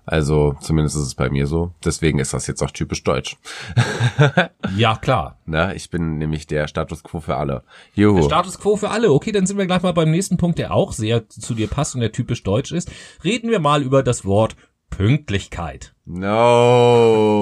Also 0.06 0.56
zumindest 0.60 0.96
ist 0.96 1.04
es 1.04 1.16
bei 1.16 1.30
mir 1.30 1.48
so. 1.48 1.72
Deswegen 1.86 2.20
ist 2.20 2.34
das 2.34 2.48
jetzt 2.48 2.64
auch 2.64 2.72
typisch 2.72 3.04
deutsch. 3.04 3.38
ja, 4.76 4.96
klar. 4.96 5.38
Na, 5.46 5.76
ich 5.76 5.90
bin 5.90 6.18
nämlich 6.18 6.48
der 6.48 6.68
Status 6.68 7.04
quo 7.04 7.20
für 7.20 7.36
alle. 7.38 7.64
Juhu. 7.94 8.16
Der 8.18 8.24
Status 8.24 8.60
quo 8.60 8.76
für 8.78 8.90
alle. 8.90 9.12
Okay, 9.12 9.32
dann 9.32 9.46
sind 9.46 9.58
wir 9.58 9.68
gleich 9.68 9.84
mal 9.84 9.94
beim 9.94 10.10
nächsten 10.12 10.38
Punkt, 10.38 10.58
der 10.58 10.74
auch 10.74 10.94
sehr 10.94 11.30
zu 11.30 11.54
dir 11.54 11.68
passt 11.68 11.94
und 11.96 12.02
der 12.02 12.12
typisch 12.12 12.44
deutsch 12.44 12.72
ist. 12.72 12.92
Reden 13.24 13.50
wir 13.52 13.60
mal 13.60 13.84
über 13.84 14.02
das 14.04 14.26
Wort 14.26 14.56
Pünktlichkeit. 14.90 15.94
No. 16.06 17.42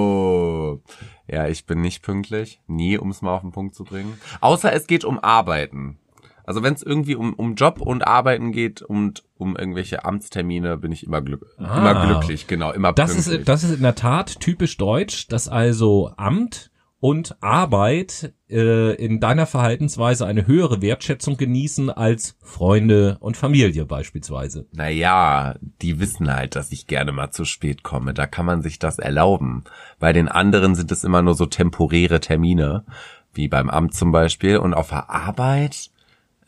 Ja, 1.26 1.48
ich 1.48 1.66
bin 1.66 1.80
nicht 1.80 2.02
pünktlich. 2.02 2.60
Nie, 2.66 2.98
um 2.98 3.10
es 3.10 3.22
mal 3.22 3.34
auf 3.34 3.42
den 3.42 3.52
Punkt 3.52 3.74
zu 3.74 3.84
bringen. 3.84 4.20
Außer 4.40 4.72
es 4.72 4.86
geht 4.86 5.04
um 5.04 5.18
Arbeiten. 5.18 5.98
Also 6.44 6.62
wenn 6.62 6.74
es 6.74 6.82
irgendwie 6.82 7.14
um, 7.14 7.34
um 7.34 7.54
Job 7.54 7.80
und 7.80 8.06
Arbeiten 8.06 8.52
geht 8.52 8.82
und 8.82 9.24
um 9.36 9.56
irgendwelche 9.56 10.04
Amtstermine, 10.04 10.76
bin 10.78 10.92
ich 10.92 11.04
immer, 11.04 11.22
glück 11.22 11.46
ah, 11.58 11.78
immer 11.78 12.06
glücklich, 12.06 12.46
genau, 12.46 12.72
immer 12.72 12.92
das 12.92 13.14
pünktlich. 13.14 13.40
Ist, 13.40 13.48
das 13.48 13.64
ist 13.64 13.76
in 13.76 13.82
der 13.82 13.94
Tat 13.94 14.40
typisch 14.40 14.76
deutsch, 14.76 15.28
dass 15.28 15.48
also 15.48 16.12
Amt 16.16 16.70
und 17.00 17.42
Arbeit 17.42 18.34
äh, 18.50 18.94
in 18.94 19.20
deiner 19.20 19.46
Verhaltensweise 19.46 20.26
eine 20.26 20.46
höhere 20.46 20.82
Wertschätzung 20.82 21.38
genießen 21.38 21.88
als 21.88 22.36
Freunde 22.42 23.16
und 23.20 23.38
Familie 23.38 23.86
beispielsweise. 23.86 24.66
Naja, 24.72 25.54
die 25.80 25.98
wissen 25.98 26.32
halt, 26.32 26.56
dass 26.56 26.70
ich 26.72 26.86
gerne 26.86 27.12
mal 27.12 27.30
zu 27.30 27.46
spät 27.46 27.82
komme. 27.82 28.12
Da 28.12 28.26
kann 28.26 28.44
man 28.44 28.60
sich 28.60 28.78
das 28.78 28.98
erlauben. 28.98 29.64
Bei 29.98 30.12
den 30.12 30.28
anderen 30.28 30.74
sind 30.74 30.92
es 30.92 31.02
immer 31.02 31.22
nur 31.22 31.34
so 31.34 31.46
temporäre 31.46 32.20
Termine, 32.20 32.84
wie 33.32 33.48
beim 33.48 33.70
Amt 33.70 33.94
zum 33.94 34.12
Beispiel. 34.12 34.58
Und 34.58 34.74
auf 34.74 34.90
der 34.90 35.08
Arbeit, 35.08 35.89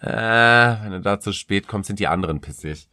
äh, 0.03 0.83
wenn 0.83 0.93
du 0.93 1.01
da 1.01 1.21
zu 1.21 1.33
spät 1.33 1.69
kommst, 1.69 1.87
sind 1.87 2.01
die 2.01 2.09
anderen 2.09 2.41
pissig. 2.41 2.89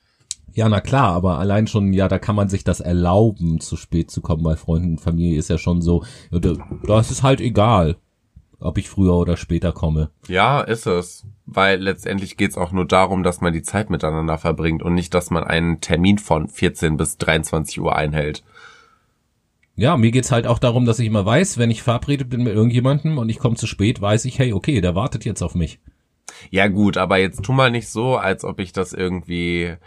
Ja, 0.53 0.67
na 0.69 0.81
klar, 0.81 1.13
aber 1.13 1.39
allein 1.39 1.67
schon, 1.67 1.93
ja, 1.93 2.07
da 2.07 2.19
kann 2.19 2.35
man 2.35 2.49
sich 2.49 2.63
das 2.63 2.79
erlauben, 2.79 3.59
zu 3.59 3.77
spät 3.77 4.09
zu 4.11 4.21
kommen 4.21 4.43
bei 4.43 4.55
Freunden 4.55 4.91
und 4.91 5.01
Familie 5.01 5.37
ist 5.37 5.49
ja 5.49 5.57
schon 5.57 5.81
so, 5.81 6.03
das 6.31 7.11
ist 7.11 7.23
halt 7.23 7.39
egal, 7.41 7.97
ob 8.59 8.77
ich 8.77 8.89
früher 8.89 9.15
oder 9.15 9.37
später 9.37 9.71
komme. 9.71 10.09
Ja, 10.27 10.61
ist 10.61 10.85
es. 10.85 11.25
Weil 11.45 11.81
letztendlich 11.81 12.37
geht's 12.37 12.57
auch 12.57 12.71
nur 12.71 12.85
darum, 12.85 13.23
dass 13.23 13.41
man 13.41 13.53
die 13.53 13.61
Zeit 13.61 13.89
miteinander 13.89 14.37
verbringt 14.37 14.83
und 14.83 14.93
nicht, 14.93 15.13
dass 15.13 15.29
man 15.31 15.43
einen 15.43 15.81
Termin 15.81 16.17
von 16.19 16.47
14 16.47 16.97
bis 16.97 17.17
23 17.17 17.79
Uhr 17.81 17.95
einhält. 17.95 18.43
Ja, 19.75 19.97
mir 19.97 20.11
geht's 20.11 20.31
halt 20.31 20.45
auch 20.45 20.59
darum, 20.59 20.85
dass 20.85 20.99
ich 20.99 21.07
immer 21.07 21.25
weiß, 21.25 21.57
wenn 21.57 21.71
ich 21.71 21.83
verabredet 21.83 22.29
bin 22.29 22.43
mit 22.43 22.53
irgendjemandem 22.53 23.17
und 23.17 23.29
ich 23.29 23.39
komme 23.39 23.55
zu 23.55 23.65
spät, 23.65 24.01
weiß 24.01 24.25
ich, 24.25 24.37
hey, 24.37 24.51
okay, 24.51 24.81
der 24.81 24.93
wartet 24.93 25.25
jetzt 25.25 25.41
auf 25.41 25.55
mich. 25.55 25.79
Ja 26.49 26.67
gut, 26.67 26.97
aber 26.97 27.17
jetzt 27.17 27.43
tu 27.43 27.53
mal 27.53 27.71
nicht 27.71 27.89
so, 27.89 28.17
als 28.17 28.43
ob 28.43 28.59
ich 28.59 28.71
das 28.71 28.93
irgendwie 28.93 29.63
äh, 29.63 29.77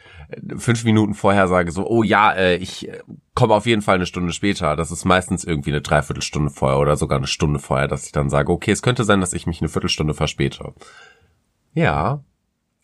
fünf 0.56 0.84
Minuten 0.84 1.14
vorher 1.14 1.48
sage, 1.48 1.70
so, 1.72 1.86
oh 1.88 2.02
ja, 2.02 2.32
äh, 2.32 2.56
ich 2.56 2.88
äh, 2.88 3.00
komme 3.34 3.54
auf 3.54 3.66
jeden 3.66 3.82
Fall 3.82 3.96
eine 3.96 4.06
Stunde 4.06 4.32
später. 4.32 4.76
Das 4.76 4.90
ist 4.90 5.04
meistens 5.04 5.44
irgendwie 5.44 5.70
eine 5.70 5.80
Dreiviertelstunde 5.80 6.50
vorher 6.50 6.78
oder 6.78 6.96
sogar 6.96 7.18
eine 7.18 7.26
Stunde 7.26 7.58
vorher, 7.58 7.88
dass 7.88 8.06
ich 8.06 8.12
dann 8.12 8.30
sage, 8.30 8.52
okay, 8.52 8.70
es 8.70 8.82
könnte 8.82 9.04
sein, 9.04 9.20
dass 9.20 9.32
ich 9.32 9.46
mich 9.46 9.60
eine 9.60 9.68
Viertelstunde 9.68 10.14
verspäte. 10.14 10.72
Ja. 11.74 12.22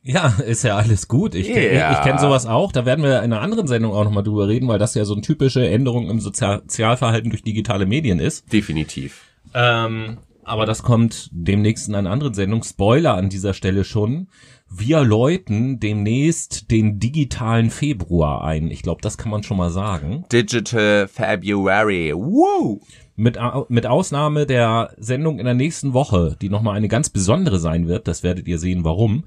Ja, 0.03 0.29
ist 0.47 0.63
ja 0.63 0.77
alles 0.77 1.09
gut. 1.09 1.35
Ich, 1.35 1.49
yeah. 1.49 1.91
ich, 1.91 1.99
ich 1.99 2.05
kenne 2.05 2.19
sowas 2.19 2.47
auch. 2.47 2.73
Da 2.73 2.87
werden 2.87 3.05
wir 3.05 3.19
in 3.19 3.33
einer 3.33 3.43
anderen 3.43 3.67
Sendung 3.67 3.93
auch 3.93 4.05
nochmal 4.05 4.23
drüber 4.23 4.49
reden, 4.49 4.69
weil 4.69 4.79
das 4.79 4.95
ja 4.95 5.05
so 5.05 5.13
eine 5.13 5.23
typische 5.23 5.69
Änderung 5.69 6.09
im 6.09 6.21
Sozialverhalten 6.21 7.31
durch 7.31 7.43
digitale 7.43 7.85
Medien 7.85 8.19
ist. 8.21 8.51
Definitiv. 8.53 9.25
Ähm, 9.55 10.19
aber 10.49 10.67
das 10.67 10.83
kommt 10.83 11.29
demnächst 11.33 11.89
in 11.89 11.95
einer 11.95 12.11
anderen 12.11 12.35
Sendung. 12.35 12.63
Spoiler 12.63 13.15
an 13.15 13.29
dieser 13.29 13.55
Stelle 13.55 13.85
schon. 13.85 14.29
Wir 14.71 15.03
läuten 15.03 15.81
demnächst 15.81 16.71
den 16.71 16.99
digitalen 16.99 17.71
Februar 17.71 18.45
ein. 18.45 18.71
Ich 18.71 18.83
glaube, 18.83 19.01
das 19.01 19.17
kann 19.17 19.31
man 19.31 19.43
schon 19.43 19.57
mal 19.57 19.71
sagen. 19.71 20.25
Digital 20.33 21.09
February. 21.09 22.13
Woo! 22.15 22.81
Mit, 23.17 23.39
mit 23.69 23.87
Ausnahme 23.87 24.47
der 24.47 24.95
Sendung 24.97 25.39
in 25.39 25.45
der 25.45 25.55
nächsten 25.55 25.93
Woche, 25.93 26.37
die 26.41 26.51
nochmal 26.51 26.77
eine 26.77 26.89
ganz 26.89 27.11
besondere 27.11 27.59
sein 27.59 27.89
wird, 27.89 28.07
das 28.07 28.23
werdet 28.23 28.47
ihr 28.47 28.59
sehen, 28.59 28.85
warum, 28.85 29.25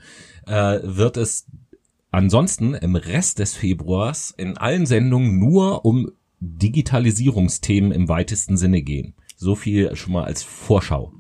äh, 0.48 0.80
wird 0.84 1.18
es 1.18 1.48
ansonsten 2.12 2.74
im 2.74 2.96
Rest 2.96 3.40
des 3.40 3.56
Februars 3.56 4.34
in 4.38 4.58
allen 4.58 4.86
Sendungen 4.86 5.40
nur 5.40 5.86
um 5.86 6.12
Digitalisierungsthemen 6.40 7.92
im 7.92 8.08
weitesten 8.08 8.58
Sinne 8.58 8.82
gehen. 8.82 9.14
So 9.42 9.56
viel 9.56 9.96
schon 9.96 10.14
mal 10.14 10.26
als 10.26 10.44
Vorschau. 10.44 11.12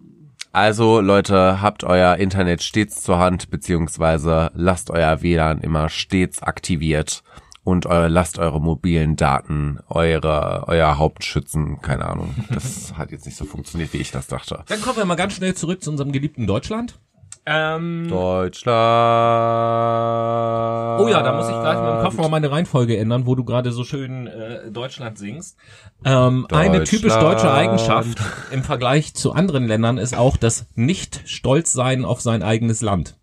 Also 0.51 1.01
Leute, 1.01 1.59
habt 1.59 1.83
euer 1.83 2.17
Internet 2.17 2.61
stets 2.61 3.01
zur 3.01 3.17
Hand, 3.17 3.49
beziehungsweise 3.49 4.51
lasst 4.53 4.91
euer 4.91 5.23
WLAN 5.23 5.61
immer 5.61 5.89
stets 5.89 6.43
aktiviert 6.43 7.23
und 7.63 7.87
äh, 7.87 8.07
lasst 8.07 8.37
eure 8.37 8.61
mobilen 8.61 9.15
Daten 9.15 9.79
eure, 9.89 10.65
euer 10.67 10.99
Haupt 10.99 11.23
schützen. 11.23 11.81
Keine 11.81 12.05
Ahnung. 12.05 12.35
Das 12.51 12.93
hat 12.97 13.11
jetzt 13.11 13.25
nicht 13.25 13.37
so 13.37 13.45
funktioniert, 13.45 13.91
wie 13.93 13.97
ich 13.97 14.11
das 14.11 14.27
dachte. 14.27 14.63
Dann 14.67 14.81
kommen 14.81 14.97
wir 14.97 15.05
mal 15.05 15.15
ganz 15.15 15.33
schnell 15.33 15.55
zurück 15.55 15.81
zu 15.81 15.89
unserem 15.89 16.11
geliebten 16.11 16.45
Deutschland. 16.45 16.99
Ähm, 17.45 18.07
Deutschland. 18.07 18.77
Oh 21.01 21.07
ja, 21.07 21.23
da 21.23 21.35
muss 21.35 21.49
ich 21.49 21.59
gleich 21.59 21.79
mit 21.79 21.89
dem 21.89 22.03
Kopf 22.03 22.17
mal 22.17 22.29
meine 22.29 22.51
Reihenfolge 22.51 22.97
ändern, 22.97 23.25
wo 23.25 23.33
du 23.33 23.43
gerade 23.43 23.71
so 23.71 23.83
schön 23.83 24.27
äh, 24.27 24.69
Deutschland 24.69 25.17
singst. 25.17 25.57
Ähm, 26.05 26.45
eine 26.51 26.83
typisch 26.83 27.15
deutsche 27.15 27.51
Eigenschaft 27.51 28.19
im 28.51 28.63
Vergleich 28.63 29.15
zu 29.15 29.33
anderen 29.33 29.67
Ländern 29.67 29.97
ist 29.97 30.15
auch 30.15 30.37
das 30.37 30.67
Nicht-Stolz-Sein 30.75 32.05
auf 32.05 32.21
sein 32.21 32.43
eigenes 32.43 32.81
Land. 32.81 33.17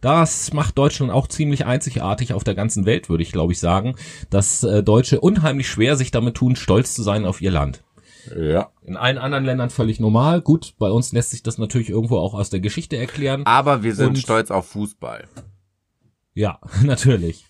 Das 0.00 0.52
macht 0.52 0.78
Deutschland 0.78 1.12
auch 1.12 1.26
ziemlich 1.26 1.66
einzigartig 1.66 2.32
auf 2.32 2.42
der 2.42 2.54
ganzen 2.54 2.86
Welt, 2.86 3.08
würde 3.08 3.22
ich 3.22 3.32
glaube 3.32 3.52
ich 3.52 3.60
sagen, 3.60 3.94
dass 4.30 4.62
äh, 4.64 4.82
Deutsche 4.82 5.20
unheimlich 5.20 5.68
schwer 5.68 5.96
sich 5.96 6.10
damit 6.10 6.36
tun, 6.36 6.56
stolz 6.56 6.94
zu 6.94 7.02
sein 7.02 7.24
auf 7.24 7.40
ihr 7.40 7.50
Land. 7.50 7.82
Ja. 8.36 8.70
In 8.82 8.96
allen 8.96 9.18
anderen 9.18 9.44
Ländern 9.44 9.70
völlig 9.70 10.00
normal. 10.00 10.40
Gut, 10.40 10.74
bei 10.78 10.90
uns 10.90 11.12
lässt 11.12 11.30
sich 11.30 11.42
das 11.42 11.58
natürlich 11.58 11.90
irgendwo 11.90 12.18
auch 12.18 12.34
aus 12.34 12.50
der 12.50 12.60
Geschichte 12.60 12.96
erklären. 12.96 13.44
Aber 13.46 13.82
wir 13.82 13.94
sind 13.94 14.08
und, 14.08 14.18
stolz 14.18 14.50
auf 14.50 14.66
Fußball. 14.68 15.24
Ja, 16.34 16.58
natürlich. 16.82 17.46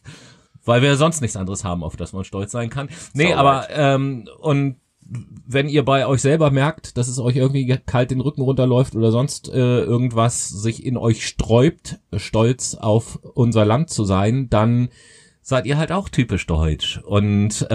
Weil 0.65 0.83
wir 0.83 0.97
sonst 0.97 1.21
nichts 1.21 1.37
anderes 1.37 1.65
haben, 1.65 1.83
auf 1.83 1.97
das 1.97 2.13
man 2.13 2.25
stolz 2.25 2.53
sein 2.53 2.71
kann. 2.71 2.89
Nee, 3.15 3.33
so 3.33 3.35
aber 3.35 3.69
ähm, 3.71 4.29
und 4.41 4.77
wenn 5.47 5.69
ihr 5.69 5.85
bei 5.85 6.07
euch 6.07 6.21
selber 6.21 6.51
merkt, 6.51 6.97
dass 6.97 7.09
es 7.09 7.19
euch 7.19 7.35
irgendwie 7.35 7.67
kalt 7.85 8.13
den 8.13 8.21
Rücken 8.21 8.43
runterläuft 8.43 8.95
oder 8.95 9.11
sonst 9.11 9.49
äh, 9.49 9.81
irgendwas 9.81 10.49
sich 10.49 10.87
in 10.87 10.97
euch 10.97 11.27
sträubt, 11.27 11.99
stolz 12.17 12.77
auf 12.77 13.19
unser 13.35 13.65
Land 13.65 13.91
zu 13.91 14.05
sein, 14.05 14.49
dann 14.51 14.91
seid 15.51 15.67
ihr 15.67 15.77
halt 15.77 15.93
auch 15.93 16.09
typisch 16.09 16.47
deutsch. 16.47 16.99
Und 17.05 17.67
äh, 17.71 17.75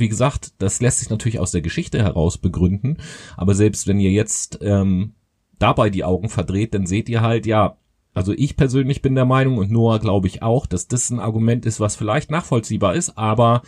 wie 0.00 0.08
gesagt, 0.08 0.52
das 0.58 0.80
lässt 0.80 1.00
sich 1.00 1.10
natürlich 1.10 1.38
aus 1.38 1.50
der 1.50 1.60
Geschichte 1.60 2.02
heraus 2.02 2.38
begründen. 2.38 2.96
Aber 3.36 3.54
selbst 3.54 3.86
wenn 3.86 4.00
ihr 4.00 4.10
jetzt 4.10 4.60
ähm, 4.62 5.12
dabei 5.58 5.90
die 5.90 6.04
Augen 6.04 6.30
verdreht, 6.30 6.72
dann 6.72 6.86
seht 6.86 7.10
ihr 7.10 7.20
halt, 7.20 7.44
ja, 7.44 7.76
also 8.14 8.32
ich 8.32 8.56
persönlich 8.56 9.02
bin 9.02 9.14
der 9.14 9.26
Meinung 9.26 9.58
und 9.58 9.70
Noah 9.70 9.98
glaube 9.98 10.26
ich 10.26 10.42
auch, 10.42 10.64
dass 10.64 10.88
das 10.88 11.10
ein 11.10 11.20
Argument 11.20 11.66
ist, 11.66 11.80
was 11.80 11.96
vielleicht 11.96 12.30
nachvollziehbar 12.30 12.94
ist, 12.94 13.18
aber 13.18 13.60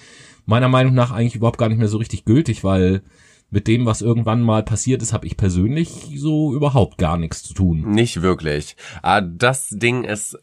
meiner 0.46 0.70
Meinung 0.70 0.94
nach 0.94 1.10
eigentlich 1.10 1.34
überhaupt 1.36 1.58
gar 1.58 1.68
nicht 1.68 1.76
mehr 1.76 1.88
so 1.88 1.98
richtig 1.98 2.24
gültig, 2.24 2.64
weil 2.64 3.02
mit 3.50 3.66
dem, 3.66 3.84
was 3.86 4.02
irgendwann 4.02 4.42
mal 4.42 4.62
passiert 4.62 5.02
ist, 5.02 5.12
habe 5.12 5.26
ich 5.26 5.36
persönlich 5.36 6.12
so 6.16 6.54
überhaupt 6.54 6.96
gar 6.96 7.18
nichts 7.18 7.42
zu 7.42 7.54
tun. 7.54 7.90
Nicht 7.90 8.22
wirklich. 8.22 8.76
Ah, 9.02 9.20
das 9.20 9.68
Ding 9.68 10.04
ist 10.04 10.38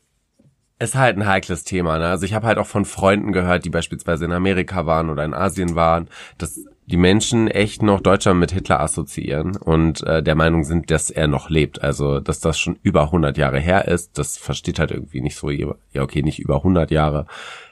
ist 0.80 0.96
halt 0.96 1.18
ein 1.18 1.26
heikles 1.26 1.64
Thema. 1.64 1.98
Ne? 2.00 2.08
Also 2.08 2.26
ich 2.26 2.34
habe 2.34 2.48
halt 2.48 2.58
auch 2.58 2.68
von 2.68 2.86
Freunden 2.86 3.32
gehört, 3.32 3.66
die 3.66 3.70
beispielsweise 3.70 4.26
in 4.26 4.32
Amerika 4.32 4.86
waren 4.86 5.10
oder 5.10 5.24
in 5.24 5.34
Asien 5.34 5.76
waren, 5.76 6.10
dass 6.38 6.60
die 6.88 6.98
Menschen 6.98 7.48
echt 7.48 7.82
noch 7.82 8.02
Deutschland 8.02 8.40
mit 8.40 8.52
Hitler 8.52 8.80
assoziieren 8.80 9.56
und 9.56 10.04
äh, 10.04 10.22
der 10.22 10.36
Meinung 10.36 10.64
sind, 10.64 10.92
dass 10.92 11.10
er 11.10 11.28
noch 11.28 11.50
lebt. 11.50 11.82
Also 11.82 12.20
dass 12.20 12.42
das 12.42 12.60
schon 12.60 12.78
über 12.84 13.04
100 13.04 13.38
Jahre 13.38 13.60
her 13.60 13.88
ist, 13.88 14.18
das 14.18 14.38
versteht 14.38 14.78
halt 14.78 14.92
irgendwie 14.92 15.22
nicht 15.22 15.36
so. 15.36 15.50
Ja, 15.50 15.74
okay, 15.96 16.22
nicht 16.22 16.40
über 16.40 16.58
100 16.58 16.92
Jahre, 16.92 17.26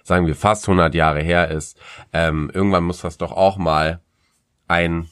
sagen 0.03 0.25
wir 0.25 0.35
fast 0.35 0.67
100 0.67 0.95
Jahre 0.95 1.21
her 1.21 1.51
ist. 1.51 1.77
Ähm, 2.11 2.49
irgendwann 2.53 2.85
muss 2.85 3.01
das 3.01 3.17
doch 3.17 3.31
auch 3.31 3.57
mal 3.57 3.99
ein 4.67 5.09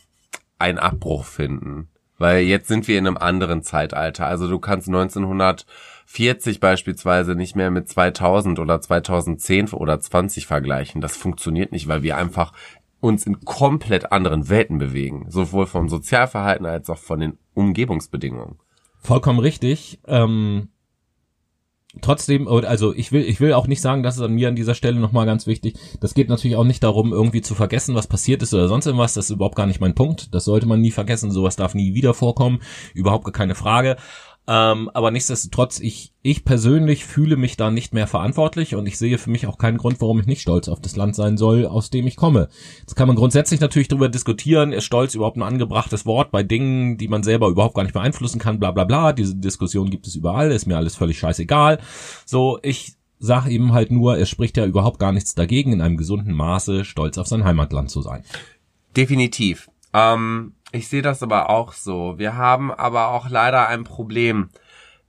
ein 0.57 0.77
Abbruch 0.77 1.25
finden, 1.25 1.89
weil 2.19 2.43
jetzt 2.43 2.67
sind 2.67 2.87
wir 2.87 2.97
in 2.97 3.07
einem 3.07 3.17
anderen 3.17 3.63
Zeitalter. 3.63 4.27
Also 4.27 4.47
du 4.47 4.59
kannst 4.59 4.87
1900 4.87 5.65
40 6.11 6.59
beispielsweise 6.59 7.35
nicht 7.35 7.55
mehr 7.55 7.71
mit 7.71 7.87
2000 7.87 8.59
oder 8.59 8.81
2010 8.81 9.69
oder 9.69 9.97
20 9.97 10.45
vergleichen. 10.45 10.99
Das 10.99 11.15
funktioniert 11.15 11.71
nicht, 11.71 11.87
weil 11.87 12.03
wir 12.03 12.17
einfach 12.17 12.51
uns 12.99 13.25
in 13.25 13.39
komplett 13.45 14.11
anderen 14.11 14.49
Welten 14.49 14.77
bewegen. 14.77 15.27
Sowohl 15.29 15.67
vom 15.67 15.87
Sozialverhalten 15.87 16.65
als 16.65 16.89
auch 16.89 16.97
von 16.97 17.21
den 17.21 17.37
Umgebungsbedingungen. 17.53 18.59
Vollkommen 18.99 19.39
richtig. 19.39 20.01
Ähm, 20.05 20.67
trotzdem, 22.01 22.45
also 22.49 22.93
ich 22.93 23.13
will, 23.13 23.23
ich 23.23 23.39
will 23.39 23.53
auch 23.53 23.67
nicht 23.67 23.81
sagen, 23.81 24.03
dass 24.03 24.17
es 24.17 24.21
an 24.21 24.33
mir 24.33 24.49
an 24.49 24.57
dieser 24.57 24.75
Stelle 24.75 24.99
nochmal 24.99 25.25
ganz 25.25 25.47
wichtig. 25.47 25.75
Das 26.01 26.13
geht 26.13 26.27
natürlich 26.27 26.57
auch 26.57 26.65
nicht 26.65 26.83
darum, 26.83 27.13
irgendwie 27.13 27.41
zu 27.41 27.55
vergessen, 27.55 27.95
was 27.95 28.07
passiert 28.07 28.43
ist 28.43 28.53
oder 28.53 28.67
sonst 28.67 28.85
irgendwas. 28.85 29.13
Das 29.13 29.25
ist 29.25 29.31
überhaupt 29.31 29.55
gar 29.55 29.65
nicht 29.65 29.79
mein 29.79 29.95
Punkt. 29.95 30.35
Das 30.35 30.43
sollte 30.43 30.67
man 30.67 30.81
nie 30.81 30.91
vergessen. 30.91 31.31
Sowas 31.31 31.55
darf 31.55 31.73
nie 31.73 31.93
wieder 31.93 32.13
vorkommen. 32.13 32.59
Überhaupt 32.93 33.31
keine 33.33 33.55
Frage. 33.55 33.95
Ähm, 34.53 34.89
aber 34.93 35.11
nichtsdestotrotz, 35.11 35.79
ich, 35.79 36.11
ich 36.23 36.43
persönlich 36.43 37.05
fühle 37.05 37.37
mich 37.37 37.55
da 37.55 37.71
nicht 37.71 37.93
mehr 37.93 38.05
verantwortlich 38.05 38.75
und 38.75 38.85
ich 38.85 38.97
sehe 38.97 39.17
für 39.17 39.29
mich 39.29 39.47
auch 39.47 39.57
keinen 39.57 39.77
Grund, 39.77 40.01
warum 40.01 40.19
ich 40.19 40.25
nicht 40.25 40.41
stolz 40.41 40.67
auf 40.67 40.81
das 40.81 40.97
Land 40.97 41.15
sein 41.15 41.37
soll, 41.37 41.65
aus 41.65 41.89
dem 41.89 42.05
ich 42.05 42.17
komme. 42.17 42.49
Jetzt 42.81 42.95
kann 42.95 43.07
man 43.07 43.15
grundsätzlich 43.15 43.61
natürlich 43.61 43.87
darüber 43.87 44.09
diskutieren, 44.09 44.73
ist 44.73 44.83
Stolz 44.83 45.15
überhaupt 45.15 45.37
ein 45.37 45.43
angebrachtes 45.43 46.05
Wort 46.05 46.31
bei 46.31 46.43
Dingen, 46.43 46.97
die 46.97 47.07
man 47.07 47.23
selber 47.23 47.47
überhaupt 47.47 47.75
gar 47.75 47.83
nicht 47.83 47.93
beeinflussen 47.93 48.39
kann, 48.39 48.59
bla 48.59 48.71
bla 48.71 48.83
bla. 48.83 49.13
Diese 49.13 49.37
Diskussion 49.37 49.89
gibt 49.89 50.05
es 50.05 50.15
überall, 50.15 50.51
ist 50.51 50.65
mir 50.65 50.75
alles 50.75 50.97
völlig 50.97 51.17
scheißegal. 51.17 51.79
So, 52.25 52.59
ich 52.61 52.95
sag 53.19 53.47
eben 53.47 53.71
halt 53.71 53.89
nur, 53.89 54.17
es 54.17 54.29
spricht 54.29 54.57
ja 54.57 54.65
überhaupt 54.65 54.99
gar 54.99 55.13
nichts 55.13 55.33
dagegen, 55.33 55.71
in 55.71 55.79
einem 55.79 55.95
gesunden 55.95 56.33
Maße 56.33 56.83
stolz 56.83 57.17
auf 57.17 57.27
sein 57.27 57.45
Heimatland 57.45 57.89
zu 57.89 58.01
sein. 58.01 58.25
Definitiv. 58.97 59.69
Ähm, 59.93 60.55
ich 60.71 60.87
sehe 60.87 61.01
das 61.01 61.23
aber 61.23 61.49
auch 61.49 61.73
so. 61.73 62.17
Wir 62.17 62.35
haben 62.35 62.71
aber 62.71 63.09
auch 63.09 63.29
leider 63.29 63.67
ein 63.67 63.83
Problem, 63.83 64.49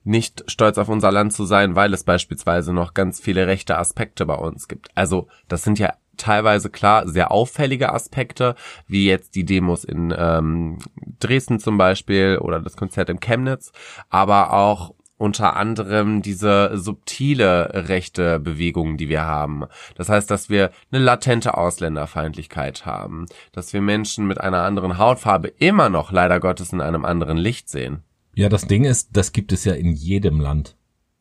nicht 0.04 0.44
stolz 0.48 0.78
auf 0.78 0.88
unser 0.88 1.12
Land 1.12 1.32
zu 1.32 1.44
sein, 1.44 1.76
weil 1.76 1.94
es 1.94 2.04
beispielsweise 2.04 2.72
noch 2.72 2.94
ganz 2.94 3.20
viele 3.20 3.46
rechte 3.46 3.78
Aspekte 3.78 4.26
bei 4.26 4.34
uns 4.34 4.66
gibt. 4.68 4.88
Also 4.94 5.28
das 5.48 5.62
sind 5.62 5.78
ja 5.78 5.94
teilweise 6.16 6.70
klar 6.70 7.08
sehr 7.08 7.30
auffällige 7.30 7.92
Aspekte, 7.92 8.54
wie 8.86 9.06
jetzt 9.06 9.34
die 9.34 9.44
Demos 9.44 9.84
in 9.84 10.14
ähm, 10.16 10.78
Dresden 11.20 11.58
zum 11.58 11.78
Beispiel 11.78 12.38
oder 12.40 12.60
das 12.60 12.76
Konzert 12.76 13.08
im 13.08 13.20
Chemnitz, 13.20 13.72
aber 14.10 14.52
auch 14.52 14.94
unter 15.22 15.54
anderem 15.54 16.20
diese 16.20 16.76
subtile 16.76 17.86
rechte 17.88 18.40
Bewegung, 18.40 18.96
die 18.96 19.08
wir 19.08 19.22
haben. 19.22 19.66
Das 19.94 20.08
heißt, 20.08 20.28
dass 20.28 20.50
wir 20.50 20.72
eine 20.90 21.00
latente 21.00 21.56
Ausländerfeindlichkeit 21.56 22.86
haben, 22.86 23.26
dass 23.52 23.72
wir 23.72 23.82
Menschen 23.82 24.26
mit 24.26 24.40
einer 24.40 24.64
anderen 24.64 24.98
Hautfarbe 24.98 25.46
immer 25.46 25.90
noch 25.90 26.10
leider 26.10 26.40
Gottes 26.40 26.72
in 26.72 26.80
einem 26.80 27.04
anderen 27.04 27.36
Licht 27.36 27.68
sehen. 27.68 28.02
Ja, 28.34 28.48
das 28.48 28.66
Ding 28.66 28.82
ist, 28.82 29.10
das 29.12 29.30
gibt 29.30 29.52
es 29.52 29.64
ja 29.64 29.74
in 29.74 29.92
jedem 29.92 30.40
Land. 30.40 30.74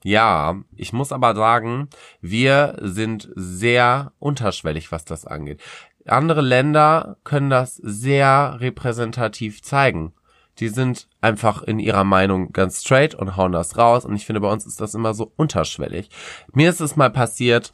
Ja, 0.04 0.56
ich 0.76 0.94
muss 0.94 1.12
aber 1.12 1.36
sagen, 1.36 1.88
wir 2.22 2.78
sind 2.82 3.30
sehr 3.36 4.14
unterschwellig, 4.18 4.92
was 4.92 5.06
das 5.06 5.28
angeht. 5.28 5.62
Andere 6.08 6.42
Länder 6.42 7.18
können 7.24 7.52
das 7.52 7.76
sehr 7.76 8.58
repräsentativ 8.60 9.62
zeigen 9.62 10.14
die 10.60 10.70
sind 10.70 11.08
einfach 11.22 11.64
in 11.64 11.80
ihrer 11.80 12.04
Meinung 12.04 12.52
ganz 12.52 12.82
straight 12.82 13.16
und 13.16 13.38
hauen 13.38 13.52
das 13.52 13.78
raus. 13.78 14.06
Und 14.06 14.16
ich 14.16 14.26
finde, 14.26 14.42
bei 14.42 14.52
uns 14.52 14.66
ist 14.66 14.82
das 14.82 14.94
immer 14.94 15.14
so 15.14 15.32
unterschwellig. 15.36 16.10
Mir 16.54 16.70
ist 16.70 16.82
es 16.82 16.96
mal 16.96 17.10
passiert, 17.10 17.74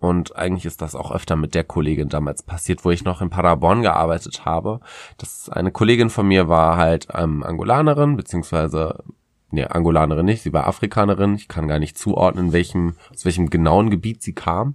und 0.00 0.36
eigentlich 0.36 0.66
ist 0.66 0.82
das 0.82 0.94
auch 0.94 1.12
öfter 1.12 1.34
mit 1.34 1.54
der 1.54 1.64
Kollegin 1.64 2.10
damals 2.10 2.42
passiert, 2.42 2.84
wo 2.84 2.90
ich 2.90 3.04
noch 3.04 3.22
in 3.22 3.30
Paderborn 3.30 3.80
gearbeitet 3.80 4.44
habe. 4.44 4.80
Das 5.16 5.48
eine 5.48 5.72
Kollegin 5.72 6.10
von 6.10 6.28
mir 6.28 6.46
war 6.46 6.76
halt 6.76 7.08
ähm, 7.14 7.42
Angolanerin, 7.42 8.16
beziehungsweise 8.16 9.02
nee, 9.50 9.64
Angolanerin 9.64 10.26
nicht, 10.26 10.42
sie 10.42 10.52
war 10.52 10.66
Afrikanerin. 10.66 11.36
Ich 11.36 11.48
kann 11.48 11.68
gar 11.68 11.78
nicht 11.78 11.96
zuordnen, 11.96 12.52
welchem, 12.52 12.96
aus 13.14 13.24
welchem 13.24 13.48
genauen 13.48 13.88
Gebiet 13.88 14.22
sie 14.22 14.34
kam. 14.34 14.74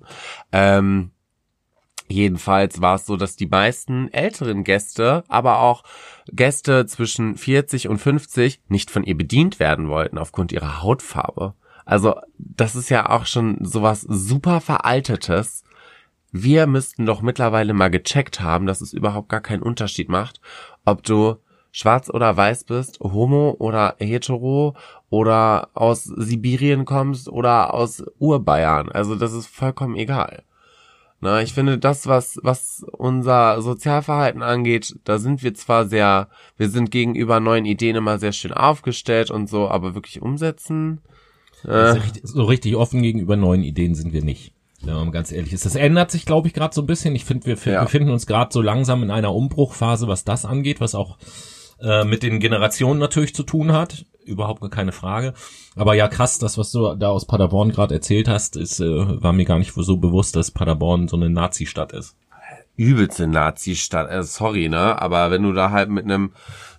Ähm, 0.51 1.11
Jedenfalls 2.11 2.81
war 2.81 2.95
es 2.95 3.05
so, 3.05 3.17
dass 3.17 3.35
die 3.35 3.45
meisten 3.45 4.11
älteren 4.11 4.63
Gäste, 4.63 5.23
aber 5.27 5.59
auch 5.59 5.83
Gäste 6.31 6.87
zwischen 6.87 7.35
40 7.37 7.87
und 7.87 7.99
50 7.99 8.61
nicht 8.67 8.89
von 8.89 9.03
ihr 9.03 9.15
bedient 9.15 9.59
werden 9.59 9.89
wollten 9.89 10.17
aufgrund 10.17 10.51
ihrer 10.51 10.81
Hautfarbe. 10.81 11.53
Also 11.85 12.15
das 12.37 12.75
ist 12.75 12.89
ja 12.89 13.09
auch 13.09 13.27
schon 13.27 13.63
sowas 13.63 14.01
super 14.01 14.59
veraltetes. 14.59 15.63
Wir 16.31 16.65
müssten 16.65 17.05
doch 17.05 17.21
mittlerweile 17.21 17.73
mal 17.73 17.89
gecheckt 17.89 18.41
haben, 18.41 18.65
dass 18.65 18.81
es 18.81 18.91
überhaupt 18.93 19.29
gar 19.29 19.41
keinen 19.41 19.63
Unterschied 19.63 20.09
macht, 20.09 20.41
ob 20.85 21.03
du 21.03 21.35
schwarz 21.71 22.09
oder 22.09 22.35
weiß 22.35 22.63
bist, 22.63 22.99
homo 23.01 23.55
oder 23.59 23.95
hetero 23.99 24.75
oder 25.09 25.69
aus 25.75 26.05
Sibirien 26.05 26.85
kommst 26.85 27.29
oder 27.29 27.73
aus 27.73 28.03
Urbayern. 28.17 28.91
Also 28.91 29.15
das 29.15 29.33
ist 29.33 29.47
vollkommen 29.47 29.95
egal. 29.95 30.43
Na, 31.21 31.41
ich 31.41 31.53
finde, 31.53 31.77
das, 31.77 32.07
was, 32.07 32.39
was 32.43 32.85
unser 32.91 33.61
Sozialverhalten 33.61 34.41
angeht, 34.41 34.95
da 35.03 35.19
sind 35.19 35.43
wir 35.43 35.53
zwar 35.53 35.85
sehr, 35.85 36.29
wir 36.57 36.69
sind 36.69 36.91
gegenüber 36.91 37.41
neuen 37.41 37.65
Ideen 37.65 37.97
immer 37.97 38.19
sehr 38.19 38.31
schön 38.31 38.53
aufgestellt 38.53 39.29
und 39.29 39.49
so, 39.49 39.69
aber 39.69 39.95
wirklich 39.95 40.21
umsetzen. 40.21 41.01
Äh. 41.65 41.71
Also 41.71 42.01
so 42.23 42.43
richtig 42.45 42.75
offen 42.77 43.01
gegenüber 43.01 43.35
neuen 43.35 43.63
Ideen 43.63 43.95
sind 43.95 44.13
wir 44.13 44.23
nicht. 44.23 44.53
Wenn 44.81 44.93
man 44.93 45.11
ganz 45.11 45.33
ehrlich 45.33 45.51
ist. 45.51 45.65
Das 45.65 45.75
ändert 45.75 46.09
sich, 46.09 46.25
glaube 46.25 46.47
ich, 46.47 46.53
gerade 46.53 46.73
so 46.73 46.81
ein 46.81 46.87
bisschen. 46.87 47.13
Ich 47.13 47.25
finde, 47.25 47.47
wir 47.47 47.73
ja. 47.73 47.83
befinden 47.83 48.11
uns 48.11 48.25
gerade 48.25 48.53
so 48.53 48.61
langsam 48.61 49.03
in 49.03 49.11
einer 49.11 49.35
Umbruchphase, 49.35 50.07
was 50.07 50.23
das 50.23 50.45
angeht, 50.45 50.79
was 50.79 50.95
auch 50.95 51.17
äh, 51.81 52.03
mit 52.03 52.23
den 52.23 52.39
Generationen 52.39 52.99
natürlich 52.99 53.35
zu 53.35 53.43
tun 53.43 53.71
hat 53.71 54.05
überhaupt 54.29 54.61
gar 54.61 54.69
keine 54.69 54.91
Frage. 54.91 55.33
Aber 55.75 55.95
ja, 55.95 56.07
krass, 56.07 56.37
das, 56.37 56.57
was 56.57 56.71
du 56.71 56.95
da 56.95 57.09
aus 57.09 57.25
Paderborn 57.25 57.71
gerade 57.71 57.95
erzählt 57.95 58.27
hast, 58.27 58.55
ist, 58.55 58.79
äh, 58.79 58.85
war 59.21 59.33
mir 59.33 59.45
gar 59.45 59.59
nicht 59.59 59.73
so 59.75 59.97
bewusst, 59.97 60.35
dass 60.35 60.51
Paderborn 60.51 61.07
so 61.07 61.17
eine 61.17 61.29
Nazi-Stadt 61.29 61.91
ist. 61.93 62.15
Übelste 62.75 63.27
Nazi-Stadt, 63.27 64.09
äh, 64.09 64.23
sorry, 64.23 64.69
ne? 64.69 65.01
Aber 65.01 65.31
wenn 65.31 65.43
du 65.43 65.51
da 65.51 65.71
halt 65.71 65.89
mit 65.89 66.05
einem 66.05 66.31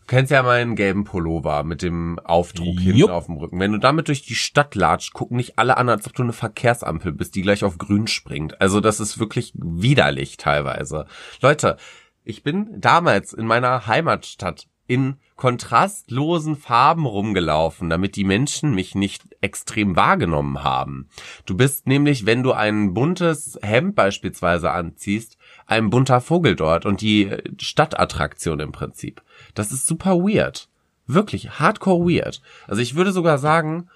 kennst 0.06 0.32
ja 0.32 0.42
meinen 0.42 0.74
gelben 0.74 1.04
Pullover 1.04 1.62
mit 1.62 1.82
dem 1.82 2.18
Aufdruck 2.18 2.80
Jupp. 2.80 2.96
hinten 2.96 3.10
auf 3.10 3.26
dem 3.26 3.36
Rücken. 3.36 3.60
Wenn 3.60 3.70
du 3.70 3.78
damit 3.78 4.08
durch 4.08 4.22
die 4.22 4.34
Stadt 4.34 4.74
latscht, 4.74 5.12
gucken 5.12 5.36
nicht 5.36 5.56
alle 5.56 5.76
an, 5.76 5.88
als 5.88 6.04
ob 6.08 6.14
du 6.14 6.24
eine 6.24 6.32
Verkehrsampel 6.32 7.12
bist, 7.12 7.36
die 7.36 7.42
gleich 7.42 7.62
auf 7.62 7.78
grün 7.78 8.08
springt. 8.08 8.60
Also 8.60 8.80
das 8.80 8.98
ist 8.98 9.20
wirklich 9.20 9.52
widerlich 9.54 10.36
teilweise. 10.36 11.06
Leute, 11.40 11.76
ich 12.24 12.42
bin 12.42 12.80
damals 12.80 13.32
in 13.32 13.46
meiner 13.46 13.86
Heimatstadt 13.86 14.66
in 14.90 15.18
kontrastlosen 15.36 16.56
Farben 16.56 17.06
rumgelaufen, 17.06 17.88
damit 17.88 18.16
die 18.16 18.24
Menschen 18.24 18.74
mich 18.74 18.96
nicht 18.96 19.22
extrem 19.40 19.94
wahrgenommen 19.94 20.64
haben. 20.64 21.08
Du 21.46 21.56
bist 21.56 21.86
nämlich, 21.86 22.26
wenn 22.26 22.42
du 22.42 22.50
ein 22.52 22.92
buntes 22.92 23.56
Hemd 23.62 23.94
beispielsweise 23.94 24.72
anziehst, 24.72 25.38
ein 25.66 25.90
bunter 25.90 26.20
Vogel 26.20 26.56
dort 26.56 26.86
und 26.86 27.02
die 27.02 27.30
Stadtattraktion 27.60 28.58
im 28.58 28.72
Prinzip. 28.72 29.22
Das 29.54 29.70
ist 29.70 29.86
super 29.86 30.16
weird. 30.16 30.68
Wirklich 31.06 31.60
hardcore 31.60 32.10
weird. 32.10 32.42
Also 32.66 32.82
ich 32.82 32.96
würde 32.96 33.12
sogar 33.12 33.38
sagen, 33.38 33.88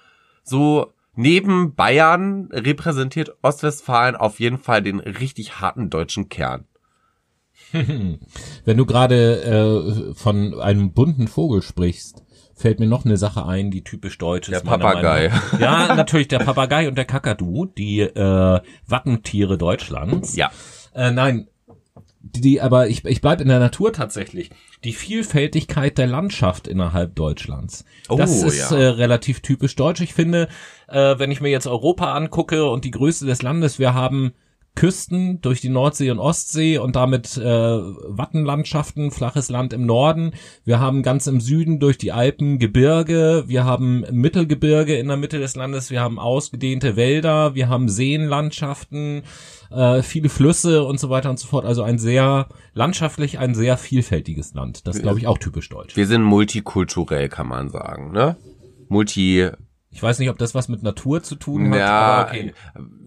so 0.43 0.93
neben 1.13 1.75
Bayern 1.75 2.47
repräsentiert 2.53 3.35
Ostwestfalen 3.41 4.15
auf 4.15 4.39
jeden 4.39 4.59
Fall 4.59 4.81
den 4.81 5.01
richtig 5.01 5.59
harten 5.59 5.89
deutschen 5.89 6.29
Kern. 6.29 6.65
Wenn 8.65 8.77
du 8.77 8.85
gerade 8.85 9.41
äh, 9.43 10.13
von 10.13 10.59
einem 10.59 10.93
bunten 10.93 11.27
Vogel 11.27 11.61
sprichst, 11.61 12.23
fällt 12.55 12.79
mir 12.79 12.87
noch 12.87 13.05
eine 13.05 13.17
Sache 13.17 13.45
ein, 13.45 13.69
die 13.69 13.83
typisch 13.83 14.17
deutsch 14.17 14.49
ist. 14.49 14.63
Der 14.63 14.69
Papagei. 14.69 15.31
Ja, 15.59 15.93
natürlich 15.95 16.29
der 16.29 16.39
Papagei 16.39 16.87
und 16.87 16.95
der 16.95 17.05
Kakadu, 17.05 17.65
die 17.65 18.01
äh, 18.01 18.61
Wappentiere 18.87 19.57
Deutschlands. 19.57 20.35
Ja. 20.35 20.51
Äh, 20.93 21.11
nein, 21.11 21.47
die, 22.27 22.59
aber 22.59 22.87
ich, 22.87 23.05
ich 23.05 23.21
bleib 23.21 23.39
in 23.39 23.49
der 23.49 23.59
Natur 23.59 23.93
tatsächlich. 23.93 24.49
Die 24.83 24.93
Vielfältigkeit 24.93 25.97
der 25.97 26.07
Landschaft 26.07 26.67
innerhalb 26.67 27.15
Deutschlands. 27.15 27.85
Oh, 28.09 28.15
das 28.15 28.41
ist 28.41 28.71
ja. 28.71 28.77
äh, 28.77 28.85
relativ 28.87 29.41
typisch 29.41 29.75
deutsch. 29.75 30.01
Ich 30.01 30.13
finde, 30.13 30.47
äh, 30.87 31.19
wenn 31.19 31.31
ich 31.31 31.41
mir 31.41 31.49
jetzt 31.49 31.67
Europa 31.67 32.13
angucke 32.13 32.65
und 32.65 32.83
die 32.83 32.91
Größe 32.91 33.25
des 33.25 33.41
Landes, 33.41 33.77
wir 33.77 33.93
haben 33.93 34.33
Küsten 34.75 35.41
durch 35.41 35.61
die 35.61 35.69
Nordsee 35.69 36.11
und 36.11 36.19
Ostsee 36.19 36.77
und 36.77 36.95
damit 36.95 37.37
äh, 37.37 37.43
Wattenlandschaften, 37.43 39.11
flaches 39.11 39.49
Land 39.49 39.73
im 39.73 39.85
Norden. 39.85 40.33
Wir 40.63 40.79
haben 40.79 41.01
ganz 41.01 41.27
im 41.27 41.41
Süden 41.41 41.79
durch 41.79 41.97
die 41.97 42.11
Alpen 42.11 42.59
Gebirge, 42.59 43.45
wir 43.47 43.65
haben 43.65 44.05
Mittelgebirge 44.11 44.95
in 44.97 45.07
der 45.07 45.17
Mitte 45.17 45.39
des 45.39 45.55
Landes, 45.55 45.91
wir 45.91 46.01
haben 46.01 46.19
ausgedehnte 46.19 46.95
Wälder, 46.95 47.55
wir 47.55 47.69
haben 47.69 47.89
Seenlandschaften, 47.89 49.23
äh, 49.71 50.01
viele 50.01 50.29
Flüsse 50.29 50.83
und 50.83 50.99
so 50.99 51.09
weiter 51.09 51.29
und 51.29 51.39
so 51.39 51.47
fort. 51.47 51.65
Also 51.65 51.83
ein 51.83 51.97
sehr 51.97 52.47
landschaftlich 52.73 53.39
ein 53.39 53.55
sehr 53.55 53.77
vielfältiges 53.77 54.53
Land. 54.53 54.85
Das 54.87 55.01
glaube 55.01 55.19
ich 55.19 55.27
auch 55.27 55.37
typisch 55.37 55.69
deutsch. 55.69 55.95
Wir 55.95 56.07
sind 56.07 56.23
multikulturell, 56.23 57.29
kann 57.29 57.47
man 57.47 57.69
sagen, 57.69 58.11
ne? 58.11 58.35
Multi 58.87 59.49
ich 59.95 60.03
weiß 60.03 60.19
nicht, 60.19 60.29
ob 60.29 60.37
das 60.37 60.53
was 60.53 60.67
mit 60.67 60.83
Natur 60.83 61.23
zu 61.23 61.35
tun 61.35 61.71
hat. 61.71 61.79
Ja, 61.79 62.27
okay. 62.27 62.53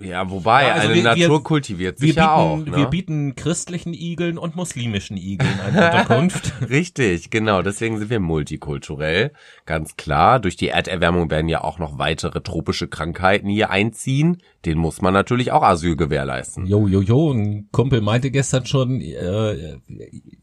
ja 0.00 0.30
wobei, 0.30 0.68
ja, 0.68 0.72
also 0.72 0.86
eine 0.86 0.94
wir, 0.94 1.02
Natur 1.02 1.44
kultiviert 1.44 1.98
sich 1.98 2.16
wir 2.16 2.22
ja 2.22 2.34
auch. 2.34 2.56
Ne? 2.56 2.74
Wir 2.74 2.86
bieten 2.86 3.34
christlichen 3.34 3.92
Igeln 3.92 4.38
und 4.38 4.56
muslimischen 4.56 5.18
Igeln 5.18 5.60
eine 5.60 5.84
Unterkunft. 5.84 6.54
Richtig, 6.70 7.28
genau. 7.28 7.60
Deswegen 7.60 7.98
sind 7.98 8.08
wir 8.08 8.20
multikulturell. 8.20 9.32
Ganz 9.66 9.96
klar. 9.96 10.40
Durch 10.40 10.56
die 10.56 10.68
Erderwärmung 10.68 11.30
werden 11.30 11.50
ja 11.50 11.62
auch 11.62 11.78
noch 11.78 11.98
weitere 11.98 12.40
tropische 12.40 12.88
Krankheiten 12.88 13.50
hier 13.50 13.68
einziehen. 13.68 14.38
Den 14.64 14.78
muss 14.78 15.02
man 15.02 15.12
natürlich 15.12 15.52
auch 15.52 15.62
Asyl 15.62 15.94
gewährleisten. 15.94 16.64
Jo, 16.64 16.88
jo, 16.88 17.02
jo. 17.02 17.32
Ein 17.32 17.68
Kumpel 17.70 18.00
meinte 18.00 18.30
gestern 18.30 18.64
schon, 18.64 19.02
äh, 19.02 19.76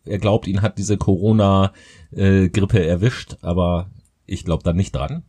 er 0.05 0.17
glaubt, 0.19 0.45
ihn 0.45 0.61
hat 0.61 0.77
diese 0.77 0.97
Corona-Grippe 0.97 2.79
äh, 2.79 2.87
erwischt, 2.87 3.37
aber 3.41 3.89
ich 4.27 4.45
glaube 4.45 4.61
da 4.63 4.73
nicht 4.73 4.95
dran. 4.95 5.23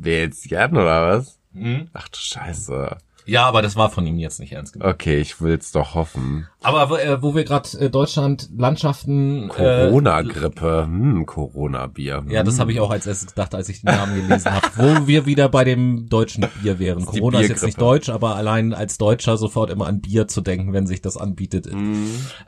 Wer 0.00 0.20
jetzt 0.20 0.48
Jan 0.48 0.76
oder 0.76 1.08
was? 1.08 1.40
Mhm. 1.52 1.88
Ach 1.92 2.08
du 2.08 2.18
Scheiße. 2.18 2.96
Ja, 3.26 3.46
aber 3.46 3.60
das 3.60 3.76
war 3.76 3.90
von 3.90 4.06
ihm 4.06 4.18
jetzt 4.18 4.40
nicht 4.40 4.52
ernst 4.52 4.72
gemeint. 4.72 4.94
Okay, 4.94 5.18
ich 5.20 5.42
will's 5.42 5.70
doch 5.70 5.94
hoffen. 5.94 6.46
Aber 6.62 6.88
wo, 6.88 6.96
äh, 6.96 7.20
wo 7.20 7.34
wir 7.34 7.44
gerade 7.44 7.68
äh, 7.78 7.90
Deutschland 7.90 8.48
Landschaften 8.56 9.48
Corona-Grippe, 9.48 10.84
hm, 10.84 11.26
Corona-Bier. 11.26 12.24
Äh, 12.26 12.32
ja, 12.32 12.42
das 12.42 12.58
habe 12.58 12.72
ich 12.72 12.80
auch 12.80 12.90
als 12.90 13.06
erstes 13.06 13.28
gedacht, 13.28 13.54
als 13.54 13.68
ich 13.68 13.82
den 13.82 13.94
Namen 13.94 14.14
gelesen 14.14 14.50
habe. 14.50 14.68
Wo 14.76 15.06
wir 15.06 15.26
wieder 15.26 15.50
bei 15.50 15.64
dem 15.64 16.08
deutschen 16.08 16.46
Bier 16.62 16.78
wären. 16.78 17.00
ist 17.00 17.06
Corona 17.06 17.40
ist 17.40 17.50
jetzt 17.50 17.64
nicht 17.64 17.78
deutsch, 17.78 18.08
aber 18.08 18.36
allein 18.36 18.72
als 18.72 18.96
Deutscher 18.96 19.36
sofort 19.36 19.68
immer 19.68 19.88
an 19.88 20.00
Bier 20.00 20.26
zu 20.26 20.40
denken, 20.40 20.72
wenn 20.72 20.86
sich 20.86 21.02
das 21.02 21.18
anbietet. 21.18 21.68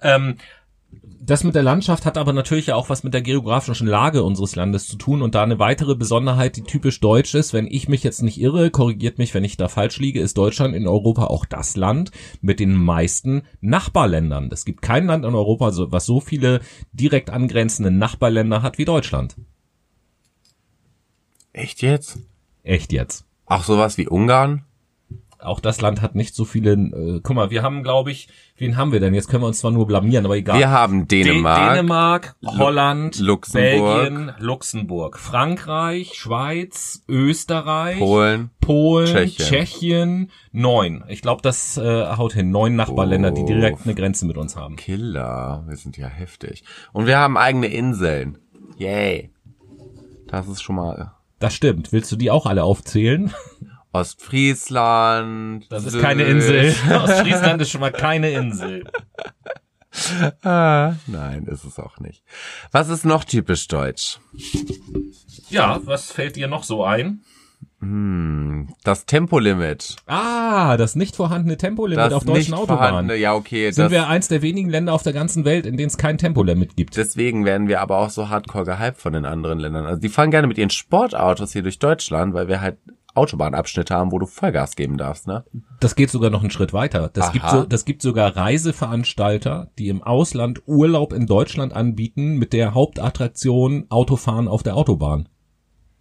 Ähm, 0.00 0.36
das 1.22 1.44
mit 1.44 1.54
der 1.54 1.62
Landschaft 1.62 2.06
hat 2.06 2.16
aber 2.16 2.32
natürlich 2.32 2.68
ja 2.68 2.76
auch 2.76 2.88
was 2.88 3.02
mit 3.02 3.12
der 3.12 3.20
geografischen 3.20 3.86
Lage 3.86 4.22
unseres 4.22 4.56
Landes 4.56 4.86
zu 4.86 4.96
tun 4.96 5.20
und 5.20 5.34
da 5.34 5.42
eine 5.42 5.58
weitere 5.58 5.94
Besonderheit, 5.94 6.56
die 6.56 6.62
typisch 6.62 6.98
deutsch 7.00 7.34
ist, 7.34 7.52
wenn 7.52 7.66
ich 7.66 7.88
mich 7.88 8.02
jetzt 8.02 8.22
nicht 8.22 8.40
irre, 8.40 8.70
korrigiert 8.70 9.18
mich, 9.18 9.34
wenn 9.34 9.44
ich 9.44 9.58
da 9.58 9.68
falsch 9.68 9.98
liege, 9.98 10.20
ist 10.20 10.38
Deutschland 10.38 10.74
in 10.74 10.88
Europa 10.88 11.24
auch 11.24 11.44
das 11.44 11.76
Land 11.76 12.10
mit 12.40 12.58
den 12.58 12.74
meisten 12.74 13.42
Nachbarländern. 13.60 14.48
Es 14.50 14.64
gibt 14.64 14.80
kein 14.80 15.06
Land 15.06 15.26
in 15.26 15.34
Europa, 15.34 15.70
was 15.92 16.06
so 16.06 16.20
viele 16.20 16.60
direkt 16.92 17.28
angrenzende 17.28 17.90
Nachbarländer 17.90 18.62
hat 18.62 18.78
wie 18.78 18.86
Deutschland. 18.86 19.36
Echt 21.52 21.82
jetzt? 21.82 22.18
Echt 22.62 22.92
jetzt. 22.92 23.26
Auch 23.44 23.64
sowas 23.64 23.98
wie 23.98 24.08
Ungarn? 24.08 24.64
Auch 25.42 25.60
das 25.60 25.80
Land 25.80 26.02
hat 26.02 26.14
nicht 26.14 26.34
so 26.34 26.44
viele. 26.44 26.72
Äh, 26.72 27.20
guck 27.22 27.34
mal, 27.34 27.50
wir 27.50 27.62
haben, 27.62 27.82
glaube 27.82 28.10
ich, 28.10 28.28
wen 28.56 28.76
haben 28.76 28.92
wir 28.92 29.00
denn? 29.00 29.14
Jetzt 29.14 29.28
können 29.28 29.42
wir 29.42 29.46
uns 29.46 29.60
zwar 29.60 29.70
nur 29.70 29.86
blamieren, 29.86 30.24
aber 30.24 30.36
egal. 30.36 30.58
Wir 30.58 30.70
haben 30.70 31.08
Dänemark. 31.08 31.74
Dänemark, 31.74 32.36
Holland, 32.44 33.18
Luxemburg. 33.18 34.02
Belgien, 34.02 34.32
Luxemburg, 34.38 35.18
Frankreich, 35.18 36.12
Schweiz, 36.14 37.02
Österreich, 37.08 37.98
Polen. 37.98 38.50
Polen, 38.60 39.06
Tschechien. 39.06 39.46
Tschechien, 39.48 40.30
neun. 40.52 41.04
Ich 41.08 41.22
glaube, 41.22 41.42
das 41.42 41.76
äh, 41.78 42.06
haut 42.16 42.34
hin. 42.34 42.50
Neun 42.50 42.76
Nachbarländer, 42.76 43.30
die 43.30 43.42
Oh. 43.42 43.46
direkt 43.46 43.80
eine 43.84 43.94
Grenze 43.94 44.26
mit 44.26 44.36
uns 44.36 44.56
haben. 44.56 44.76
Killer. 44.76 45.64
Wir 45.66 45.76
sind 45.76 45.96
ja 45.96 46.06
heftig. 46.06 46.64
Und 46.92 47.06
wir 47.06 47.18
haben 47.18 47.36
eigene 47.36 47.66
Inseln. 47.68 48.38
Yay. 48.76 49.30
Das 50.28 50.46
ist 50.48 50.62
schon 50.62 50.76
mal 50.76 51.12
Das 51.38 51.54
stimmt. 51.54 51.92
Willst 51.92 52.12
du 52.12 52.16
die 52.16 52.30
auch 52.30 52.46
alle 52.46 52.62
aufzählen? 52.64 53.32
Ostfriesland. 53.92 55.66
Das 55.70 55.84
ist 55.84 56.00
keine 56.00 56.24
Insel. 56.24 56.74
Ostfriesland 56.90 57.62
ist 57.62 57.70
schon 57.70 57.80
mal 57.80 57.92
keine 57.92 58.30
Insel. 58.30 58.84
Ah, 60.42 60.94
nein, 61.06 61.46
ist 61.46 61.64
es 61.64 61.78
auch 61.78 61.98
nicht. 61.98 62.22
Was 62.70 62.88
ist 62.88 63.04
noch 63.04 63.24
typisch 63.24 63.66
deutsch? 63.66 64.18
Ja, 65.48 65.80
was 65.84 66.12
fällt 66.12 66.36
dir 66.36 66.46
noch 66.46 66.62
so 66.62 66.84
ein? 66.84 67.22
Das 68.84 69.06
Tempolimit. 69.06 69.96
Ah, 70.06 70.76
das 70.76 70.96
nicht 70.96 71.16
vorhandene 71.16 71.56
Tempolimit 71.56 71.98
Das 72.04 72.12
auf 72.12 72.24
deutschen 72.24 72.52
Autobahnen. 72.52 73.18
ja 73.18 73.32
okay. 73.34 73.70
Sind 73.70 73.90
wir 73.90 74.06
eins 74.06 74.28
der 74.28 74.42
wenigen 74.42 74.68
Länder 74.68 74.92
auf 74.92 75.02
der 75.02 75.14
ganzen 75.14 75.46
Welt, 75.46 75.64
in 75.64 75.78
denen 75.78 75.88
es 75.88 75.96
kein 75.96 76.18
Tempolimit 76.18 76.76
gibt. 76.76 76.98
deswegen 76.98 77.46
werden 77.46 77.68
wir 77.68 77.80
aber 77.80 77.96
auch 77.96 78.10
so 78.10 78.28
hardcore 78.28 78.66
gehypt 78.66 78.98
von 79.00 79.14
den 79.14 79.24
anderen 79.24 79.58
Ländern. 79.58 79.86
Also 79.86 79.98
die 79.98 80.10
fahren 80.10 80.30
gerne 80.30 80.46
mit 80.46 80.58
ihren 80.58 80.68
Sportautos 80.68 81.52
hier 81.54 81.62
durch 81.62 81.78
Deutschland, 81.78 82.34
weil 82.34 82.48
wir 82.48 82.60
halt 82.60 82.76
Autobahnabschnitte 83.14 83.94
haben, 83.94 84.12
wo 84.12 84.18
du 84.18 84.26
Vollgas 84.26 84.76
geben 84.76 84.96
darfst, 84.96 85.26
ne? 85.26 85.44
Das 85.80 85.94
geht 85.94 86.10
sogar 86.10 86.30
noch 86.30 86.42
einen 86.42 86.50
Schritt 86.50 86.72
weiter. 86.72 87.10
Das 87.12 87.26
Aha. 87.26 87.32
gibt, 87.32 87.50
so, 87.50 87.64
das 87.64 87.84
gibt 87.84 88.02
sogar 88.02 88.36
Reiseveranstalter, 88.36 89.70
die 89.78 89.88
im 89.88 90.02
Ausland 90.02 90.62
Urlaub 90.66 91.12
in 91.12 91.26
Deutschland 91.26 91.72
anbieten 91.72 92.36
mit 92.36 92.52
der 92.52 92.74
Hauptattraktion 92.74 93.86
Autofahren 93.88 94.48
auf 94.48 94.62
der 94.62 94.76
Autobahn. 94.76 95.28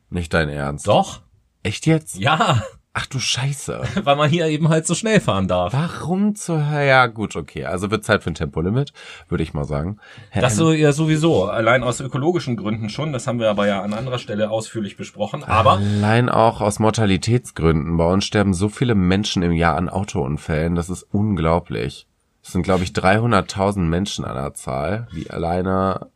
Nicht 0.10 0.34
dein 0.34 0.50
Ernst. 0.50 0.88
Doch. 0.88 1.22
Echt 1.64 1.86
jetzt? 1.86 2.18
Ja, 2.18 2.64
Ach 2.94 3.06
du 3.06 3.20
Scheiße. 3.20 3.82
weil 4.04 4.16
man 4.16 4.30
hier 4.30 4.48
eben 4.48 4.70
halt 4.70 4.88
so 4.88 4.96
schnell 4.96 5.20
fahren 5.20 5.48
darf. 5.48 5.74
Warum 5.74 6.36
zur 6.36 6.70
Hölle? 6.70 6.88
Ja, 6.88 7.06
gut, 7.06 7.36
okay. 7.36 7.66
Also 7.66 7.92
wird 7.92 8.04
Zeit 8.04 8.24
für 8.24 8.32
ein 8.32 8.36
Tempolimit, 8.36 8.94
würde 9.28 9.44
ich 9.44 9.54
mal 9.54 9.66
sagen. 9.66 10.00
Das 10.34 10.56
so 10.56 10.72
ja 10.72 10.92
sowieso, 10.92 11.46
allein 11.46 11.84
aus 11.84 12.00
ökologischen 12.00 12.58
Gründen 12.58 12.90
schon, 12.90 13.14
das 13.14 13.28
haben 13.28 13.40
wir 13.40 13.50
aber 13.50 13.68
ja 13.68 13.82
an 13.82 13.94
anderer 13.94 14.18
Stelle 14.18 14.50
ausführlich 14.50 14.98
besprochen, 14.98 15.44
aber 15.44 15.74
Allein 15.74 16.30
auch 16.30 16.62
aus 16.62 16.80
Mortalitätsgründen. 16.80 17.98
Bei 17.98 18.12
uns 18.12 18.26
sterben 18.26 18.54
so 18.54 18.70
viele 18.70 18.96
Menschen 18.96 19.44
im 19.44 19.52
Jahr 19.52 19.76
an 19.76 19.90
Autounfällen. 19.90 20.76
Das 20.76 20.90
ist 20.90 21.04
unglaublich. 21.04 22.08
Es 22.44 22.54
sind, 22.54 22.64
glaube 22.64 22.84
ich, 22.84 22.92
300.000 22.92 23.82
Menschen 23.82 24.26
an 24.26 24.36
der 24.36 24.54
Zahl, 24.56 25.08
die 25.14 25.30
alleine, 25.30 26.08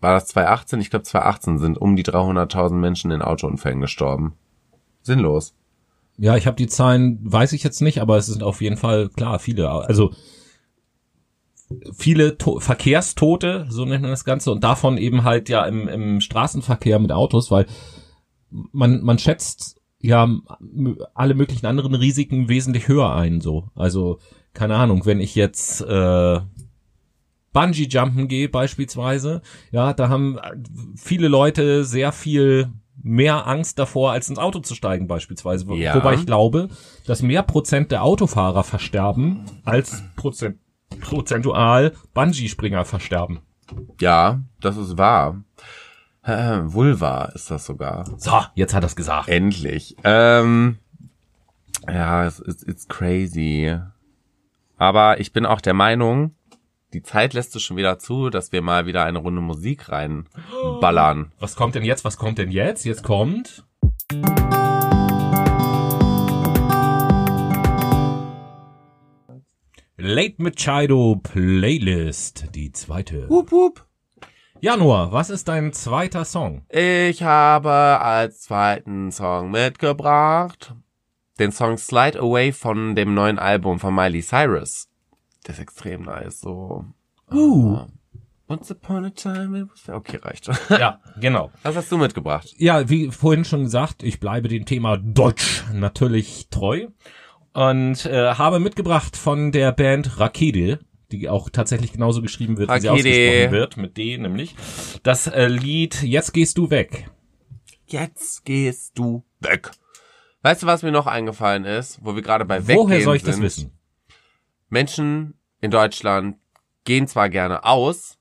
war 0.00 0.14
das 0.14 0.26
2018? 0.28 0.80
Ich 0.80 0.88
glaube, 0.88 1.02
2018 1.02 1.58
sind 1.58 1.78
um 1.78 1.96
die 1.96 2.04
300.000 2.04 2.74
Menschen 2.74 3.10
in 3.10 3.20
Autounfällen 3.20 3.80
gestorben. 3.80 4.36
Sinnlos. 5.02 5.54
ja, 6.18 6.36
ich 6.36 6.46
habe 6.46 6.56
die 6.56 6.66
Zahlen, 6.66 7.18
weiß 7.22 7.54
ich 7.54 7.62
jetzt 7.62 7.80
nicht, 7.80 8.00
aber 8.00 8.18
es 8.18 8.26
sind 8.26 8.42
auf 8.42 8.60
jeden 8.60 8.76
Fall 8.76 9.08
klar 9.08 9.38
viele, 9.38 9.70
also 9.70 10.12
viele 11.96 12.36
to 12.36 12.60
Verkehrstote, 12.60 13.66
so 13.70 13.84
nennt 13.84 14.02
man 14.02 14.10
das 14.10 14.24
Ganze, 14.24 14.52
und 14.52 14.62
davon 14.62 14.98
eben 14.98 15.24
halt 15.24 15.48
ja 15.48 15.64
im, 15.64 15.88
im 15.88 16.20
Straßenverkehr 16.20 16.98
mit 16.98 17.12
Autos, 17.12 17.50
weil 17.50 17.66
man, 18.50 19.02
man 19.02 19.18
schätzt 19.18 19.80
ja 20.00 20.28
alle 21.14 21.34
möglichen 21.34 21.66
anderen 21.66 21.94
Risiken 21.94 22.48
wesentlich 22.48 22.88
höher 22.88 23.14
ein, 23.14 23.40
so. 23.40 23.68
Also, 23.74 24.18
keine 24.52 24.76
Ahnung, 24.76 25.06
wenn 25.06 25.20
ich 25.20 25.34
jetzt 25.34 25.80
äh, 25.82 26.40
Bungee-Jumpen 27.52 28.28
gehe 28.28 28.48
beispielsweise, 28.48 29.42
ja, 29.70 29.92
da 29.92 30.08
haben 30.08 30.38
viele 30.96 31.28
Leute 31.28 31.84
sehr 31.84 32.12
viel 32.12 32.72
mehr 33.02 33.46
Angst 33.46 33.78
davor, 33.78 34.12
als 34.12 34.28
ins 34.28 34.38
Auto 34.38 34.60
zu 34.60 34.74
steigen 34.74 35.06
beispielsweise. 35.06 35.66
Ja. 35.74 35.94
Wobei 35.94 36.14
ich 36.14 36.26
glaube, 36.26 36.68
dass 37.06 37.22
mehr 37.22 37.42
Prozent 37.42 37.90
der 37.90 38.02
Autofahrer 38.02 38.64
versterben, 38.64 39.44
als 39.64 40.02
Prozent, 40.16 40.58
prozentual 41.00 41.92
Bungee-Springer 42.14 42.84
versterben. 42.84 43.40
Ja, 44.00 44.40
das 44.60 44.76
ist 44.76 44.98
wahr. 44.98 45.42
Äh, 46.22 46.58
Vulva 46.64 47.26
ist 47.34 47.50
das 47.50 47.66
sogar. 47.66 48.04
So, 48.18 48.40
jetzt 48.54 48.74
hat 48.74 48.82
er's 48.82 48.96
gesagt. 48.96 49.28
Endlich. 49.28 49.96
Ähm, 50.04 50.78
ja, 51.88 52.26
es 52.26 52.40
ist 52.40 52.66
it's 52.66 52.88
crazy. 52.88 53.78
Aber 54.76 55.20
ich 55.20 55.32
bin 55.32 55.46
auch 55.46 55.60
der 55.60 55.74
Meinung, 55.74 56.34
die 56.92 57.02
Zeit 57.02 57.34
lässt 57.34 57.54
es 57.54 57.62
schon 57.62 57.76
wieder 57.76 57.98
zu, 57.98 58.30
dass 58.30 58.52
wir 58.52 58.62
mal 58.62 58.86
wieder 58.86 59.04
eine 59.04 59.18
Runde 59.18 59.40
Musik 59.40 59.88
reinballern. 59.88 61.32
Was 61.38 61.54
kommt 61.56 61.74
denn 61.74 61.84
jetzt? 61.84 62.04
Was 62.04 62.16
kommt 62.16 62.38
denn 62.38 62.50
jetzt? 62.50 62.84
Jetzt 62.84 63.04
kommt. 63.04 63.64
Late 69.96 70.34
Machado 70.38 71.20
Playlist, 71.22 72.54
die 72.54 72.72
zweite. 72.72 73.28
Wup, 73.28 73.52
wup. 73.52 73.86
Januar, 74.62 75.10
was 75.12 75.30
ist 75.30 75.48
dein 75.48 75.72
zweiter 75.72 76.26
Song? 76.26 76.66
Ich 76.68 77.22
habe 77.22 77.70
als 77.70 78.42
zweiten 78.42 79.10
Song 79.10 79.50
mitgebracht 79.50 80.74
den 81.38 81.52
Song 81.52 81.78
Slide 81.78 82.20
Away 82.20 82.52
von 82.52 82.94
dem 82.94 83.14
neuen 83.14 83.38
Album 83.38 83.80
von 83.80 83.94
Miley 83.94 84.20
Cyrus. 84.20 84.89
Der 85.46 85.54
ist 85.54 85.60
extrem 85.60 86.02
nice, 86.02 86.40
so. 86.40 86.84
Uh. 87.32 87.86
Once 88.48 88.68
upon 88.72 89.04
a 89.04 89.10
time 89.10 89.56
it 89.56 89.68
was... 89.70 89.88
Okay, 89.88 90.16
reicht. 90.16 90.50
Ja, 90.70 91.00
genau. 91.20 91.52
Was 91.62 91.76
hast 91.76 91.92
du 91.92 91.98
mitgebracht? 91.98 92.52
Ja, 92.58 92.88
wie 92.88 93.12
vorhin 93.12 93.44
schon 93.44 93.62
gesagt, 93.62 94.02
ich 94.02 94.18
bleibe 94.18 94.48
dem 94.48 94.66
Thema 94.66 94.96
Deutsch 94.96 95.62
natürlich 95.72 96.48
treu 96.50 96.88
und 97.52 98.06
äh, 98.06 98.34
habe 98.34 98.58
mitgebracht 98.58 99.16
von 99.16 99.52
der 99.52 99.70
Band 99.70 100.18
Rakete, 100.18 100.80
die 101.12 101.28
auch 101.28 101.48
tatsächlich 101.48 101.92
genauso 101.92 102.22
geschrieben 102.22 102.58
wird, 102.58 102.70
wie 102.70 102.80
sie 102.80 102.88
Rakete. 102.88 103.08
ausgesprochen 103.08 103.52
wird, 103.52 103.76
mit 103.76 103.96
D 103.96 104.18
nämlich, 104.18 104.56
das 105.04 105.28
äh, 105.28 105.46
Lied 105.46 106.02
Jetzt 106.02 106.32
gehst 106.32 106.58
du 106.58 106.70
weg. 106.70 107.08
Jetzt 107.86 108.44
gehst 108.44 108.98
du 108.98 109.24
weg. 109.38 109.70
Weißt 110.42 110.64
du, 110.64 110.66
was 110.66 110.82
mir 110.82 110.92
noch 110.92 111.06
eingefallen 111.06 111.64
ist, 111.64 112.00
wo 112.02 112.16
wir 112.16 112.22
gerade 112.22 112.44
bei 112.44 112.66
Weggehen 112.66 112.86
Woher 112.86 113.02
soll 113.02 113.16
ich 113.16 113.22
sind? 113.22 113.34
das 113.34 113.40
wissen? 113.40 113.79
Menschen 114.70 115.34
in 115.60 115.70
Deutschland 115.70 116.38
gehen 116.84 117.06
zwar 117.06 117.28
gerne 117.28 117.64
aus, 117.64 118.18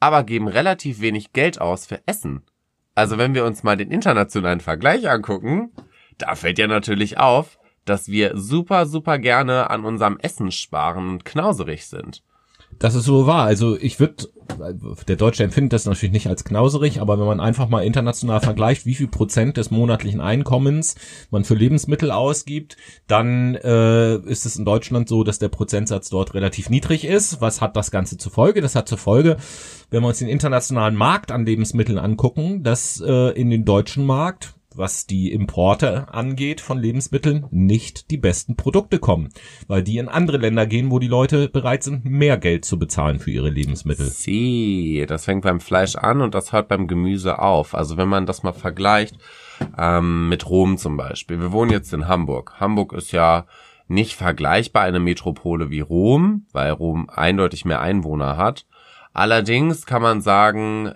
aber 0.00 0.24
geben 0.24 0.48
relativ 0.48 1.00
wenig 1.00 1.32
Geld 1.32 1.60
aus 1.60 1.86
für 1.86 2.00
Essen. 2.06 2.42
Also 2.94 3.18
wenn 3.18 3.34
wir 3.34 3.44
uns 3.44 3.62
mal 3.62 3.76
den 3.76 3.90
internationalen 3.90 4.60
Vergleich 4.60 5.08
angucken, 5.08 5.72
da 6.18 6.34
fällt 6.34 6.58
ja 6.58 6.66
natürlich 6.66 7.18
auf, 7.18 7.58
dass 7.84 8.08
wir 8.08 8.36
super, 8.36 8.86
super 8.86 9.18
gerne 9.18 9.70
an 9.70 9.84
unserem 9.84 10.18
Essen 10.18 10.50
sparen 10.50 11.08
und 11.08 11.24
knauserig 11.24 11.86
sind. 11.86 12.22
Das 12.78 12.94
ist 12.94 13.04
so 13.04 13.26
wahr. 13.26 13.44
Also 13.44 13.76
ich 13.78 13.98
würde, 14.00 14.28
der 15.08 15.16
Deutsche 15.16 15.44
empfindet 15.44 15.72
das 15.72 15.86
natürlich 15.86 16.12
nicht 16.12 16.26
als 16.26 16.44
knauserig, 16.44 17.00
aber 17.00 17.18
wenn 17.18 17.26
man 17.26 17.40
einfach 17.40 17.68
mal 17.68 17.84
international 17.84 18.40
vergleicht, 18.40 18.84
wie 18.84 18.94
viel 18.94 19.08
Prozent 19.08 19.56
des 19.56 19.70
monatlichen 19.70 20.20
Einkommens 20.20 20.94
man 21.30 21.44
für 21.44 21.54
Lebensmittel 21.54 22.10
ausgibt, 22.10 22.76
dann 23.06 23.54
äh, 23.54 24.16
ist 24.16 24.44
es 24.44 24.56
in 24.56 24.66
Deutschland 24.66 25.08
so, 25.08 25.24
dass 25.24 25.38
der 25.38 25.48
Prozentsatz 25.48 26.10
dort 26.10 26.34
relativ 26.34 26.68
niedrig 26.68 27.04
ist. 27.04 27.40
Was 27.40 27.60
hat 27.62 27.76
das 27.76 27.90
Ganze 27.90 28.18
zur 28.18 28.32
Folge? 28.32 28.60
Das 28.60 28.74
hat 28.74 28.88
zur 28.88 28.98
Folge, 28.98 29.38
wenn 29.90 30.02
wir 30.02 30.08
uns 30.08 30.18
den 30.18 30.28
internationalen 30.28 30.96
Markt 30.96 31.32
an 31.32 31.46
Lebensmitteln 31.46 31.98
angucken, 31.98 32.62
dass 32.62 33.00
äh, 33.00 33.30
in 33.30 33.48
den 33.48 33.64
deutschen 33.64 34.04
Markt 34.04 34.54
was 34.76 35.06
die 35.06 35.32
Importe 35.32 36.12
angeht 36.12 36.60
von 36.60 36.78
Lebensmitteln, 36.78 37.46
nicht 37.50 38.10
die 38.10 38.16
besten 38.16 38.56
Produkte 38.56 38.98
kommen, 38.98 39.30
weil 39.66 39.82
die 39.82 39.98
in 39.98 40.08
andere 40.08 40.38
Länder 40.38 40.66
gehen, 40.66 40.90
wo 40.90 40.98
die 40.98 41.08
Leute 41.08 41.48
bereit 41.48 41.82
sind, 41.82 42.04
mehr 42.04 42.38
Geld 42.38 42.64
zu 42.64 42.78
bezahlen 42.78 43.18
für 43.18 43.30
ihre 43.30 43.50
Lebensmittel. 43.50 44.06
Sie, 44.06 45.04
das 45.08 45.24
fängt 45.24 45.42
beim 45.42 45.60
Fleisch 45.60 45.96
an 45.96 46.20
und 46.20 46.34
das 46.34 46.52
hört 46.52 46.68
beim 46.68 46.86
Gemüse 46.86 47.38
auf. 47.38 47.74
Also 47.74 47.96
wenn 47.96 48.08
man 48.08 48.26
das 48.26 48.42
mal 48.42 48.52
vergleicht 48.52 49.16
ähm, 49.78 50.28
mit 50.28 50.48
Rom 50.48 50.78
zum 50.78 50.96
Beispiel. 50.96 51.40
Wir 51.40 51.52
wohnen 51.52 51.70
jetzt 51.70 51.92
in 51.92 52.08
Hamburg. 52.08 52.54
Hamburg 52.60 52.92
ist 52.92 53.12
ja 53.12 53.46
nicht 53.88 54.16
vergleichbar 54.16 54.82
eine 54.82 55.00
Metropole 55.00 55.70
wie 55.70 55.80
Rom, 55.80 56.46
weil 56.52 56.70
Rom 56.70 57.08
eindeutig 57.08 57.64
mehr 57.64 57.80
Einwohner 57.80 58.36
hat. 58.36 58.66
Allerdings 59.12 59.86
kann 59.86 60.02
man 60.02 60.20
sagen, 60.20 60.92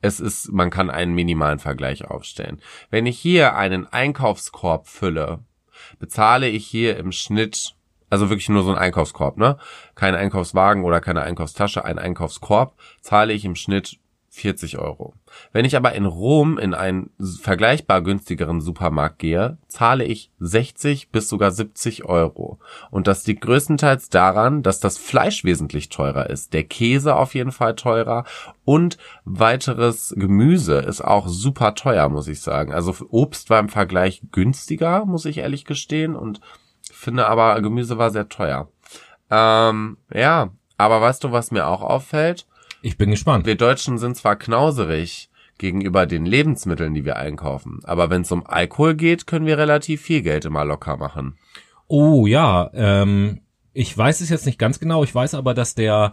es 0.00 0.20
ist, 0.20 0.50
man 0.52 0.70
kann 0.70 0.90
einen 0.90 1.14
minimalen 1.14 1.58
Vergleich 1.58 2.06
aufstellen. 2.06 2.60
Wenn 2.90 3.06
ich 3.06 3.18
hier 3.18 3.54
einen 3.54 3.86
Einkaufskorb 3.86 4.88
fülle, 4.88 5.40
bezahle 5.98 6.48
ich 6.48 6.66
hier 6.66 6.96
im 6.96 7.12
Schnitt, 7.12 7.76
also 8.08 8.28
wirklich 8.28 8.48
nur 8.48 8.62
so 8.62 8.70
ein 8.70 8.78
Einkaufskorb, 8.78 9.36
ne? 9.36 9.58
Kein 9.94 10.14
Einkaufswagen 10.14 10.84
oder 10.84 11.00
keine 11.00 11.22
Einkaufstasche, 11.22 11.84
ein 11.84 11.98
Einkaufskorb, 11.98 12.74
zahle 13.00 13.32
ich 13.32 13.44
im 13.44 13.54
Schnitt 13.54 13.99
40 14.32 14.78
Euro. 14.78 15.14
Wenn 15.52 15.64
ich 15.64 15.76
aber 15.76 15.92
in 15.94 16.06
Rom 16.06 16.56
in 16.56 16.72
einen 16.72 17.10
vergleichbar 17.42 18.00
günstigeren 18.00 18.60
Supermarkt 18.60 19.18
gehe, 19.18 19.58
zahle 19.66 20.04
ich 20.04 20.30
60 20.38 21.10
bis 21.10 21.28
sogar 21.28 21.50
70 21.50 22.04
Euro. 22.04 22.60
Und 22.92 23.08
das 23.08 23.26
liegt 23.26 23.40
größtenteils 23.40 24.08
daran, 24.08 24.62
dass 24.62 24.78
das 24.78 24.98
Fleisch 24.98 25.42
wesentlich 25.42 25.88
teurer 25.88 26.30
ist. 26.30 26.52
Der 26.52 26.62
Käse 26.62 27.16
auf 27.16 27.34
jeden 27.34 27.50
Fall 27.50 27.74
teurer 27.74 28.24
und 28.64 28.98
weiteres 29.24 30.14
Gemüse 30.16 30.78
ist 30.78 31.00
auch 31.00 31.26
super 31.26 31.74
teuer, 31.74 32.08
muss 32.08 32.28
ich 32.28 32.40
sagen. 32.40 32.72
Also 32.72 32.94
Obst 33.10 33.50
war 33.50 33.58
im 33.58 33.68
Vergleich 33.68 34.22
günstiger, 34.30 35.06
muss 35.06 35.24
ich 35.24 35.38
ehrlich 35.38 35.64
gestehen 35.64 36.14
und 36.14 36.40
finde 36.92 37.26
aber 37.26 37.60
Gemüse 37.62 37.98
war 37.98 38.10
sehr 38.10 38.28
teuer. 38.28 38.68
Ähm, 39.28 39.96
ja, 40.14 40.50
aber 40.78 41.00
weißt 41.00 41.24
du, 41.24 41.32
was 41.32 41.50
mir 41.50 41.66
auch 41.66 41.82
auffällt? 41.82 42.46
Ich 42.82 42.96
bin 42.96 43.10
gespannt. 43.10 43.46
Wir 43.46 43.56
Deutschen 43.56 43.98
sind 43.98 44.16
zwar 44.16 44.36
knauserig 44.36 45.28
gegenüber 45.58 46.06
den 46.06 46.24
Lebensmitteln, 46.24 46.94
die 46.94 47.04
wir 47.04 47.16
einkaufen, 47.16 47.80
aber 47.84 48.08
wenn 48.08 48.22
es 48.22 48.32
um 48.32 48.46
Alkohol 48.46 48.94
geht, 48.94 49.26
können 49.26 49.44
wir 49.44 49.58
relativ 49.58 50.00
viel 50.00 50.22
Geld 50.22 50.46
immer 50.46 50.64
locker 50.64 50.96
machen. 50.96 51.36
Oh 51.86 52.26
ja, 52.26 52.70
ähm, 52.72 53.40
ich 53.74 53.96
weiß 53.96 54.22
es 54.22 54.30
jetzt 54.30 54.46
nicht 54.46 54.58
ganz 54.58 54.80
genau, 54.80 55.04
ich 55.04 55.14
weiß 55.14 55.34
aber, 55.34 55.52
dass 55.52 55.74
der 55.74 56.12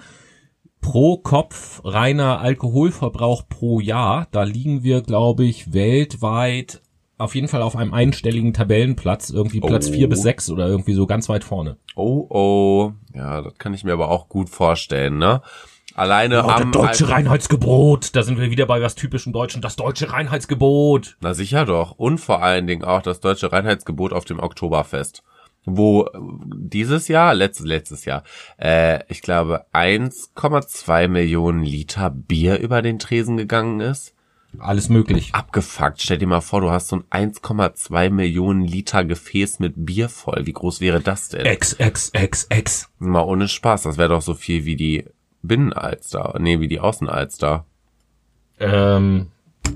pro 0.81 1.17
Kopf 1.17 1.81
reiner 1.85 2.39
Alkoholverbrauch 2.39 3.47
pro 3.47 3.79
Jahr, 3.79 4.27
da 4.31 4.43
liegen 4.43 4.83
wir, 4.83 5.01
glaube 5.01 5.45
ich, 5.45 5.73
weltweit 5.73 6.81
auf 7.17 7.33
jeden 7.33 7.47
Fall 7.47 7.61
auf 7.63 7.75
einem 7.75 7.93
einstelligen 7.93 8.53
Tabellenplatz, 8.53 9.29
irgendwie 9.31 9.59
Platz 9.59 9.89
Oh. 9.89 9.93
vier 9.93 10.09
bis 10.09 10.21
sechs 10.21 10.51
oder 10.51 10.67
irgendwie 10.67 10.93
so 10.93 11.07
ganz 11.07 11.29
weit 11.29 11.43
vorne. 11.43 11.77
Oh 11.95 12.27
oh, 12.29 12.91
ja, 13.15 13.41
das 13.41 13.57
kann 13.57 13.73
ich 13.73 13.83
mir 13.83 13.93
aber 13.93 14.09
auch 14.09 14.29
gut 14.29 14.49
vorstellen, 14.49 15.17
ne? 15.17 15.41
Alleine 15.95 16.43
Oh, 16.43 16.47
das 16.47 16.61
am 16.61 16.71
deutsche 16.71 17.05
Alko- 17.05 17.13
Reinheitsgebot, 17.15 18.15
da 18.15 18.21
sind 18.23 18.39
wir 18.39 18.51
wieder 18.51 18.65
bei 18.65 18.81
was 18.81 18.95
typischen 18.95 19.33
Deutschen, 19.33 19.61
das 19.61 19.75
deutsche 19.75 20.11
Reinheitsgebot. 20.11 21.17
Na 21.21 21.33
sicher 21.33 21.65
doch. 21.65 21.91
Und 21.91 22.19
vor 22.19 22.43
allen 22.43 22.67
Dingen 22.67 22.83
auch 22.83 23.01
das 23.01 23.19
deutsche 23.19 23.51
Reinheitsgebot 23.51 24.13
auf 24.13 24.25
dem 24.25 24.39
Oktoberfest. 24.39 25.23
Wo 25.69 26.03
äh, 26.05 26.09
dieses 26.55 27.07
Jahr, 27.07 27.33
letztes, 27.33 27.65
letztes 27.65 28.05
Jahr, 28.05 28.23
äh, 28.57 28.99
ich 29.09 29.21
glaube 29.21 29.65
1,2 29.73 31.07
Millionen 31.07 31.63
Liter 31.63 32.09
Bier 32.09 32.59
über 32.59 32.81
den 32.81 32.99
Tresen 32.99 33.37
gegangen 33.37 33.79
ist. 33.79 34.13
Alles 34.59 34.87
möglich. 34.89 35.35
Abgefuckt. 35.35 36.01
Stell 36.01 36.17
dir 36.19 36.27
mal 36.27 36.41
vor, 36.41 36.61
du 36.61 36.71
hast 36.71 36.87
so 36.87 37.01
ein 37.09 37.29
1,2 37.31 38.09
Millionen 38.09 38.61
Liter 38.63 39.03
Gefäß 39.03 39.59
mit 39.59 39.73
Bier 39.75 40.09
voll. 40.09 40.45
Wie 40.45 40.53
groß 40.53 40.79
wäre 40.79 41.01
das 41.01 41.29
denn? 41.29 41.45
Ex, 41.45 41.73
ex, 41.73 42.09
ex, 42.11 42.45
ex. 42.49 42.89
Mal 42.97 43.23
ohne 43.23 43.47
Spaß. 43.49 43.83
Das 43.83 43.97
wäre 43.97 44.09
doch 44.09 44.21
so 44.21 44.33
viel 44.35 44.63
wie 44.65 44.75
die 44.77 45.05
Binnenalster. 45.41 46.35
Nee, 46.39 46.59
wie 46.59 46.67
die 46.67 46.79
Außenalster. 46.79 47.65
Ähm, 48.59 49.27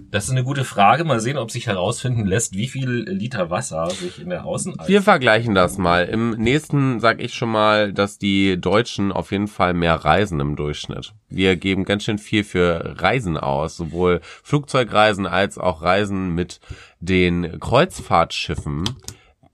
das 0.09 0.25
ist 0.25 0.31
eine 0.31 0.43
gute 0.43 0.65
Frage. 0.65 1.03
Mal 1.03 1.19
sehen, 1.19 1.37
ob 1.37 1.51
sich 1.51 1.67
herausfinden 1.67 2.25
lässt, 2.25 2.55
wie 2.55 2.67
viel 2.67 2.89
Liter 2.89 3.49
Wasser 3.49 3.89
sich 3.89 4.21
in 4.21 4.29
der 4.29 4.45
Außenalster 4.45 4.87
Wir 4.87 5.01
vergleichen 5.01 5.55
das 5.55 5.77
mal. 5.77 6.05
Im 6.05 6.31
nächsten 6.31 6.99
sag 6.99 7.21
ich 7.21 7.33
schon 7.33 7.49
mal, 7.49 7.93
dass 7.93 8.17
die 8.17 8.59
Deutschen 8.59 9.11
auf 9.11 9.31
jeden 9.31 9.47
Fall 9.47 9.73
mehr 9.73 9.95
reisen 9.95 10.39
im 10.39 10.55
Durchschnitt. 10.55 11.13
Wir 11.29 11.55
geben 11.55 11.85
ganz 11.85 12.03
schön 12.03 12.17
viel 12.17 12.43
für 12.43 12.95
Reisen 13.01 13.37
aus, 13.37 13.77
sowohl 13.77 14.21
Flugzeugreisen 14.43 15.25
als 15.25 15.57
auch 15.57 15.81
Reisen 15.81 16.33
mit 16.35 16.59
den 16.99 17.59
Kreuzfahrtschiffen. 17.59 18.83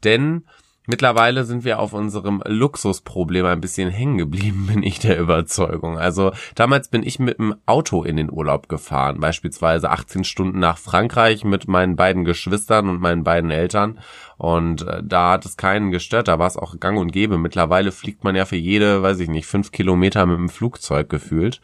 Denn 0.04 0.46
mittlerweile 0.88 1.44
sind 1.44 1.64
wir 1.64 1.80
auf 1.80 1.94
unserem 1.94 2.42
Luxusproblem 2.46 3.46
ein 3.46 3.62
bisschen 3.62 3.90
hängen 3.90 4.18
geblieben, 4.18 4.68
bin 4.74 4.82
ich 4.82 5.00
der 5.00 5.20
Überzeugung. 5.20 6.00
Also 6.00 6.32
damals 6.56 6.88
bin 6.88 7.04
ich 7.04 7.20
mit 7.20 7.38
dem 7.38 7.56
Auto 7.66 8.04
in 8.04 8.18
den 8.18 8.32
Urlaub 8.32 8.68
gefahren, 8.68 9.20
beispielsweise 9.20 9.92
18 9.92 10.24
Stunden 10.24 10.60
nach 10.60 10.78
Frankreich 10.78 11.44
mit 11.44 11.68
meinen 11.68 11.96
beiden 11.96 12.26
Geschwistern 12.26 12.90
und 12.90 13.00
meinen 13.00 13.24
beiden 13.24 13.52
Eltern. 13.52 14.00
Und 14.38 14.88
äh, 14.88 15.04
da 15.04 15.34
hat 15.34 15.46
es 15.46 15.58
keinen 15.58 15.92
gestört, 15.92 16.28
da 16.28 16.40
war 16.40 16.48
es 16.48 16.58
auch 16.58 16.80
gang 16.80 16.98
und 16.98 17.12
gäbe. 17.12 17.38
Mittlerweile 17.38 17.92
fliegt 17.92 18.24
man 18.24 18.36
ja 18.36 18.46
für 18.46 18.56
jede, 18.56 19.04
weiß 19.04 19.20
ich 19.20 19.30
nicht, 19.30 19.46
fünf 19.46 19.72
Kilometer 19.72 20.26
mit 20.26 20.38
dem 20.38 20.50
Flugzeug 20.50 21.10
gefühlt. 21.10 21.62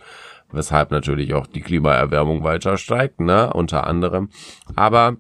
Weshalb 0.52 0.92
natürlich 0.92 1.34
auch 1.34 1.48
die 1.48 1.62
Klimaerwärmung 1.62 2.44
weiter 2.44 2.78
steigt, 2.78 3.20
ne, 3.20 3.52
unter 3.54 3.88
anderem. 3.88 4.30
Aber 4.76 5.18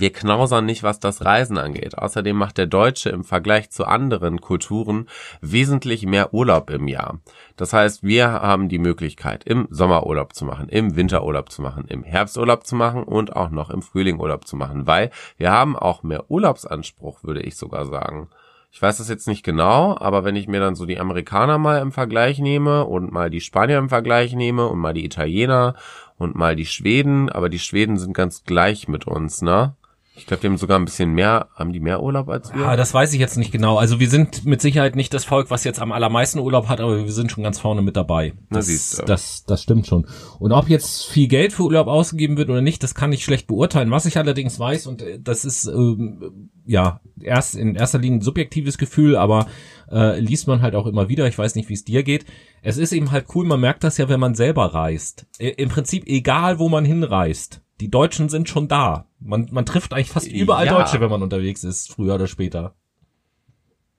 wir 0.00 0.12
knausern 0.12 0.64
nicht, 0.64 0.82
was 0.82 1.00
das 1.00 1.24
Reisen 1.24 1.58
angeht. 1.58 1.98
Außerdem 1.98 2.36
macht 2.36 2.58
der 2.58 2.66
Deutsche 2.66 3.10
im 3.10 3.24
Vergleich 3.24 3.70
zu 3.70 3.86
anderen 3.86 4.40
Kulturen 4.40 5.08
wesentlich 5.40 6.06
mehr 6.06 6.32
Urlaub 6.34 6.70
im 6.70 6.88
Jahr. 6.88 7.20
Das 7.56 7.72
heißt, 7.72 8.02
wir 8.02 8.28
haben 8.28 8.68
die 8.68 8.78
Möglichkeit, 8.78 9.44
im 9.44 9.68
Sommerurlaub 9.70 10.34
zu 10.34 10.44
machen, 10.44 10.68
im 10.68 10.96
Winterurlaub 10.96 11.50
zu 11.50 11.62
machen, 11.62 11.86
im 11.88 12.02
Herbsturlaub 12.02 12.66
zu 12.66 12.76
machen 12.76 13.02
und 13.02 13.34
auch 13.36 13.50
noch 13.50 13.70
im 13.70 13.82
Frühlingurlaub 13.82 14.46
zu 14.46 14.56
machen, 14.56 14.86
weil 14.86 15.10
wir 15.36 15.50
haben 15.50 15.76
auch 15.76 16.02
mehr 16.02 16.30
Urlaubsanspruch, 16.30 17.24
würde 17.24 17.42
ich 17.42 17.56
sogar 17.56 17.86
sagen. 17.86 18.28
Ich 18.70 18.82
weiß 18.82 18.98
das 18.98 19.08
jetzt 19.08 19.26
nicht 19.26 19.44
genau, 19.44 19.96
aber 19.98 20.24
wenn 20.24 20.36
ich 20.36 20.46
mir 20.46 20.60
dann 20.60 20.74
so 20.74 20.84
die 20.84 21.00
Amerikaner 21.00 21.58
mal 21.58 21.80
im 21.80 21.90
Vergleich 21.90 22.38
nehme 22.38 22.84
und 22.84 23.10
mal 23.10 23.30
die 23.30 23.40
Spanier 23.40 23.78
im 23.78 23.88
Vergleich 23.88 24.34
nehme 24.34 24.68
und 24.68 24.78
mal 24.78 24.92
die 24.92 25.06
Italiener 25.06 25.74
und 26.18 26.34
mal 26.34 26.54
die 26.54 26.66
Schweden, 26.66 27.30
aber 27.30 27.48
die 27.48 27.58
Schweden 27.58 27.96
sind 27.96 28.12
ganz 28.12 28.44
gleich 28.44 28.86
mit 28.86 29.06
uns, 29.06 29.40
ne? 29.40 29.74
Ich 30.18 30.26
glaube, 30.26 30.40
die 30.40 30.48
haben 30.48 30.58
sogar 30.58 30.78
ein 30.78 30.84
bisschen 30.84 31.12
mehr, 31.12 31.48
haben 31.54 31.72
die 31.72 31.80
mehr 31.80 32.02
Urlaub 32.02 32.28
als 32.28 32.52
wir? 32.52 32.66
Ah, 32.66 32.76
das 32.76 32.92
weiß 32.92 33.12
ich 33.12 33.20
jetzt 33.20 33.36
nicht 33.38 33.52
genau. 33.52 33.78
Also 33.78 34.00
wir 34.00 34.10
sind 34.10 34.44
mit 34.44 34.60
Sicherheit 34.60 34.96
nicht 34.96 35.14
das 35.14 35.24
Volk, 35.24 35.50
was 35.50 35.64
jetzt 35.64 35.80
am 35.80 35.92
allermeisten 35.92 36.40
Urlaub 36.40 36.68
hat, 36.68 36.80
aber 36.80 37.04
wir 37.04 37.12
sind 37.12 37.30
schon 37.30 37.44
ganz 37.44 37.58
vorne 37.58 37.82
mit 37.82 37.96
dabei. 37.96 38.34
Na, 38.50 38.58
Das, 38.58 38.96
du. 38.96 39.04
das, 39.06 39.44
das 39.44 39.62
stimmt 39.62 39.86
schon. 39.86 40.06
Und 40.38 40.52
ob 40.52 40.68
jetzt 40.68 41.06
viel 41.06 41.28
Geld 41.28 41.52
für 41.52 41.62
Urlaub 41.62 41.86
ausgegeben 41.86 42.36
wird 42.36 42.50
oder 42.50 42.60
nicht, 42.60 42.82
das 42.82 42.94
kann 42.94 43.12
ich 43.12 43.24
schlecht 43.24 43.46
beurteilen. 43.46 43.90
Was 43.90 44.06
ich 44.06 44.18
allerdings 44.18 44.58
weiß, 44.58 44.86
und 44.86 45.02
äh, 45.02 45.18
das 45.20 45.44
ist 45.44 45.66
ähm, 45.66 46.50
ja 46.66 47.00
erst 47.20 47.54
in 47.54 47.74
erster 47.76 47.98
Linie 47.98 48.18
ein 48.18 48.22
subjektives 48.22 48.76
Gefühl, 48.76 49.16
aber 49.16 49.46
äh, 49.90 50.18
liest 50.20 50.48
man 50.48 50.62
halt 50.62 50.74
auch 50.74 50.86
immer 50.86 51.08
wieder. 51.08 51.26
Ich 51.26 51.38
weiß 51.38 51.54
nicht, 51.54 51.68
wie 51.68 51.74
es 51.74 51.84
dir 51.84 52.02
geht. 52.02 52.26
Es 52.62 52.76
ist 52.76 52.92
eben 52.92 53.12
halt 53.12 53.26
cool, 53.34 53.46
man 53.46 53.60
merkt 53.60 53.84
das 53.84 53.98
ja, 53.98 54.08
wenn 54.08 54.20
man 54.20 54.34
selber 54.34 54.74
reist. 54.74 55.26
Im 55.38 55.68
Prinzip 55.68 56.06
egal, 56.06 56.58
wo 56.58 56.68
man 56.68 56.84
hinreist. 56.84 57.62
Die 57.80 57.90
Deutschen 57.90 58.28
sind 58.28 58.48
schon 58.48 58.68
da. 58.68 59.06
Man, 59.20 59.48
man 59.50 59.66
trifft 59.66 59.92
eigentlich 59.92 60.10
fast 60.10 60.26
überall 60.26 60.66
Ja. 60.66 60.74
Deutsche, 60.78 61.00
wenn 61.00 61.10
man 61.10 61.22
unterwegs 61.22 61.64
ist, 61.64 61.92
früher 61.92 62.16
oder 62.16 62.26
später. 62.26 62.74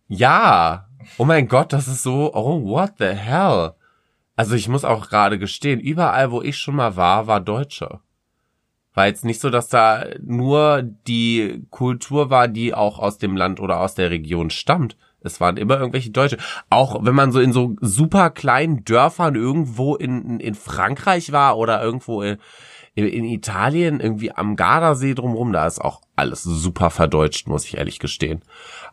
Ja. 0.08 0.88
Oh 1.18 1.26
mein 1.26 1.48
Gott, 1.48 1.72
das 1.72 1.88
ist 1.88 2.04
so, 2.04 2.34
oh, 2.34 2.64
what 2.66 2.94
the 3.00 3.06
hell? 3.06 3.74
Also 4.36 4.56
ich 4.56 4.68
muss 4.68 4.86
auch 4.86 5.10
gerade 5.10 5.38
gestehen, 5.40 5.80
überall, 5.80 6.32
wo 6.32 6.42
ich 6.42 6.58
schon 6.58 6.76
mal 6.76 6.96
war, 6.96 7.28
war 7.28 7.40
Deutsche. 7.40 8.00
War 8.94 9.08
jetzt 9.08 9.24
nicht 9.24 9.40
so, 9.40 9.50
dass 9.50 9.70
da 9.70 10.06
nur 10.22 10.82
die 10.82 11.66
Kultur 11.70 12.30
war, 12.30 12.48
die 12.48 12.74
auch 12.74 13.00
aus 13.00 13.18
dem 13.18 13.38
Land 13.38 13.60
oder 13.60 13.80
aus 13.80 13.96
der 13.96 14.10
Region 14.10 14.50
stammt. 14.50 14.98
Es 15.22 15.40
waren 15.40 15.58
immer 15.58 15.78
irgendwelche 15.78 16.12
Deutsche. 16.12 16.38
Auch 16.70 17.04
wenn 17.04 17.16
man 17.16 17.32
so 17.32 17.40
in 17.40 17.54
so 17.54 17.76
super 17.82 18.30
kleinen 18.30 18.84
Dörfern 18.86 19.36
irgendwo 19.36 19.96
in, 19.96 20.40
in 20.40 20.56
Frankreich 20.56 21.32
war 21.32 21.58
oder 21.58 21.82
irgendwo 21.84 22.22
in, 22.22 22.38
in, 23.08 23.26
Italien, 23.26 24.00
irgendwie 24.00 24.32
am 24.32 24.56
Gardasee 24.56 25.14
drumherum, 25.14 25.54
da 25.54 25.66
ist 25.68 25.80
auch 25.80 26.02
alles 26.16 26.43
super 26.43 26.89
verdeutscht, 26.89 27.47
muss 27.47 27.66
ich 27.66 27.78
ehrlich 27.78 28.00
gestehen. 28.00 28.41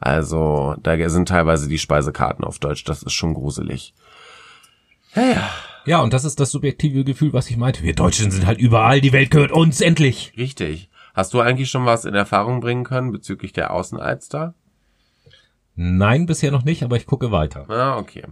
Also, 0.01 0.75
da 0.83 1.09
sind 1.09 1.29
teilweise 1.29 1.69
die 1.69 1.79
Speisekarten 1.79 2.45
auf 2.45 2.59
Deutsch, 2.59 2.85
das 2.85 3.03
ist 3.03 3.13
schon 3.13 3.35
gruselig. 3.35 3.95
Ja, 5.87 6.01
und 6.01 6.13
das 6.13 6.25
ist 6.25 6.41
das 6.41 6.51
subjektive 6.51 7.05
Gefühl, 7.05 7.33
was 7.33 7.49
ich 7.49 7.57
meinte. 7.57 7.83
Wir 7.83 7.95
Deutschen 7.95 8.31
sind 8.31 8.47
halt 8.47 8.59
überall, 8.59 9.01
die 9.01 9.13
Welt 9.13 9.31
gehört 9.31 9.53
uns, 9.53 9.81
endlich. 9.81 10.33
Richtig. 10.37 10.91
Hast 11.15 11.33
du 11.33 11.41
eigentlich 11.41 11.71
schon 11.71 11.87
was 11.87 12.05
in 12.05 12.15
Erfahrung 12.15 12.61
bringen 12.61 12.85
können 12.85 13.13
bezüglich 13.13 13.53
der 13.55 13.73
Außenalster? 13.73 14.55
Nein, 15.77 16.25
bisher 16.25 16.51
noch 16.51 16.65
nicht, 16.65 16.83
aber 16.83 16.97
ich 16.97 17.07
gucke 17.07 17.31
weiter. 17.31 17.69
Ah, 17.69 17.99
okay. 17.99 18.23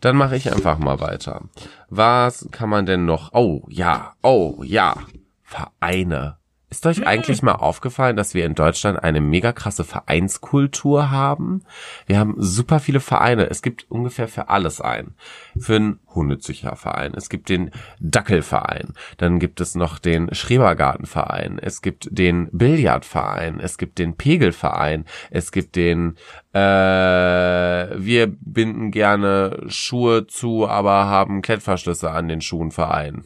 Dann 0.00 0.16
mache 0.16 0.36
ich 0.36 0.52
einfach 0.52 0.78
mal 0.78 1.00
weiter. 1.00 1.42
Was 1.88 2.48
kann 2.50 2.68
man 2.68 2.84
denn 2.84 3.06
noch? 3.06 3.32
Oh, 3.32 3.64
ja. 3.68 4.14
Oh, 4.22 4.62
ja. 4.62 4.94
Vereine. 5.42 6.36
Ist 6.72 6.86
euch 6.86 7.06
eigentlich 7.06 7.42
mal 7.42 7.56
aufgefallen, 7.56 8.16
dass 8.16 8.32
wir 8.32 8.46
in 8.46 8.54
Deutschland 8.54 9.04
eine 9.04 9.20
mega 9.20 9.52
krasse 9.52 9.84
Vereinskultur 9.84 11.10
haben? 11.10 11.64
Wir 12.06 12.18
haben 12.18 12.34
super 12.38 12.80
viele 12.80 13.00
Vereine. 13.00 13.50
Es 13.50 13.60
gibt 13.60 13.90
ungefähr 13.90 14.26
für 14.26 14.48
alles 14.48 14.80
einen. 14.80 15.14
Für 15.54 15.76
einen 15.76 15.98
Hundezüchterverein. 16.14 17.12
Es 17.14 17.28
gibt 17.28 17.50
den 17.50 17.72
Dackelverein. 18.00 18.94
Dann 19.18 19.38
gibt 19.38 19.60
es 19.60 19.74
noch 19.74 19.98
den 19.98 20.34
Schrebergartenverein. 20.34 21.58
Es 21.58 21.82
gibt 21.82 22.08
den 22.10 22.48
Billardverein. 22.52 23.60
Es 23.60 23.76
gibt 23.76 23.98
den 23.98 24.16
Pegelverein. 24.16 25.04
Es 25.28 25.52
gibt 25.52 25.76
den, 25.76 26.16
äh, 26.54 26.58
wir 26.58 28.28
binden 28.40 28.92
gerne 28.92 29.62
Schuhe 29.68 30.26
zu, 30.26 30.66
aber 30.66 31.04
haben 31.04 31.42
Klettverschlüsse 31.42 32.10
an 32.10 32.28
den 32.28 32.40
Schuhen 32.40 32.70
Verein. 32.70 33.24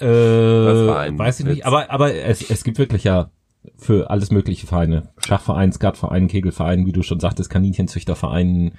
Äh, 0.00 0.06
weiß 0.06 1.40
ich 1.40 1.46
nicht, 1.46 1.66
aber, 1.66 1.90
aber 1.90 2.14
es, 2.14 2.48
es 2.50 2.64
gibt 2.64 2.78
wirklich 2.78 3.04
ja 3.04 3.30
für 3.76 4.10
alles 4.10 4.30
mögliche 4.30 4.66
Vereine. 4.66 5.08
Schachverein, 5.24 5.72
Skatverein, 5.72 6.28
Kegelverein, 6.28 6.86
wie 6.86 6.92
du 6.92 7.02
schon 7.02 7.20
sagtest, 7.20 7.50
Kaninchenzüchterverein, 7.50 8.72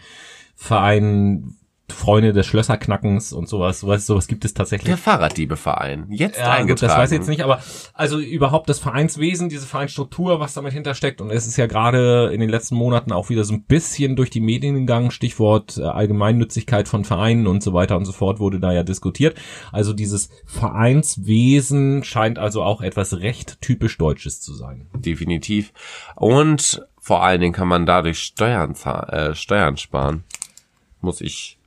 Verein, 0.55 1.55
Freunde 1.93 2.33
des 2.33 2.45
Schlösserknackens 2.47 3.33
und 3.33 3.47
sowas, 3.49 3.79
sowas, 3.81 4.05
sowas 4.05 4.27
gibt 4.27 4.45
es 4.45 4.53
tatsächlich. 4.53 4.87
Der 4.87 4.97
Fahrraddiebeverein, 4.97 6.07
jetzt 6.09 6.37
Ja, 6.37 6.51
eingetragen. 6.51 6.67
gut, 6.69 6.81
das 6.81 6.97
weiß 6.97 7.11
ich 7.11 7.17
jetzt 7.19 7.27
nicht, 7.29 7.43
aber 7.43 7.61
also 7.93 8.19
überhaupt 8.19 8.69
das 8.69 8.79
Vereinswesen, 8.79 9.49
diese 9.49 9.65
Vereinsstruktur, 9.65 10.39
was 10.39 10.53
damit 10.53 10.73
hintersteckt 10.73 11.21
und 11.21 11.29
es 11.31 11.47
ist 11.47 11.57
ja 11.57 11.67
gerade 11.67 12.31
in 12.33 12.39
den 12.39 12.49
letzten 12.49 12.75
Monaten 12.75 13.11
auch 13.11 13.29
wieder 13.29 13.43
so 13.43 13.53
ein 13.53 13.63
bisschen 13.63 14.15
durch 14.15 14.29
die 14.29 14.41
Medien 14.41 14.75
gegangen, 14.75 15.11
Stichwort 15.11 15.77
äh, 15.77 15.83
Allgemeinnützigkeit 15.83 16.87
von 16.87 17.05
Vereinen 17.05 17.47
und 17.47 17.61
so 17.63 17.73
weiter 17.73 17.97
und 17.97 18.05
so 18.05 18.11
fort 18.11 18.39
wurde 18.39 18.59
da 18.59 18.71
ja 18.71 18.83
diskutiert. 18.83 19.37
Also 19.71 19.93
dieses 19.93 20.29
Vereinswesen 20.45 22.03
scheint 22.03 22.39
also 22.39 22.63
auch 22.63 22.81
etwas 22.81 23.19
recht 23.19 23.61
typisch 23.61 23.97
Deutsches 23.97 24.41
zu 24.41 24.53
sein. 24.53 24.87
Definitiv. 24.95 25.73
Und 26.15 26.85
vor 26.99 27.23
allen 27.23 27.41
Dingen 27.41 27.53
kann 27.53 27.67
man 27.67 27.85
dadurch 27.85 28.19
Steuern, 28.19 28.75
äh, 29.07 29.35
Steuern 29.35 29.77
sparen. 29.77 30.23
Muss 31.01 31.21
ich 31.21 31.58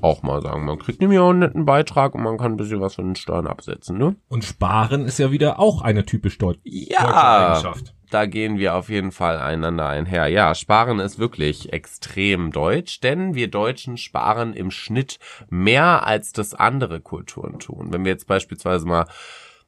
auch 0.00 0.22
mal 0.22 0.40
sagen. 0.42 0.64
Man 0.64 0.78
kriegt 0.78 1.00
nämlich 1.00 1.18
auch 1.18 1.30
einen 1.30 1.40
netten 1.40 1.64
Beitrag 1.64 2.14
und 2.14 2.22
man 2.22 2.38
kann 2.38 2.52
ein 2.52 2.56
bisschen 2.56 2.80
was 2.80 2.94
von 2.94 3.06
den 3.06 3.16
Steuern 3.16 3.46
absetzen, 3.46 3.98
ne? 3.98 4.16
Und 4.28 4.44
Sparen 4.44 5.04
ist 5.04 5.18
ja 5.18 5.30
wieder 5.30 5.58
auch 5.58 5.82
eine 5.82 6.04
typisch 6.04 6.38
Deu 6.38 6.54
deutsche 6.54 6.60
Ja, 6.64 7.52
Eigenschaft. 7.52 7.94
da 8.10 8.26
gehen 8.26 8.58
wir 8.58 8.74
auf 8.74 8.88
jeden 8.88 9.12
Fall 9.12 9.38
einander 9.38 9.86
einher. 9.86 10.28
Ja, 10.28 10.54
Sparen 10.54 10.98
ist 11.00 11.18
wirklich 11.18 11.72
extrem 11.72 12.50
deutsch, 12.52 13.00
denn 13.00 13.34
wir 13.34 13.50
Deutschen 13.50 13.96
sparen 13.96 14.54
im 14.54 14.70
Schnitt 14.70 15.18
mehr, 15.50 16.06
als 16.06 16.32
das 16.32 16.54
andere 16.54 17.00
Kulturen 17.00 17.58
tun. 17.58 17.88
Wenn 17.92 18.04
wir 18.04 18.12
jetzt 18.12 18.26
beispielsweise 18.26 18.86
mal, 18.86 19.06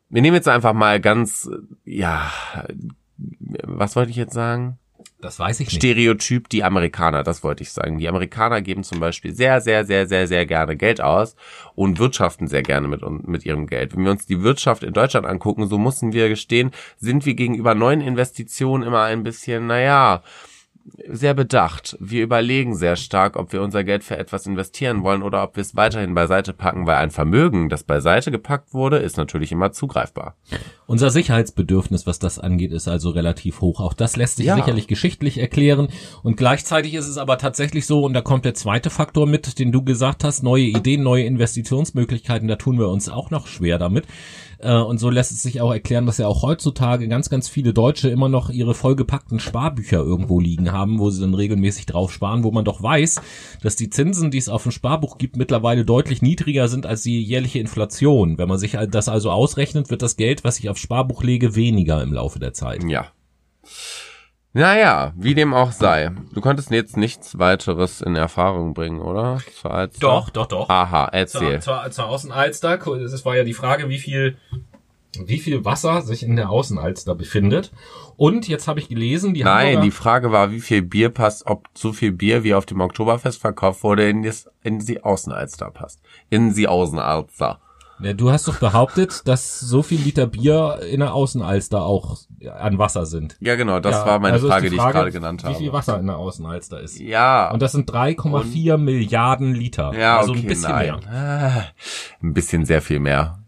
wir 0.09 0.23
nehmen 0.23 0.37
jetzt 0.37 0.49
einfach 0.49 0.73
mal 0.73 1.01
ganz, 1.01 1.51
ja, 1.85 2.31
was 3.65 3.97
wollte 3.97 4.11
ich 4.11 4.17
jetzt 4.17 4.35
sagen? 4.35 4.79
Das 5.21 5.39
weiß 5.39 5.61
ich 5.61 5.69
nicht. 5.69 5.77
Stereotyp 5.77 6.49
die 6.49 6.65
Amerikaner, 6.65 7.23
das 7.23 7.43
wollte 7.43 7.63
ich 7.63 7.73
sagen. 7.73 7.99
Die 7.99 8.09
Amerikaner 8.09 8.61
geben 8.61 8.83
zum 8.85 9.01
Beispiel 9.01 9.35
sehr, 9.35 9.61
sehr, 9.61 9.85
sehr, 9.85 10.07
sehr, 10.07 10.27
sehr 10.27 10.47
gerne 10.47 10.77
Geld 10.77 11.01
aus 11.01 11.37
und 11.75 11.99
wirtschaften 11.99 12.49
sehr 12.49 12.63
gerne 12.63 12.89
mit, 12.89 13.03
mit 13.27 13.47
ihrem 13.47 13.67
Geld. 13.67 13.97
Wenn 13.97 14.05
wir 14.05 14.11
uns 14.11 14.27
die 14.27 14.43
Wirtschaft 14.43 14.83
in 14.83 14.93
Deutschland 14.93 15.27
angucken, 15.27 15.69
so 15.69 15.79
müssen 15.79 16.13
wir 16.13 16.29
gestehen, 16.29 16.73
sind 16.99 17.25
wir 17.27 17.35
gegenüber 17.35 17.75
neuen 17.75 18.01
Investitionen 18.01 18.83
immer 18.83 19.03
ein 19.03 19.23
bisschen, 19.23 19.67
naja, 19.67 20.23
sehr 21.09 21.35
bedacht. 21.35 21.97
Wir 22.01 22.23
überlegen 22.23 22.75
sehr 22.75 22.97
stark, 22.97 23.37
ob 23.37 23.53
wir 23.53 23.63
unser 23.63 23.85
Geld 23.85 24.05
für 24.05 24.17
etwas 24.19 24.47
investieren 24.47 25.03
wollen 25.03 25.23
oder 25.23 25.43
ob 25.43 25.57
wir 25.57 25.61
es 25.61 25.77
weiterhin 25.77 26.15
beiseite 26.15 26.53
packen, 26.53 26.87
weil 26.87 26.97
ein 26.97 27.11
Vermögen, 27.11 27.69
das 27.69 27.85
beiseite 27.85 28.31
gepackt 28.31 28.75
wurde, 28.75 28.99
ist 28.99 29.17
natürlich 29.17 29.53
immer 29.53 29.73
zugreifbar. 29.73 30.37
Unser 30.87 31.11
Sicherheitsbedürfnis, 31.11 32.07
was 32.07 32.19
das 32.19 32.39
angeht, 32.39 32.73
ist 32.73 32.89
also 32.89 33.11
relativ 33.11 33.61
hoch. 33.61 33.81
Auch 33.81 33.95
das 33.95 34.17
lässt 34.17 34.37
sich 34.37 34.47
Ja. 34.47 34.57
sicherlich 34.57 34.87
geschichtlich 34.89 35.39
erklären. 35.39 35.89
Und 36.23 36.37
gleichzeitig 36.37 36.95
ist 36.95 37.09
es 37.09 37.19
aber 37.19 37.39
tatsächlich 37.39 37.87
so, 37.87 38.05
und 38.05 38.13
da 38.15 38.21
kommt 38.21 38.45
der 38.45 38.55
zweite 38.55 38.91
Faktor 38.91 39.27
mit, 39.27 39.59
den 39.59 39.73
du 39.73 39.83
gesagt 39.83 40.25
hast, 40.25 40.43
neue 40.43 40.65
Ideen, 40.65 41.03
neue 41.03 41.25
Investitionsmöglichkeiten, 41.25 42.49
da 42.49 42.57
tun 42.57 42.79
wir 42.79 42.89
uns 42.89 43.09
auch 43.09 43.31
noch 43.31 43.47
schwer 43.47 43.79
damit. 43.79 44.07
Äh, 44.63 44.77
Und 44.77 44.99
so 44.99 45.11
lässt 45.11 45.33
es 45.33 45.43
sich 45.43 45.61
auch 45.61 45.73
erklären, 45.73 46.07
dass 46.07 46.19
ja 46.19 46.27
auch 46.27 46.43
heutzutage 46.43 47.09
ganz, 47.09 47.29
ganz 47.29 47.49
viele 47.49 47.75
Deutsche 47.75 48.09
immer 48.09 48.29
noch 48.29 48.49
ihre 48.51 48.75
vollgepackten 48.75 49.41
Sparbücher 49.41 49.99
irgendwo 49.99 50.41
liegen 50.41 50.73
haben, 50.73 50.99
wo 50.99 51.11
sie 51.11 51.21
dann 51.21 51.35
regelmäßig 51.35 51.87
drauf 51.87 52.13
sparen, 52.13 52.45
wo 52.45 52.51
man 52.51 52.65
doch 52.65 52.83
weiß, 52.83 53.21
dass 53.63 53.77
die 53.77 53.91
Zinsen, 53.91 54.31
die 54.31 54.39
es 54.39 54.49
auf 54.49 54.63
dem 54.63 54.73
Sparbuch 54.73 55.19
gibt, 55.19 55.37
mittlerweile 55.37 55.85
deutlich 55.85 56.23
niedriger 56.23 56.69
sind 56.69 56.87
als 56.87 57.03
die 57.03 57.23
jährliche 57.23 57.59
Inflation. 57.59 58.39
Wenn 58.39 58.49
man 58.49 58.59
sich 58.59 58.77
das 58.91 59.09
also 59.09 59.31
ausrechnet, 59.31 59.91
wird 59.91 60.03
das 60.03 60.17
Geld, 60.17 60.45
was 60.45 60.59
ich 60.59 60.69
aufs 60.69 60.81
Sparbuch 60.81 61.23
lege, 61.23 61.57
weniger 61.57 62.03
im 62.03 62.13
Laufe 62.13 62.39
der 62.39 62.53
Zeit. 62.53 62.85
Ja. 62.85 63.07
Naja, 64.55 65.13
wie 65.17 65.35
dem 65.35 65.55
auch 65.55 65.73
sei. 65.73 66.11
Du 66.35 66.43
konntest 66.43 66.71
jetzt 66.71 66.97
nichts 66.99 67.39
weiteres 67.39 68.03
in 68.03 68.17
Erfahrung 68.17 68.75
bringen, 68.75 69.01
oder? 69.01 69.39
Zur 69.61 69.71
Alster? 69.73 70.01
doch, 70.31 70.47
doch. 70.47 70.69
Aha, 70.69 71.09
erzähl. 71.11 71.61
Zur, 71.61 71.91
zur 71.91 72.07
Außenalster, 72.07 72.79
es 73.03 73.25
war 73.25 73.35
ja 73.37 73.45
die 73.45 73.55
Frage, 73.55 73.89
wie 73.89 73.99
viel, 73.99 74.37
wie 75.25 75.39
viel 75.39 75.65
Wasser 75.65 76.03
sich 76.03 76.23
in 76.23 76.37
der 76.37 76.51
Außenalster 76.51 77.15
befindet. 77.15 77.73
Und 78.19 78.47
jetzt 78.47 78.69
habe 78.69 78.79
ich 78.79 78.91
gelesen, 78.91 79.33
die 79.33 79.43
Nein, 79.43 79.69
Hamburger- 79.69 79.81
die 79.85 79.91
Frage 79.91 80.33
war, 80.33 80.51
wie 80.51 80.61
viel 80.61 80.83
Bier 80.83 81.09
passt, 81.09 81.47
ob 81.47 81.69
so 81.73 81.95
viel 81.95 82.13
Bier 82.13 82.45
wie 82.45 82.55
auf 82.55 82.67
dem 82.67 82.83
Oktoberfest 82.83 83.41
verkauft 83.41 83.83
wurde, 83.83 84.07
in, 84.09 84.23
das, 84.23 84.51
in 84.63 84.81
die 84.81 85.03
Außenalster 85.03 85.71
passt. 85.71 86.03
In 86.29 86.55
die 86.55 86.69
Außenalster. 86.69 87.59
Ja, 88.03 88.13
du 88.15 88.31
hast 88.31 88.49
doch 88.49 88.57
behauptet, 88.59 89.27
dass 89.27 89.61
so 89.61 89.83
viel 89.83 90.01
Liter 90.01 90.27
Bier 90.27 90.81
in 90.91 91.01
der 91.01 91.15
Außenalster 91.15 91.83
auch 91.83 92.19
an 92.59 92.79
Wasser 92.79 93.07
sind. 93.07 93.37
Ja, 93.41 93.55
genau, 93.55 93.81
das 93.81 93.97
Ja, 93.97 94.07
war 94.07 94.19
meine 94.19 94.35
also 94.35 94.47
ist 94.49 94.53
Frage, 94.53 94.71
die, 94.71 94.77
ich 94.77 94.83
gerade 94.83 95.13
genannt 95.13 95.45
habe. 95.45 95.55
Wie 95.55 95.59
viel 95.59 95.73
Wasser 95.73 95.99
in 95.99 96.07
der 96.07 96.17
Außenalster 96.17 96.81
ist. 96.81 96.99
Ja. 96.99 97.51
Und 97.51 97.63
das 97.63 97.73
sind 97.73 97.91
3,4 97.91 98.77
Milliarden 98.77 99.55
Liter. 99.55 99.93
ja, 99.97 100.19
also 100.19 100.33
okay, 100.33 100.41
ein 100.41 100.47
bisschen 100.47 100.71
nein. 100.71 100.87
mehr. 100.87 101.13
Ah, 101.13 101.65
ein 102.23 102.35
bisschen 102.35 102.65
sehr 102.65 102.83
viel 102.83 102.99
mehr. 102.99 103.39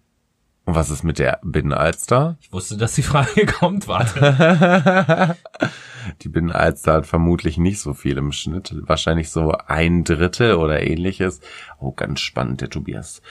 Und 0.66 0.74
was 0.74 0.88
ist 0.88 1.04
mit 1.04 1.18
der 1.18 1.40
Binnenalster? 1.42 2.38
Ich 2.40 2.50
wusste, 2.52 2.76
dass 2.78 2.94
die 2.94 3.02
Frage 3.02 3.44
kommt, 3.58 3.86
warte. 3.86 5.36
Die 6.22 6.28
Binnenalster 6.28 6.92
hat 6.94 7.06
vermutlich 7.06 7.56
nicht 7.56 7.80
so 7.80 7.94
viel 7.94 8.18
im 8.18 8.32
Schnitt. 8.32 8.74
Wahrscheinlich 8.82 9.30
so 9.30 9.52
ein 9.66 10.04
Drittel 10.04 10.54
oder 10.54 10.82
ähnliches. 10.82 11.40
Oh, 11.78 11.92
ganz 11.92 12.20
spannend. 12.20 12.60
Der 12.60 12.68
Tobias 12.70 13.22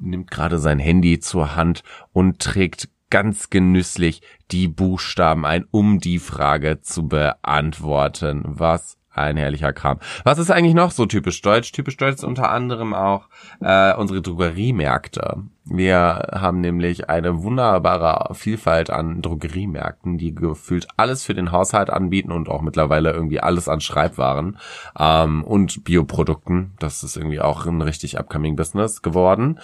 nimmt 0.00 0.30
gerade 0.30 0.58
sein 0.58 0.78
Handy 0.78 1.18
zur 1.20 1.56
Hand 1.56 1.82
und 2.12 2.40
trägt 2.40 2.88
ganz 3.10 3.50
genüsslich 3.50 4.22
die 4.50 4.68
Buchstaben 4.68 5.46
ein, 5.46 5.66
um 5.70 6.00
die 6.00 6.18
Frage 6.18 6.80
zu 6.80 7.06
beantworten. 7.08 8.42
Was 8.44 8.98
ein 9.10 9.36
herrlicher 9.36 9.72
Kram. 9.72 10.00
Was 10.24 10.38
ist 10.38 10.50
eigentlich 10.50 10.74
noch 10.74 10.90
so 10.90 11.06
typisch 11.06 11.40
deutsch? 11.40 11.72
Typisch 11.72 11.96
deutsch 11.96 12.16
ist 12.16 12.24
unter 12.24 12.50
anderem 12.50 12.94
auch 12.94 13.28
äh, 13.60 13.94
unsere 13.94 14.20
Drogeriemärkte. 14.20 15.44
Wir 15.66 16.28
haben 16.32 16.60
nämlich 16.60 17.08
eine 17.08 17.42
wunderbare 17.42 18.34
Vielfalt 18.34 18.90
an 18.90 19.22
Drogeriemärkten, 19.22 20.18
die 20.18 20.34
gefühlt 20.34 20.86
alles 20.98 21.24
für 21.24 21.32
den 21.32 21.52
Haushalt 21.52 21.88
anbieten 21.88 22.32
und 22.32 22.50
auch 22.50 22.60
mittlerweile 22.60 23.12
irgendwie 23.12 23.40
alles 23.40 23.66
an 23.68 23.80
Schreibwaren 23.80 24.58
ähm, 24.98 25.42
und 25.42 25.84
Bioprodukten. 25.84 26.72
Das 26.80 27.02
ist 27.02 27.16
irgendwie 27.16 27.40
auch 27.40 27.64
ein 27.64 27.80
richtig 27.80 28.18
upcoming 28.18 28.56
Business 28.56 29.00
geworden. 29.00 29.58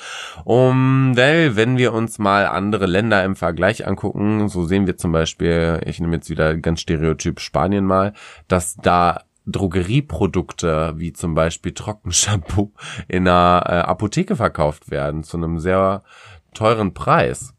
Um, 0.45 1.17
weil, 1.17 1.57
wenn 1.57 1.77
wir 1.77 1.93
uns 1.93 2.19
mal 2.19 2.47
andere 2.47 2.87
Länder 2.87 3.23
im 3.23 3.37
Vergleich 3.37 3.87
angucken, 3.87 4.49
so 4.49 4.65
sehen 4.65 4.87
wir 4.87 4.97
zum 4.97 5.13
Beispiel, 5.13 5.83
ich 5.85 6.01
nehme 6.01 6.17
jetzt 6.17 6.31
wieder 6.31 6.57
ganz 6.57 6.81
stereotyp 6.81 7.41
Spanien 7.41 7.85
mal, 7.85 8.15
dass 8.49 8.77
da 8.77 9.21
Drogerieprodukte 9.47 10.95
wie 10.97 11.13
zum 11.13 11.35
Beispiel 11.35 11.73
Trockenshampoo 11.73 12.73
in 13.09 13.27
einer 13.27 13.65
äh, 13.67 13.73
Apotheke 13.73 14.37
verkauft 14.37 14.91
werden 14.91 15.23
zu 15.23 15.37
einem 15.37 15.59
sehr 15.59 15.90
teuren 16.55 16.95
Preis. 16.95 17.55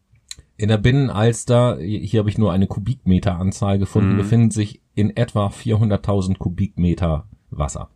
In 0.58 0.68
der 0.70 0.78
Binnenalster, 0.78 1.78
hier 1.80 2.20
habe 2.20 2.30
ich 2.30 2.38
nur 2.38 2.52
eine 2.52 2.68
Kubikmeteranzahl 2.68 3.80
gefunden, 3.80 4.14
Mhm. 4.14 4.18
befinden 4.18 4.52
sich 4.52 4.82
in 4.94 5.16
etwa 5.16 5.48
400.000 5.50 6.38
Kubikmeter 6.38 7.26
Wasser. 7.50 7.90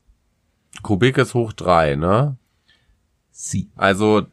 Kubik 0.82 1.18
ist 1.18 1.34
hoch 1.34 1.54
drei, 1.54 1.96
ne? 1.96 2.38
Sie. 3.32 3.70
Also 3.76 4.24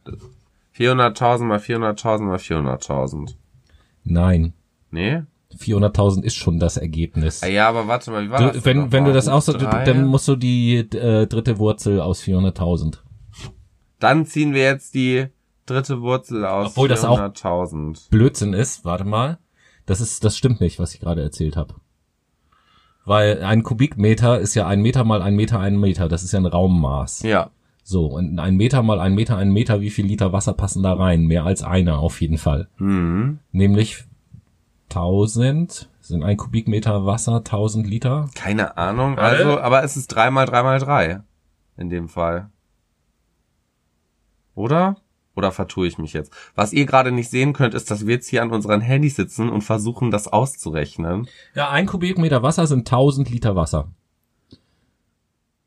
400.000 0.76 1.44
mal 1.44 1.58
400.000 1.58 2.22
mal 2.24 2.38
400.000. 2.38 3.36
Nein. 4.04 4.52
Nee? 4.90 5.22
400.000 5.58 6.24
ist 6.24 6.36
schon 6.36 6.58
das 6.58 6.76
Ergebnis. 6.78 7.42
Ah, 7.42 7.46
Ja, 7.48 7.68
aber 7.68 7.86
warte 7.86 8.10
mal, 8.10 8.24
wie 8.24 8.30
war 8.30 8.40
das? 8.40 8.52
Du, 8.54 8.64
wenn, 8.64 8.78
denn 8.78 8.92
wenn 8.92 9.04
du 9.04 9.12
das 9.12 9.26
drei? 9.26 9.84
dann 9.84 10.06
musst 10.06 10.26
du 10.28 10.36
die 10.36 10.76
äh, 10.78 11.26
dritte 11.26 11.58
Wurzel 11.58 12.00
aus 12.00 12.22
400.000. 12.22 12.98
Dann 13.98 14.24
ziehen 14.26 14.54
wir 14.54 14.62
jetzt 14.62 14.94
die 14.94 15.26
dritte 15.72 16.00
Wurzel 16.02 16.44
aus 16.46 16.68
Obwohl 16.68 16.88
das 16.88 17.04
auch- 17.04 17.18
400.000. 17.18 18.10
Blödsinn 18.10 18.52
ist, 18.52 18.84
warte 18.84 19.04
mal. 19.04 19.38
Das 19.86 20.00
ist, 20.00 20.24
das 20.24 20.36
stimmt 20.36 20.60
nicht, 20.60 20.78
was 20.78 20.94
ich 20.94 21.00
gerade 21.00 21.22
erzählt 21.22 21.56
habe. 21.56 21.74
Weil 23.04 23.42
ein 23.42 23.62
Kubikmeter 23.64 24.38
ist 24.38 24.54
ja 24.54 24.66
ein 24.68 24.80
Meter 24.80 25.02
mal 25.04 25.22
ein 25.22 25.34
Meter 25.34 25.58
ein 25.58 25.76
Meter. 25.78 26.08
Das 26.08 26.22
ist 26.22 26.32
ja 26.32 26.38
ein 26.38 26.46
Raummaß. 26.46 27.22
Ja. 27.22 27.50
So, 27.82 28.06
und 28.06 28.38
ein 28.38 28.56
Meter 28.56 28.82
mal 28.84 29.00
ein 29.00 29.14
Meter, 29.14 29.36
ein 29.38 29.50
Meter, 29.52 29.80
wie 29.80 29.90
viel 29.90 30.06
Liter 30.06 30.32
Wasser 30.32 30.52
passen 30.52 30.84
da 30.84 30.92
rein? 30.92 31.24
Mehr 31.26 31.44
als 31.44 31.64
einer 31.64 31.98
auf 31.98 32.20
jeden 32.20 32.38
Fall. 32.38 32.68
Hm. 32.76 33.40
Nämlich 33.50 34.04
1000, 34.90 35.88
sind 36.00 36.22
ein 36.22 36.36
Kubikmeter 36.36 37.04
Wasser 37.06 37.36
1000 37.42 37.84
Liter. 37.88 38.28
Keine 38.36 38.76
Ahnung. 38.76 39.18
Also, 39.18 39.58
aber 39.58 39.82
es 39.82 39.96
ist 39.96 40.08
drei 40.08 40.30
mal 40.30 40.46
drei 40.46 40.62
mal 40.62 40.78
drei. 40.78 41.22
In 41.76 41.88
dem 41.90 42.08
Fall. 42.08 42.50
Oder? 44.54 44.96
Oder 45.34 45.50
vertue 45.50 45.86
ich 45.86 45.98
mich 45.98 46.12
jetzt? 46.12 46.32
Was 46.54 46.72
ihr 46.72 46.84
gerade 46.84 47.10
nicht 47.10 47.30
sehen 47.30 47.52
könnt, 47.52 47.74
ist, 47.74 47.90
dass 47.90 48.06
wir 48.06 48.14
jetzt 48.14 48.28
hier 48.28 48.42
an 48.42 48.50
unseren 48.50 48.80
Handys 48.80 49.16
sitzen 49.16 49.48
und 49.48 49.62
versuchen, 49.62 50.10
das 50.10 50.28
auszurechnen. 50.28 51.26
Ja, 51.54 51.70
ein 51.70 51.86
Kubikmeter 51.86 52.42
Wasser 52.42 52.66
sind 52.66 52.80
1000 52.80 53.30
Liter 53.30 53.56
Wasser. 53.56 53.88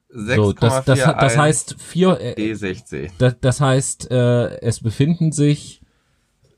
So, 0.09 0.53
das, 0.53 0.85
das, 0.85 0.99
das 0.99 0.99
6,41 0.99 1.37
heißt 1.37 1.75
vier, 1.77 2.21
äh, 2.21 2.33
D60. 2.35 3.11
das, 3.17 3.35
das 3.41 3.59
heißt, 3.59 4.11
äh, 4.11 4.61
es 4.61 4.79
befinden 4.79 5.33
sich 5.33 5.81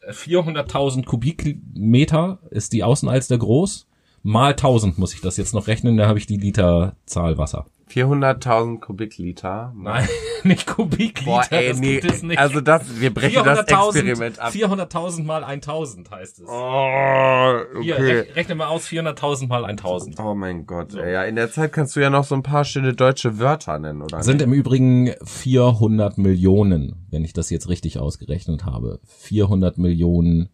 400.000 0.08 1.06
Kubikmeter, 1.06 2.40
ist 2.52 2.74
die 2.74 2.84
Außenalster 2.84 3.38
groß. 3.38 3.88
Mal 4.22 4.52
1000 4.52 4.98
muss 4.98 5.14
ich 5.14 5.22
das 5.22 5.38
jetzt 5.38 5.54
noch 5.54 5.68
rechnen, 5.68 5.98
da 5.98 6.08
habe 6.08 6.20
ich 6.20 6.28
die 6.28 6.38
Literzahl 6.38 7.38
Wasser. 7.38 7.66
400.000 7.90 8.80
Kubikliter. 8.80 9.74
Nein, 9.76 10.08
nicht 10.44 10.68
Kubikliter, 10.68 11.26
Boah, 11.26 11.46
ey, 11.50 11.70
das 11.70 11.80
nee. 11.80 12.00
gibt 12.00 12.14
es 12.14 12.24
nicht. 12.24 12.38
Also 12.38 12.62
das, 12.62 13.00
wir 13.00 13.14
brechen 13.14 13.44
das 13.44 13.60
400.000 13.60 13.98
Experiment 13.98 14.40
ab. 14.40 14.52
400.000 14.54 15.24
mal 15.24 15.44
1000 15.44 16.12
heißt 16.12 16.40
es. 16.40 16.46
Oh, 16.48 17.82
Hier, 17.82 17.96
okay. 17.96 18.20
rech, 18.20 18.36
rechne 18.36 18.56
mal 18.56 18.68
aus, 18.68 18.88
400.000 18.88 19.48
mal 19.48 19.66
1000. 19.66 20.20
Oh 20.20 20.36
mein 20.36 20.66
Gott, 20.66 20.96
ey. 20.96 21.14
Ja, 21.14 21.24
in 21.24 21.36
der 21.36 21.52
Zeit 21.52 21.74
kannst 21.74 21.96
du 21.96 22.00
ja 22.00 22.10
noch 22.10 22.24
so 22.24 22.36
ein 22.36 22.44
paar 22.44 22.66
schöne 22.66 22.94
deutsche 22.94 23.40
Wörter 23.40 23.80
nennen, 23.80 24.02
oder? 24.02 24.22
Sind 24.24 24.42
im 24.42 24.54
Übrigen 24.54 25.14
400 25.24 26.18
Millionen, 26.18 27.08
wenn 27.10 27.24
ich 27.24 27.34
das 27.34 27.50
jetzt 27.50 27.70
richtig 27.70 28.00
ausgerechnet 28.00 28.66
habe. 28.66 29.00
400 29.06 29.78
Millionen 29.78 30.50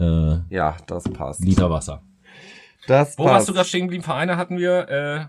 äh, 0.00 0.38
ja, 0.48 0.76
das 0.86 1.04
passt. 1.04 1.44
Liter 1.44 1.70
Wasser. 1.70 2.02
Das 2.86 3.18
Wo 3.18 3.24
passt. 3.24 3.34
warst 3.34 3.48
du 3.48 3.52
gerade 3.52 3.68
stehen 3.68 3.82
geblieben? 3.82 4.02
Vereine 4.02 4.36
hatten 4.36 4.58
wir, 4.58 4.88
äh, 4.88 5.24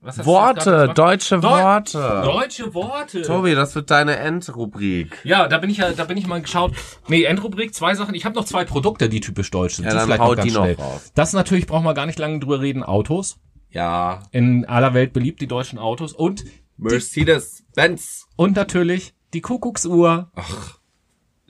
Worte, 0.00 0.92
deutsche 0.94 1.36
Deu- 1.36 1.42
Worte. 1.42 2.22
Deutsche 2.24 2.72
Worte. 2.74 3.22
Tobi, 3.22 3.54
das 3.54 3.74
wird 3.74 3.90
deine 3.90 4.16
Endrubrik. 4.16 5.18
Ja, 5.24 5.48
da 5.48 5.58
bin 5.58 5.70
ich 5.70 5.78
ja, 5.78 5.90
da 5.92 6.04
bin 6.04 6.16
ich 6.16 6.26
mal 6.26 6.40
geschaut. 6.40 6.72
Nee, 7.08 7.24
Endrubrik, 7.24 7.74
zwei 7.74 7.94
Sachen. 7.94 8.14
Ich 8.14 8.24
habe 8.24 8.36
noch 8.36 8.44
zwei 8.44 8.64
Produkte, 8.64 9.08
die 9.08 9.20
typisch 9.20 9.50
deutsch 9.50 9.74
sind. 9.74 9.86
Ja, 9.86 9.90
die 9.90 9.96
dann 9.96 10.06
vielleicht 10.06 10.20
hau 10.22 10.28
noch 10.30 10.36
ganz 10.36 10.48
die 10.48 10.54
noch 10.54 10.64
schnell. 10.64 10.74
raus. 10.76 11.12
Das 11.14 11.32
natürlich 11.32 11.66
brauchen 11.66 11.84
wir 11.84 11.94
gar 11.94 12.06
nicht 12.06 12.18
lange 12.18 12.38
drüber 12.38 12.60
reden. 12.60 12.84
Autos. 12.84 13.38
Ja. 13.70 14.22
In 14.30 14.64
aller 14.66 14.94
Welt 14.94 15.12
beliebt, 15.12 15.40
die 15.40 15.46
deutschen 15.48 15.78
Autos. 15.78 16.12
Und, 16.12 16.44
Mercedes-Benz. 16.76 18.26
und 18.36 18.56
natürlich 18.56 19.14
die 19.34 19.40
Kuckucksuhr. 19.40 20.30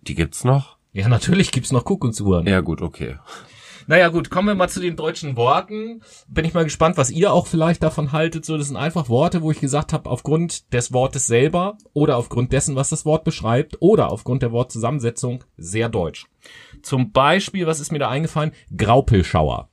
Die 0.03 0.15
gibt's 0.15 0.43
noch? 0.45 0.79
Ja, 0.93 1.09
natürlich 1.09 1.53
gibt's 1.53 1.71
noch 1.71 1.85
Kuckucksuhren. 1.85 2.47
Ja, 2.47 2.61
gut, 2.61 2.81
okay. 2.83 3.17
Naja 3.89 4.09
gut, 4.09 4.29
kommen 4.29 4.49
wir 4.49 4.55
mal 4.55 4.69
zu 4.69 4.81
den 4.81 4.97
deutschen 4.97 5.35
Worten. 5.39 6.03
Bin 6.29 6.45
ich 6.45 6.53
mal 6.53 6.65
gespannt, 6.65 6.99
was 6.99 7.11
ihr 7.11 7.33
auch 7.33 7.47
vielleicht 7.47 7.83
davon 7.83 8.13
haltet. 8.13 8.45
So, 8.45 8.59
das 8.59 8.67
sind 8.67 8.77
einfach 8.77 9.09
Worte, 9.09 9.41
wo 9.41 9.51
ich 9.51 9.61
gesagt 9.61 9.95
habe, 9.95 10.11
aufgrund 10.11 10.75
des 10.75 10.93
Wortes 10.93 11.27
selber 11.27 11.79
oder 11.95 12.19
aufgrund 12.19 12.53
dessen, 12.53 12.77
was 12.77 12.91
das 12.91 13.07
Wort 13.07 13.25
beschreibt 13.25 13.79
oder 13.81 14.13
aufgrund 14.13 14.43
der 14.43 14.53
Wortzusammensetzung 14.53 15.43
sehr 15.57 15.89
deutsch. 15.89 16.27
Zum 16.83 17.13
Beispiel, 17.13 17.67
was 17.67 17.81
ist 17.81 17.91
mir 17.91 17.99
da 17.99 18.11
eingefallen? 18.11 18.53
Graupelschauer. 18.77 19.71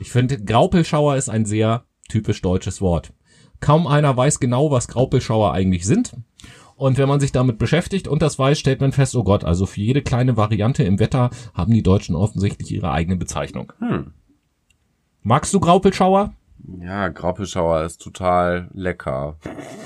Ich 0.00 0.10
finde, 0.10 0.42
Graupelschauer 0.42 1.14
ist 1.14 1.28
ein 1.28 1.44
sehr 1.44 1.84
typisch 2.08 2.42
deutsches 2.42 2.80
Wort. 2.80 3.12
Kaum 3.60 3.86
einer 3.86 4.16
weiß 4.16 4.40
genau, 4.40 4.72
was 4.72 4.88
Graupelschauer 4.88 5.52
eigentlich 5.52 5.86
sind. 5.86 6.12
Und 6.78 6.96
wenn 6.96 7.08
man 7.08 7.18
sich 7.18 7.32
damit 7.32 7.58
beschäftigt 7.58 8.06
und 8.06 8.22
das 8.22 8.38
weiß, 8.38 8.56
stellt 8.56 8.80
man 8.80 8.92
fest, 8.92 9.16
oh 9.16 9.24
Gott, 9.24 9.42
also 9.42 9.66
für 9.66 9.80
jede 9.80 10.00
kleine 10.00 10.36
Variante 10.36 10.84
im 10.84 11.00
Wetter 11.00 11.30
haben 11.52 11.74
die 11.74 11.82
Deutschen 11.82 12.14
offensichtlich 12.14 12.70
ihre 12.70 12.92
eigene 12.92 13.16
Bezeichnung. 13.16 13.72
Hm. 13.80 14.12
Magst 15.24 15.52
du 15.52 15.58
Graupelschauer? 15.58 16.34
Ja, 16.80 17.08
Graupelschauer 17.08 17.82
ist 17.82 18.00
total 18.00 18.68
lecker. 18.72 19.38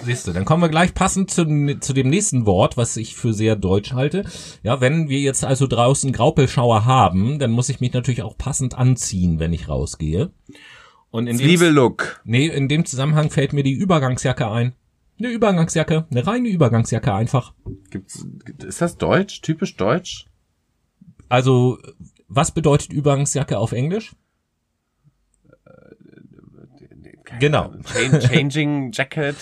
Siehst 0.05 0.27
du, 0.27 0.33
dann 0.33 0.45
kommen 0.45 0.63
wir 0.63 0.69
gleich 0.69 0.93
passend 0.93 1.31
zu, 1.31 1.47
zu 1.81 1.95
dem 1.95 2.11
nächsten 2.11 2.45
Wort, 2.45 2.77
was 2.77 2.99
ich 2.99 3.17
für 3.17 3.33
sehr 3.33 3.57
deutsch 3.57 3.95
halte. 3.95 4.27
Ja, 4.63 4.83
wenn 4.83 5.09
wir 5.09 5.21
jetzt 5.21 5.47
also 5.47 5.67
draußen 5.67 6.13
Graupelschauer 6.13 6.85
haben, 6.85 7.39
dann 7.39 7.53
muss 7.53 7.71
ich 7.71 7.81
mich 7.81 7.95
natürlich 7.95 8.23
auch 8.23 8.37
passend 8.37 8.77
anziehen, 8.77 9.39
wenn 9.39 9.55
ich 9.55 9.67
rausgehe. 9.67 10.31
Und 11.11 11.27
in 11.27 11.39
dem, 11.39 11.47
Zwiebellook. 11.47 12.21
nee, 12.25 12.49
in 12.49 12.69
dem 12.69 12.85
Zusammenhang 12.85 13.31
fällt 13.31 13.55
mir 13.55 13.63
die 13.63 13.73
Übergangsjacke 13.73 14.51
ein. 14.51 14.75
Eine 15.23 15.31
Übergangsjacke, 15.31 16.05
eine 16.11 16.27
reine 16.27 16.49
Übergangsjacke 16.49 17.15
einfach. 17.15 17.55
Gibt's, 17.91 18.27
ist 18.67 18.83
das 18.83 18.97
deutsch? 18.97 19.41
Typisch 19.41 19.77
deutsch? 19.77 20.27
Also, 21.29 21.79
was 22.27 22.51
bedeutet 22.51 22.93
Übergangsjacke 22.93 23.57
auf 23.57 23.71
Englisch? 23.71 24.17
Genau. 27.41 27.73
Chan- 27.85 28.21
Changing 28.21 28.93
Jacket. 28.93 29.37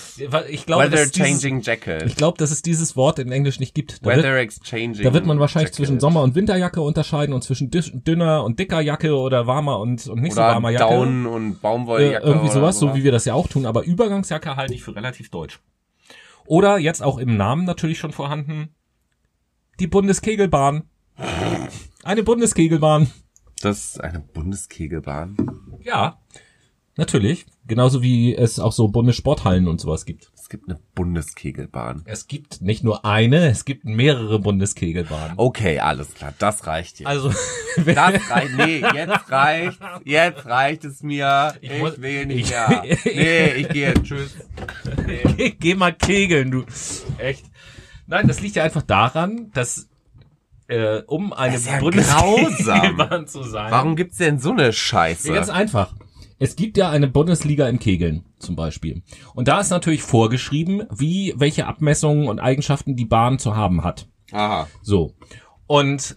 Ich 0.48 0.66
glaube, 0.66 0.84
Weather 0.84 1.06
dieses, 1.06 1.12
Changing 1.12 1.60
Jacket. 1.60 2.02
ich 2.04 2.16
glaube, 2.16 2.38
dass 2.38 2.50
es 2.50 2.62
dieses 2.62 2.96
Wort 2.96 3.18
in 3.18 3.30
Englisch 3.32 3.58
nicht 3.60 3.74
gibt. 3.74 4.02
Da 4.02 4.06
wird, 4.06 4.18
Weather 4.18 4.36
Exchanging. 4.38 5.02
da 5.02 5.12
wird 5.12 5.26
man 5.26 5.38
wahrscheinlich 5.40 5.68
Jacket. 5.68 5.76
zwischen 5.76 6.00
Sommer- 6.00 6.22
und 6.22 6.34
Winterjacke 6.34 6.80
unterscheiden 6.80 7.34
und 7.34 7.42
zwischen 7.42 7.70
dünner 7.70 8.44
und 8.44 8.58
dicker 8.58 8.80
Jacke 8.80 9.14
oder 9.16 9.46
warmer 9.46 9.78
und, 9.80 10.06
und 10.06 10.20
nicht 10.20 10.34
so 10.34 10.40
Oder 10.40 10.50
warmer 10.54 10.70
Jacke. 10.70 10.94
Down 10.94 11.26
und 11.26 11.52
äh, 11.52 11.56
Baumwolljacke. 11.60 12.24
irgendwie 12.26 12.46
oder 12.46 12.54
sowas, 12.54 12.78
so 12.78 12.94
wie 12.94 13.02
wir 13.04 13.12
das 13.12 13.24
ja 13.24 13.34
auch 13.34 13.48
tun. 13.48 13.66
Aber 13.66 13.84
Übergangsjacke 13.84 14.56
halte 14.56 14.74
ich 14.74 14.82
für 14.82 14.94
relativ 14.94 15.30
deutsch. 15.30 15.60
Oder 16.46 16.78
jetzt 16.78 17.02
auch 17.02 17.18
im 17.18 17.36
Namen 17.36 17.64
natürlich 17.64 17.98
schon 17.98 18.12
vorhanden, 18.12 18.74
die 19.78 19.86
Bundeskegelbahn. 19.86 20.84
Eine 22.02 22.22
Bundeskegelbahn. 22.22 23.10
Das 23.62 23.84
ist 23.84 24.00
eine 24.00 24.20
Bundeskegelbahn. 24.20 25.36
Ja, 25.82 26.18
natürlich. 26.96 27.46
Genauso 27.70 28.02
wie 28.02 28.34
es 28.34 28.58
auch 28.58 28.72
so 28.72 28.88
Bundessporthallen 28.88 29.68
und 29.68 29.80
sowas 29.80 30.04
gibt. 30.04 30.28
Es 30.34 30.48
gibt 30.48 30.68
eine 30.68 30.80
Bundeskegelbahn. 30.96 32.02
Es 32.04 32.26
gibt 32.26 32.60
nicht 32.60 32.82
nur 32.82 33.04
eine, 33.04 33.46
es 33.48 33.64
gibt 33.64 33.84
mehrere 33.84 34.40
Bundeskegelbahnen. 34.40 35.34
Okay, 35.36 35.78
alles 35.78 36.12
klar, 36.14 36.34
das 36.40 36.66
reicht 36.66 36.98
jetzt. 36.98 37.06
Also, 37.06 37.30
Das 37.76 37.96
reicht, 38.30 38.56
nee, 38.56 38.78
jetzt 38.80 39.30
reicht, 39.30 39.78
jetzt 40.04 40.46
reicht 40.46 40.84
es 40.84 41.02
mir. 41.04 41.54
Ich 41.60 41.70
Ich, 41.70 41.78
muss- 41.78 42.00
will 42.00 42.26
nicht 42.26 42.46
ich- 42.46 42.50
mehr. 42.50 42.82
Nee, 43.04 43.46
ich 43.52 43.68
gehe, 43.68 43.94
tschüss. 44.02 44.34
geh, 45.36 45.50
geh 45.50 45.74
mal 45.76 45.92
kegeln, 45.94 46.50
du. 46.50 46.64
Echt. 47.18 47.44
Nein, 48.08 48.26
das 48.26 48.40
liegt 48.40 48.56
ja 48.56 48.64
einfach 48.64 48.82
daran, 48.82 49.52
dass 49.54 49.88
äh, 50.66 51.02
um 51.06 51.32
eine 51.32 51.56
ja 51.56 51.78
Bundeskegelbahn 51.78 53.28
zu 53.28 53.44
sein. 53.44 53.70
Warum 53.70 53.94
gibt's 53.94 54.16
denn 54.16 54.40
so 54.40 54.50
eine 54.50 54.72
Scheiße? 54.72 55.32
Ganz 55.32 55.48
einfach. 55.48 55.94
Es 56.40 56.56
gibt 56.56 56.78
ja 56.78 56.88
eine 56.88 57.06
Bundesliga 57.06 57.68
im 57.68 57.78
Kegeln 57.78 58.24
zum 58.38 58.56
Beispiel. 58.56 59.02
Und 59.34 59.46
da 59.46 59.60
ist 59.60 59.68
natürlich 59.68 60.02
vorgeschrieben, 60.02 60.84
wie, 60.90 61.34
welche 61.36 61.66
Abmessungen 61.66 62.28
und 62.28 62.40
Eigenschaften 62.40 62.96
die 62.96 63.04
Bahn 63.04 63.38
zu 63.38 63.54
haben 63.54 63.84
hat. 63.84 64.08
Aha. 64.32 64.66
So. 64.80 65.14
Und 65.66 66.14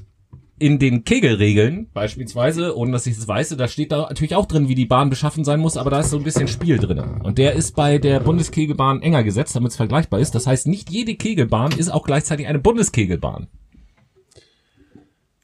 in 0.60 0.80
den 0.80 1.04
Kegelregeln 1.04 1.90
beispielsweise, 1.94 2.78
ohne 2.78 2.94
dass 2.94 3.06
ich 3.06 3.18
es 3.18 3.28
weiß, 3.28 3.50
da 3.50 3.68
steht 3.68 3.92
da 3.92 4.04
natürlich 4.04 4.36
auch 4.36 4.46
drin, 4.46 4.70
wie 4.70 4.76
die 4.76 4.86
Bahn 4.86 5.10
beschaffen 5.10 5.44
sein 5.44 5.60
muss, 5.60 5.76
aber 5.76 5.90
da 5.90 6.00
ist 6.00 6.12
so 6.12 6.18
ein 6.18 6.24
bisschen 6.24 6.48
Spiel 6.48 6.78
drin. 6.78 7.00
Und 7.22 7.38
der 7.38 7.52
ist 7.52 7.76
bei 7.76 7.98
der 7.98 8.22
Bundeskegelbahn 8.22 9.02
enger 9.02 9.26
gesetzt, 9.26 9.58
damit 9.58 9.72
es 9.72 9.78
vergleichbar 9.78 10.22
ist. 10.22 10.36
Das 10.36 10.48
heißt, 10.48 10.68
nicht 10.68 10.90
jede 10.90 11.16
Kegelbahn 11.16 11.74
ist 11.74 11.90
auch 11.90 12.06
gleichzeitig 12.06 12.48
eine 12.48 12.60
Bundeskegelbahn. 12.60 13.48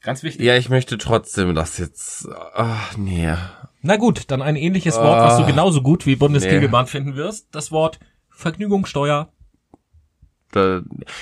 Ganz 0.02 0.24
wichtig. 0.24 0.46
Ja, 0.46 0.56
ich 0.56 0.70
möchte 0.70 0.98
trotzdem 0.98 1.54
das 1.54 1.78
jetzt. 1.78 2.30
Ach, 2.54 2.96
nee. 2.96 3.36
Na 3.82 3.96
gut, 3.98 4.24
dann 4.32 4.42
ein 4.42 4.56
ähnliches 4.56 4.98
Wort, 4.98 5.22
was 5.22 5.38
du 5.38 5.44
Ah. 5.44 5.48
genauso 5.48 5.82
gut 5.82 6.06
wie 6.06 6.16
Bundeskegelbahn 6.16 6.86
finden 6.88 7.16
wirst. 7.16 7.48
Das 7.52 7.72
Wort 7.72 8.00
Vergnügungssteuer. 8.30 9.30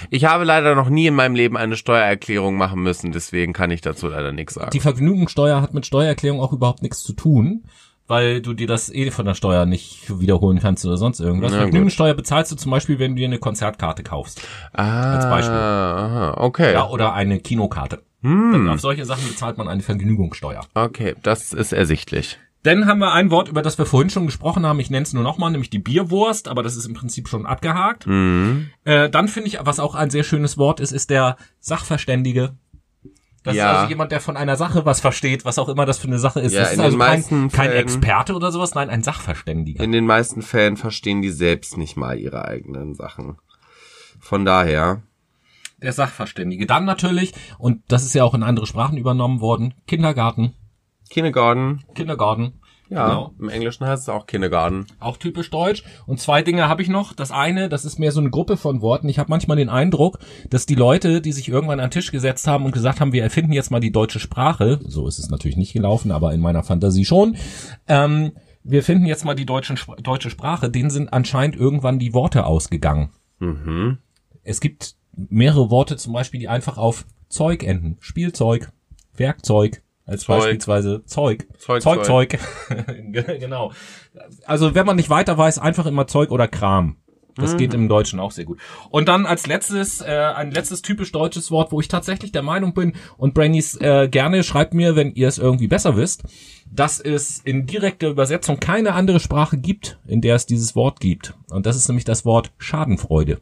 Ich 0.10 0.24
habe 0.26 0.46
leider 0.46 0.74
noch 0.74 0.90
nie 0.90 1.08
in 1.08 1.14
meinem 1.14 1.36
Leben 1.36 1.58
eine 1.58 1.76
Steuererklärung 1.76 2.56
machen 2.56 2.82
müssen, 2.82 3.12
deswegen 3.12 3.52
kann 3.52 3.72
ich 3.72 3.82
dazu 3.82 4.08
leider 4.08 4.32
nichts 4.32 4.54
sagen. 4.54 4.72
Die 4.72 4.80
Vergnügungssteuer 4.80 5.62
hat 5.62 5.74
mit 5.74 5.86
Steuererklärung 5.86 6.40
auch 6.40 6.54
überhaupt 6.54 6.82
nichts 6.82 7.04
zu 7.04 7.12
tun, 7.12 7.66
weil 8.08 8.42
du 8.42 8.54
dir 8.54 8.68
das 8.68 8.90
eh 8.90 9.12
von 9.12 9.26
der 9.26 9.34
Steuer 9.34 9.66
nicht 9.66 10.18
wiederholen 10.22 10.60
kannst 10.60 10.86
oder 10.86 10.96
sonst 10.96 11.20
irgendwas. 11.20 11.52
Na 11.52 11.58
gut. 11.58 11.64
Vergnügungssteuer 11.66 12.14
bezahlst 12.14 12.54
du 12.54 12.56
zum 12.56 12.72
Beispiel, 12.72 13.00
wenn 13.00 13.16
du 13.16 13.20
dir 13.20 13.28
eine 13.28 13.38
Konzertkarte 13.40 14.02
kaufst. 14.02 14.42
ah, 14.72 15.16
als 15.16 15.26
Beispiel. 15.26 15.58
Aha, 15.58 16.34
okay. 16.38 16.72
Ja, 16.72 16.88
oder 16.88 17.14
eine 17.14 17.40
Kinokarte. 17.40 18.04
Dann 18.24 18.68
Auf 18.70 18.80
solche 18.80 19.06
Sachen 19.06 19.28
bezahlt 19.28 19.58
man 19.58 19.68
eine 19.68 19.82
Vergnügungssteuer. 19.84 20.62
Okay, 20.74 21.16
das 21.22 21.54
ist 21.54 21.72
ersichtlich. 21.74 22.40
Dann 22.68 22.86
haben 22.86 23.00
wir 23.00 23.14
ein 23.14 23.32
Wort, 23.32 23.48
über 23.48 23.62
das 23.62 23.78
wir 23.78 23.86
vorhin 23.86 24.10
schon 24.10 24.26
gesprochen 24.26 24.66
haben. 24.66 24.80
Ich 24.82 24.90
nenne 24.90 25.04
es 25.04 25.14
nur 25.14 25.24
nochmal, 25.24 25.52
nämlich 25.52 25.70
die 25.70 25.80
Bierwurst, 25.80 26.50
aber 26.50 26.64
das 26.64 26.76
ist 26.76 26.86
im 26.86 26.94
Prinzip 26.94 27.30
schon 27.30 27.46
abgehakt. 27.46 28.06
Mhm. 28.06 28.70
Äh, 28.84 29.10
dann 29.10 29.30
finde 29.30 29.48
ich, 29.48 29.60
was 29.62 29.80
auch 29.80 29.96
ein 29.96 30.10
sehr 30.10 30.24
schönes 30.24 30.58
Wort 30.58 30.82
ist, 30.82 30.92
ist 30.92 31.10
der 31.10 31.38
Sachverständige. 31.62 32.56
Das 33.44 33.56
Ja. 33.56 33.72
ist 33.72 33.78
also 33.78 33.90
jemand, 33.90 34.12
der 34.12 34.20
von 34.20 34.36
einer 34.36 34.58
Sache 34.58 34.86
was 34.86 35.00
versteht, 35.00 35.46
was 35.46 35.58
auch 35.58 35.70
immer 35.70 35.86
das 35.86 35.98
für 35.98 36.08
eine 36.08 36.20
Sache 36.20 36.42
ist. 36.42 36.52
Ja, 36.52 36.64
das 36.64 36.74
ist 36.74 36.80
also 36.82 36.98
kein, 36.98 37.50
kein 37.52 37.72
Experte 37.72 38.34
oder 38.34 38.52
sowas, 38.52 38.76
nein, 38.76 38.90
ein 38.90 39.02
Sachverständiger. 39.02 39.82
In 39.82 39.94
den 39.94 40.06
meisten 40.06 40.42
Fällen 40.42 40.76
verstehen 40.76 41.22
die 41.22 41.30
selbst 41.30 41.78
nicht 41.78 41.96
mal 41.96 42.20
ihre 42.20 42.44
eigenen 42.44 42.96
Sachen. 42.96 43.38
Von 44.20 44.44
daher. 44.44 45.04
Der 45.82 45.94
Sachverständige. 45.94 46.66
Dann 46.66 46.84
natürlich, 46.84 47.34
und 47.60 47.82
das 47.88 48.04
ist 48.04 48.14
ja 48.14 48.26
auch 48.26 48.34
in 48.34 48.44
andere 48.44 48.68
Sprachen 48.68 48.98
übernommen 48.98 49.40
worden, 49.40 49.74
Kindergarten. 49.88 50.54
Kindergarten. 51.10 51.84
Kindergarten. 51.96 52.54
Ja, 52.90 53.08
Genau. 53.08 53.34
im 53.38 53.50
Englischen 53.50 53.86
heißt 53.86 54.04
es 54.04 54.10
auch 54.10 54.28
Kindergarten. 54.28 54.86
Auch 55.02 55.18
typisch 55.18 55.50
deutsch. 55.50 55.84
Und 56.06 56.22
zwei 56.22 56.42
Dinge 56.42 56.70
habe 56.70 56.82
ich 56.82 56.88
noch. 56.88 57.12
Das 57.14 57.32
eine, 57.32 57.68
das 57.68 57.84
ist 57.84 58.00
mehr 58.00 58.14
so 58.14 58.22
eine 58.22 58.30
Gruppe 58.30 58.56
von 58.56 58.82
Worten. 58.82 59.10
Ich 59.10 59.20
habe 59.20 59.30
manchmal 59.30 59.58
den 59.58 59.68
Eindruck, 59.68 60.20
dass 60.50 60.66
die 60.66 60.76
Leute, 60.76 61.20
die 61.20 61.34
sich 61.34 61.50
irgendwann 61.50 61.82
an 61.82 61.88
den 61.88 61.92
Tisch 61.92 62.12
gesetzt 62.12 62.48
haben 62.48 62.64
und 62.66 62.72
gesagt 62.72 63.02
haben, 63.02 63.12
wir 63.12 63.24
erfinden 63.24 63.52
jetzt 63.52 63.72
mal 63.72 63.82
die 63.82 63.92
deutsche 63.92 64.20
Sprache, 64.20 64.80
so 64.86 65.06
ist 65.06 65.20
es 65.20 65.30
natürlich 65.30 65.58
nicht 65.58 65.74
gelaufen, 65.74 66.12
aber 66.12 66.34
in 66.34 66.40
meiner 66.40 66.64
Fantasie 66.64 67.04
schon, 67.04 67.36
ähm, 67.90 68.32
wir 68.64 68.84
finden 68.84 69.06
jetzt 69.06 69.26
mal 69.26 69.36
die 69.36 69.46
deutschen, 69.46 69.78
deutsche 70.02 70.30
Sprache, 70.30 70.70
denen 70.70 70.90
sind 70.90 71.12
anscheinend 71.12 71.58
irgendwann 71.58 72.00
die 72.00 72.14
Worte 72.14 72.46
ausgegangen. 72.46 73.10
Mhm. 73.40 73.98
Es 74.44 74.62
gibt 74.62 74.96
mehrere 75.14 75.70
Worte 75.70 75.98
zum 75.98 76.14
Beispiel, 76.14 76.40
die 76.40 76.48
einfach 76.48 76.78
auf 76.78 77.06
Zeug 77.28 77.64
enden. 77.64 77.98
Spielzeug, 78.00 78.72
Werkzeug, 79.16 79.82
als 80.08 80.24
Zeug. 80.24 80.40
beispielsweise 80.40 81.04
Zeug. 81.06 81.48
Zeug, 81.60 81.84
Zeug, 81.84 82.06
Zeug. 82.06 82.40
Ge- 83.12 83.38
genau. 83.40 83.72
Also 84.46 84.74
wenn 84.74 84.86
man 84.88 84.96
nicht 84.96 85.12
weiter 85.12 85.38
weiß, 85.38 85.60
einfach 85.60 85.86
immer 85.86 86.08
Zeug 86.08 86.32
oder 86.32 86.48
Kram. 86.48 86.98
Das 87.40 87.56
geht 87.56 87.76
im 87.76 87.88
Deutschen 87.88 88.20
auch 88.20 88.32
sehr 88.32 88.46
gut. 88.46 88.58
Und 88.90 89.08
dann 89.08 89.28
als 89.28 89.46
letztes, 89.46 90.02
äh, 90.02 90.06
ein 90.36 90.50
letztes 90.50 90.82
typisch 90.82 91.12
deutsches 91.12 91.52
Wort, 91.52 91.72
wo 91.72 91.80
ich 91.80 91.88
tatsächlich 91.88 92.32
der 92.32 92.42
Meinung 92.42 92.74
bin, 92.74 92.94
und 93.16 93.36
Brainies 93.36 93.76
äh, 93.80 94.08
gerne 94.10 94.44
schreibt 94.44 94.74
mir, 94.74 94.96
wenn 94.96 95.12
ihr 95.14 95.28
es 95.28 95.38
irgendwie 95.38 95.68
besser 95.68 95.96
wisst, 95.96 96.24
dass 96.72 97.00
es 97.00 97.38
in 97.42 97.68
direkter 97.68 98.08
Übersetzung 98.10 98.60
keine 98.60 98.94
andere 98.94 99.20
Sprache 99.20 99.58
gibt, 99.60 100.00
in 100.08 100.22
der 100.22 100.34
es 100.34 100.48
dieses 100.48 100.76
Wort 100.76 101.00
gibt. 101.00 101.36
Und 101.52 101.68
das 101.68 101.76
ist 101.76 101.88
nämlich 101.88 102.06
das 102.06 102.26
Wort 102.26 102.54
Schadenfreude. 102.58 103.40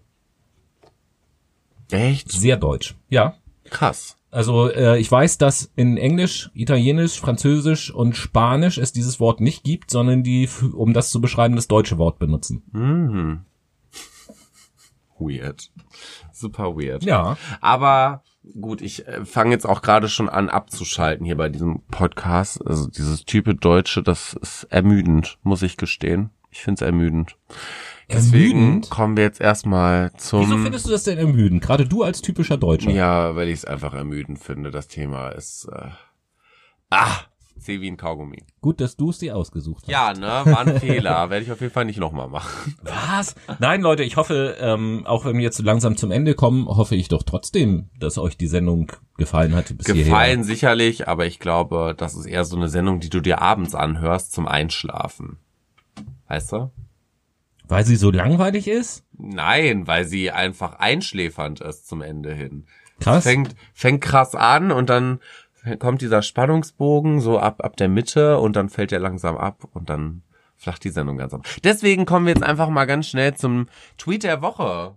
Echt? 1.92 2.32
Sehr 2.32 2.58
deutsch. 2.58 2.96
Ja. 3.10 3.36
Krass. 3.70 4.18
Also 4.36 4.70
äh, 4.70 5.00
ich 5.00 5.10
weiß, 5.10 5.38
dass 5.38 5.72
in 5.78 5.96
Englisch, 5.96 6.52
Italienisch, 6.54 7.22
Französisch 7.22 7.90
und 7.90 8.18
Spanisch 8.18 8.78
es 8.78 8.92
dieses 8.92 9.22
Wort 9.22 9.40
nicht 9.40 9.64
gibt, 9.64 9.90
sondern 9.90 10.24
die, 10.24 10.50
um 10.74 10.92
das 10.92 11.10
zu 11.10 11.22
beschreiben, 11.22 11.56
das 11.56 11.70
deutsche 11.70 11.98
Wort 11.98 12.20
benutzen. 12.20 12.62
Mhm. 12.74 13.46
Weird. 15.20 15.72
Super 16.34 16.76
weird. 16.76 17.06
Ja. 17.06 17.38
Aber 17.62 18.24
gut, 18.60 18.82
ich 18.82 19.08
äh, 19.08 19.24
fange 19.24 19.52
jetzt 19.52 19.66
auch 19.66 19.82
gerade 19.82 20.10
schon 20.10 20.28
an 20.28 20.50
abzuschalten 20.50 21.26
hier 21.26 21.38
bei 21.38 21.48
diesem 21.48 21.84
Podcast. 21.90 22.62
Also 22.68 22.90
dieses 22.90 23.24
Type 23.24 23.56
Deutsche, 23.56 24.04
das 24.04 24.34
ist 24.34 24.66
ermüdend, 24.66 25.38
muss 25.44 25.62
ich 25.62 25.78
gestehen. 25.78 26.32
Ich 26.52 26.62
finde 26.62 26.80
es 26.80 26.86
ermüdend. 26.86 27.38
Deswegen 28.10 28.60
Ermüdend? 28.60 28.90
kommen 28.90 29.18
wir 29.18 29.24
jetzt 29.24 29.42
erstmal 29.42 30.12
zum. 30.18 30.42
Wieso 30.42 30.58
findest 30.58 30.86
du 30.86 30.92
das 30.92 31.04
denn 31.04 31.18
ermüdend? 31.18 31.62
Gerade 31.62 31.88
du 31.88 32.04
als 32.04 32.22
typischer 32.22 32.58
Deutscher. 32.58 32.92
Ja, 32.92 33.36
weil 33.36 33.48
ich 33.48 33.56
es 33.56 33.66
einfach 33.66 33.94
ermüdend 33.94 34.40
finde. 34.40 34.72
Das 34.72 34.88
Thema 34.88 35.30
ist. 35.30 35.68
Äh, 35.72 35.90
ah, 36.92 37.22
C 37.66 37.82
wie 37.82 37.90
ein 37.90 37.98
Kaugummi. 37.98 38.44
Gut, 38.62 38.80
dass 38.80 38.96
du 38.96 39.10
es 39.10 39.18
dir 39.18 39.36
ausgesucht 39.36 39.84
hast. 39.84 39.92
Ja, 39.92 40.14
ne, 40.14 40.52
war 40.52 40.60
ein 40.60 40.80
Fehler. 40.80 41.30
Werde 41.30 41.44
ich 41.44 41.52
auf 41.52 41.62
jeden 41.62 41.74
Fall 41.74 41.86
nicht 41.86 42.00
nochmal 42.00 42.28
machen. 42.28 42.76
Was? 42.84 43.36
Nein, 43.60 43.82
Leute, 43.82 44.04
ich 44.04 44.18
hoffe, 44.18 44.56
ähm, 44.60 45.04
auch 45.06 45.26
wenn 45.26 45.36
wir 45.38 45.44
jetzt 45.44 45.58
so 45.58 45.64
langsam 45.64 45.98
zum 45.98 46.12
Ende 46.12 46.36
kommen, 46.36 46.68
hoffe 46.68 46.96
ich 46.96 47.08
doch 47.08 47.24
trotzdem, 47.24 47.90
dass 48.00 48.18
euch 48.18 48.38
die 48.38 48.48
Sendung 48.48 48.92
gefallen 49.18 49.56
hat. 49.56 49.76
Bis 49.78 49.88
Gefallen 49.88 50.44
sicherlich, 50.44 51.08
aber 51.08 51.26
ich 51.26 51.40
glaube, 51.40 51.96
das 51.98 52.16
ist 52.16 52.26
eher 52.26 52.46
so 52.46 52.56
eine 52.56 52.70
Sendung, 52.70 53.00
die 53.00 53.10
du 53.10 53.20
dir 53.20 53.42
abends 53.42 53.74
anhörst 53.74 54.34
zum 54.34 54.48
Einschlafen. 54.48 55.40
Weißt 56.28 56.52
du? 56.52 56.72
Weil 57.68 57.86
sie 57.86 57.96
so 57.96 58.12
langweilig 58.12 58.68
ist? 58.68 59.04
Nein, 59.18 59.88
weil 59.88 60.06
sie 60.06 60.32
einfach 60.32 60.80
einschläfernd 60.80 61.62
ist 61.62 61.88
zum 61.88 62.02
Ende 62.02 62.34
hin. 62.34 62.66
Krass. 63.00 63.24
Fängt, 63.24 63.56
fängt 63.74 64.02
krass 64.02 64.36
an 64.36 64.72
und 64.72 64.90
dann 64.90 65.20
kommt 65.80 66.02
dieser 66.02 66.22
Spannungsbogen 66.22 67.20
so 67.22 67.40
ab, 67.40 67.64
ab 67.64 67.76
der 67.78 67.90
Mitte 67.90 68.38
und 68.38 68.56
dann 68.56 68.70
fällt 68.70 68.92
er 68.92 69.00
langsam 69.00 69.36
ab 69.36 69.68
und 69.74 69.90
dann 69.90 70.22
flacht 70.56 70.84
die 70.84 70.90
Sendung 70.90 71.18
ganz 71.18 71.34
ab. 71.34 71.46
Deswegen 71.64 72.06
kommen 72.06 72.28
wir 72.28 72.34
jetzt 72.34 72.44
einfach 72.44 72.70
mal 72.70 72.86
ganz 72.86 73.08
schnell 73.08 73.34
zum 73.34 73.68
Tweet 73.98 74.24
der 74.24 74.42
Woche. 74.42 74.96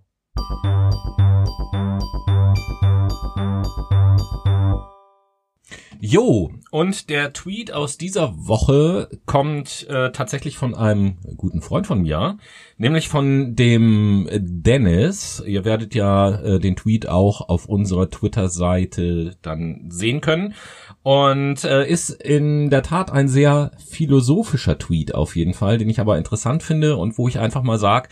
Jo, 6.00 6.52
und 6.70 7.10
der 7.10 7.32
Tweet 7.32 7.72
aus 7.72 7.98
dieser 7.98 8.32
Woche 8.36 9.08
kommt 9.26 9.86
äh, 9.88 10.12
tatsächlich 10.12 10.56
von 10.56 10.74
einem 10.74 11.16
guten 11.36 11.60
Freund 11.60 11.86
von 11.86 12.02
mir, 12.02 12.38
nämlich 12.76 13.08
von 13.08 13.56
dem 13.56 14.28
Dennis. 14.32 15.42
Ihr 15.44 15.64
werdet 15.64 15.94
ja 15.94 16.40
äh, 16.40 16.60
den 16.60 16.76
Tweet 16.76 17.08
auch 17.08 17.48
auf 17.48 17.66
unserer 17.66 18.08
Twitter-Seite 18.08 19.36
dann 19.42 19.86
sehen 19.88 20.20
können. 20.20 20.54
Und 21.02 21.64
äh, 21.64 21.88
ist 21.88 22.10
in 22.10 22.70
der 22.70 22.82
Tat 22.82 23.10
ein 23.10 23.28
sehr 23.28 23.72
philosophischer 23.78 24.78
Tweet 24.78 25.14
auf 25.14 25.36
jeden 25.36 25.54
Fall, 25.54 25.78
den 25.78 25.88
ich 25.88 26.00
aber 26.00 26.18
interessant 26.18 26.62
finde 26.62 26.96
und 26.96 27.18
wo 27.18 27.28
ich 27.28 27.38
einfach 27.38 27.62
mal 27.62 27.78
sag, 27.78 28.10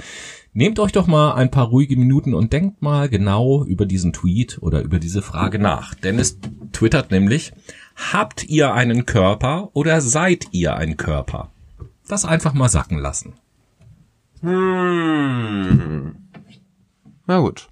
Nehmt 0.57 0.79
euch 0.79 0.93
doch 0.93 1.07
mal 1.07 1.35
ein 1.35 1.51
paar 1.51 1.67
ruhige 1.67 1.99
Minuten 1.99 2.33
und 2.33 2.51
denkt 2.51 2.81
mal 2.81 3.11
genau 3.11 3.63
über 3.65 3.85
diesen 3.85 4.15
Tweet 4.15 4.57
oder 4.63 4.81
über 4.81 4.99
diese 4.99 5.21
Frage 5.21 5.59
nach. 5.59 5.93
Dennis 5.93 6.39
twittert 6.73 7.11
nämlich, 7.11 7.53
habt 7.95 8.43
ihr 8.45 8.73
einen 8.73 9.05
Körper 9.05 9.69
oder 9.75 10.01
seid 10.01 10.47
ihr 10.53 10.75
ein 10.75 10.97
Körper? 10.97 11.53
Das 12.09 12.25
einfach 12.25 12.55
mal 12.55 12.71
sacken 12.71 12.97
lassen. 12.97 13.35
Hm. 14.41 16.17
Na 17.27 17.39
gut. 17.41 17.69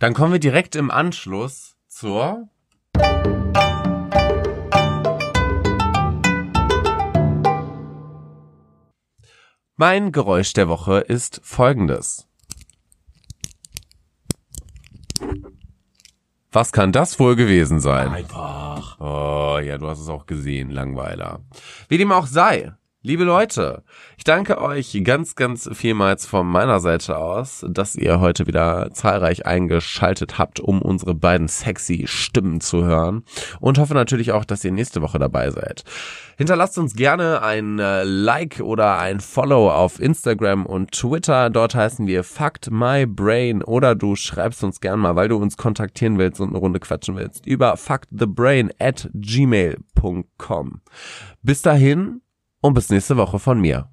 Dann 0.00 0.12
kommen 0.12 0.32
wir 0.32 0.40
direkt 0.40 0.74
im 0.74 0.90
Anschluss 0.90 1.76
zur 1.86 2.48
Mein 9.76 10.12
Geräusch 10.12 10.52
der 10.52 10.68
Woche 10.68 10.98
ist 10.98 11.40
folgendes. 11.42 12.28
Was 16.50 16.72
kann 16.72 16.92
das 16.92 17.18
wohl 17.18 17.36
gewesen 17.36 17.80
sein? 17.80 18.08
Einfach. 18.08 19.00
Oh, 19.00 19.58
ja, 19.58 19.78
du 19.78 19.88
hast 19.88 20.00
es 20.00 20.10
auch 20.10 20.26
gesehen, 20.26 20.70
Langweiler. 20.70 21.40
Wie 21.88 21.96
dem 21.96 22.12
auch 22.12 22.26
sei. 22.26 22.74
Liebe 23.04 23.24
Leute, 23.24 23.82
ich 24.16 24.22
danke 24.22 24.60
euch 24.60 24.96
ganz, 25.02 25.34
ganz 25.34 25.68
vielmals 25.72 26.24
von 26.24 26.46
meiner 26.46 26.78
Seite 26.78 27.18
aus, 27.18 27.66
dass 27.68 27.96
ihr 27.96 28.20
heute 28.20 28.46
wieder 28.46 28.90
zahlreich 28.92 29.44
eingeschaltet 29.44 30.38
habt, 30.38 30.60
um 30.60 30.80
unsere 30.80 31.12
beiden 31.12 31.48
sexy 31.48 32.04
Stimmen 32.06 32.60
zu 32.60 32.84
hören 32.84 33.24
und 33.58 33.78
hoffe 33.78 33.94
natürlich 33.94 34.30
auch, 34.30 34.44
dass 34.44 34.64
ihr 34.64 34.70
nächste 34.70 35.02
Woche 35.02 35.18
dabei 35.18 35.50
seid. 35.50 35.82
Hinterlasst 36.36 36.78
uns 36.78 36.94
gerne 36.94 37.42
ein 37.42 37.80
äh, 37.80 38.04
Like 38.04 38.60
oder 38.60 38.98
ein 38.98 39.18
Follow 39.18 39.68
auf 39.72 39.98
Instagram 39.98 40.64
und 40.64 40.92
Twitter. 40.92 41.50
Dort 41.50 41.74
heißen 41.74 42.06
wir 42.06 42.22
Fact 42.22 42.70
My 42.70 43.04
Brain 43.04 43.64
oder 43.64 43.96
du 43.96 44.14
schreibst 44.14 44.62
uns 44.62 44.80
gern 44.80 45.00
mal, 45.00 45.16
weil 45.16 45.28
du 45.28 45.38
uns 45.38 45.56
kontaktieren 45.56 46.18
willst 46.18 46.40
und 46.40 46.50
eine 46.50 46.58
Runde 46.58 46.78
quatschen 46.78 47.16
willst, 47.16 47.46
über 47.48 47.76
factthebrain 47.76 48.70
at 48.78 49.10
gmail.com. 49.12 50.82
Bis 51.42 51.62
dahin 51.62 52.20
und 52.62 52.72
bis 52.72 52.88
nächste 52.88 53.18
Woche 53.18 53.38
von 53.38 53.60
mir. 53.60 53.90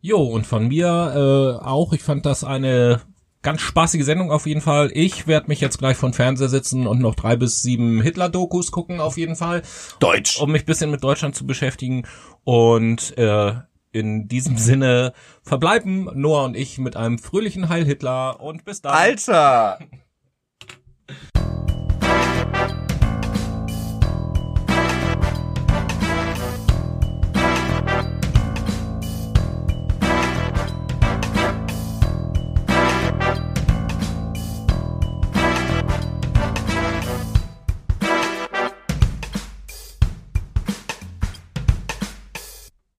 Jo, 0.00 0.22
und 0.22 0.46
von 0.46 0.68
mir 0.68 1.58
äh, 1.60 1.64
auch. 1.64 1.92
Ich 1.92 2.02
fand 2.02 2.24
das 2.24 2.44
eine 2.44 3.02
ganz 3.42 3.60
spaßige 3.60 4.04
Sendung 4.04 4.30
auf 4.30 4.46
jeden 4.46 4.60
Fall. 4.60 4.90
Ich 4.94 5.26
werde 5.26 5.48
mich 5.48 5.60
jetzt 5.60 5.78
gleich 5.78 5.96
von 5.96 6.12
Fernseher 6.12 6.48
sitzen 6.48 6.86
und 6.86 7.00
noch 7.00 7.14
drei 7.14 7.36
bis 7.36 7.62
sieben 7.62 8.00
Hitler-Dokus 8.00 8.70
gucken 8.70 9.00
auf 9.00 9.18
jeden 9.18 9.36
Fall. 9.36 9.62
Deutsch. 9.98 10.40
Um 10.40 10.52
mich 10.52 10.64
bisschen 10.64 10.90
mit 10.90 11.04
Deutschland 11.04 11.34
zu 11.34 11.46
beschäftigen. 11.46 12.06
Und 12.44 13.18
äh, 13.18 13.54
in 13.92 14.28
diesem 14.28 14.56
Sinne 14.56 15.12
verbleiben 15.42 16.08
Noah 16.14 16.44
und 16.44 16.56
ich 16.56 16.78
mit 16.78 16.96
einem 16.96 17.18
fröhlichen 17.18 17.68
Heil 17.68 17.84
Hitler 17.84 18.40
und 18.40 18.64
bis 18.64 18.82
dann. 18.82 18.92
Alter! 18.94 19.78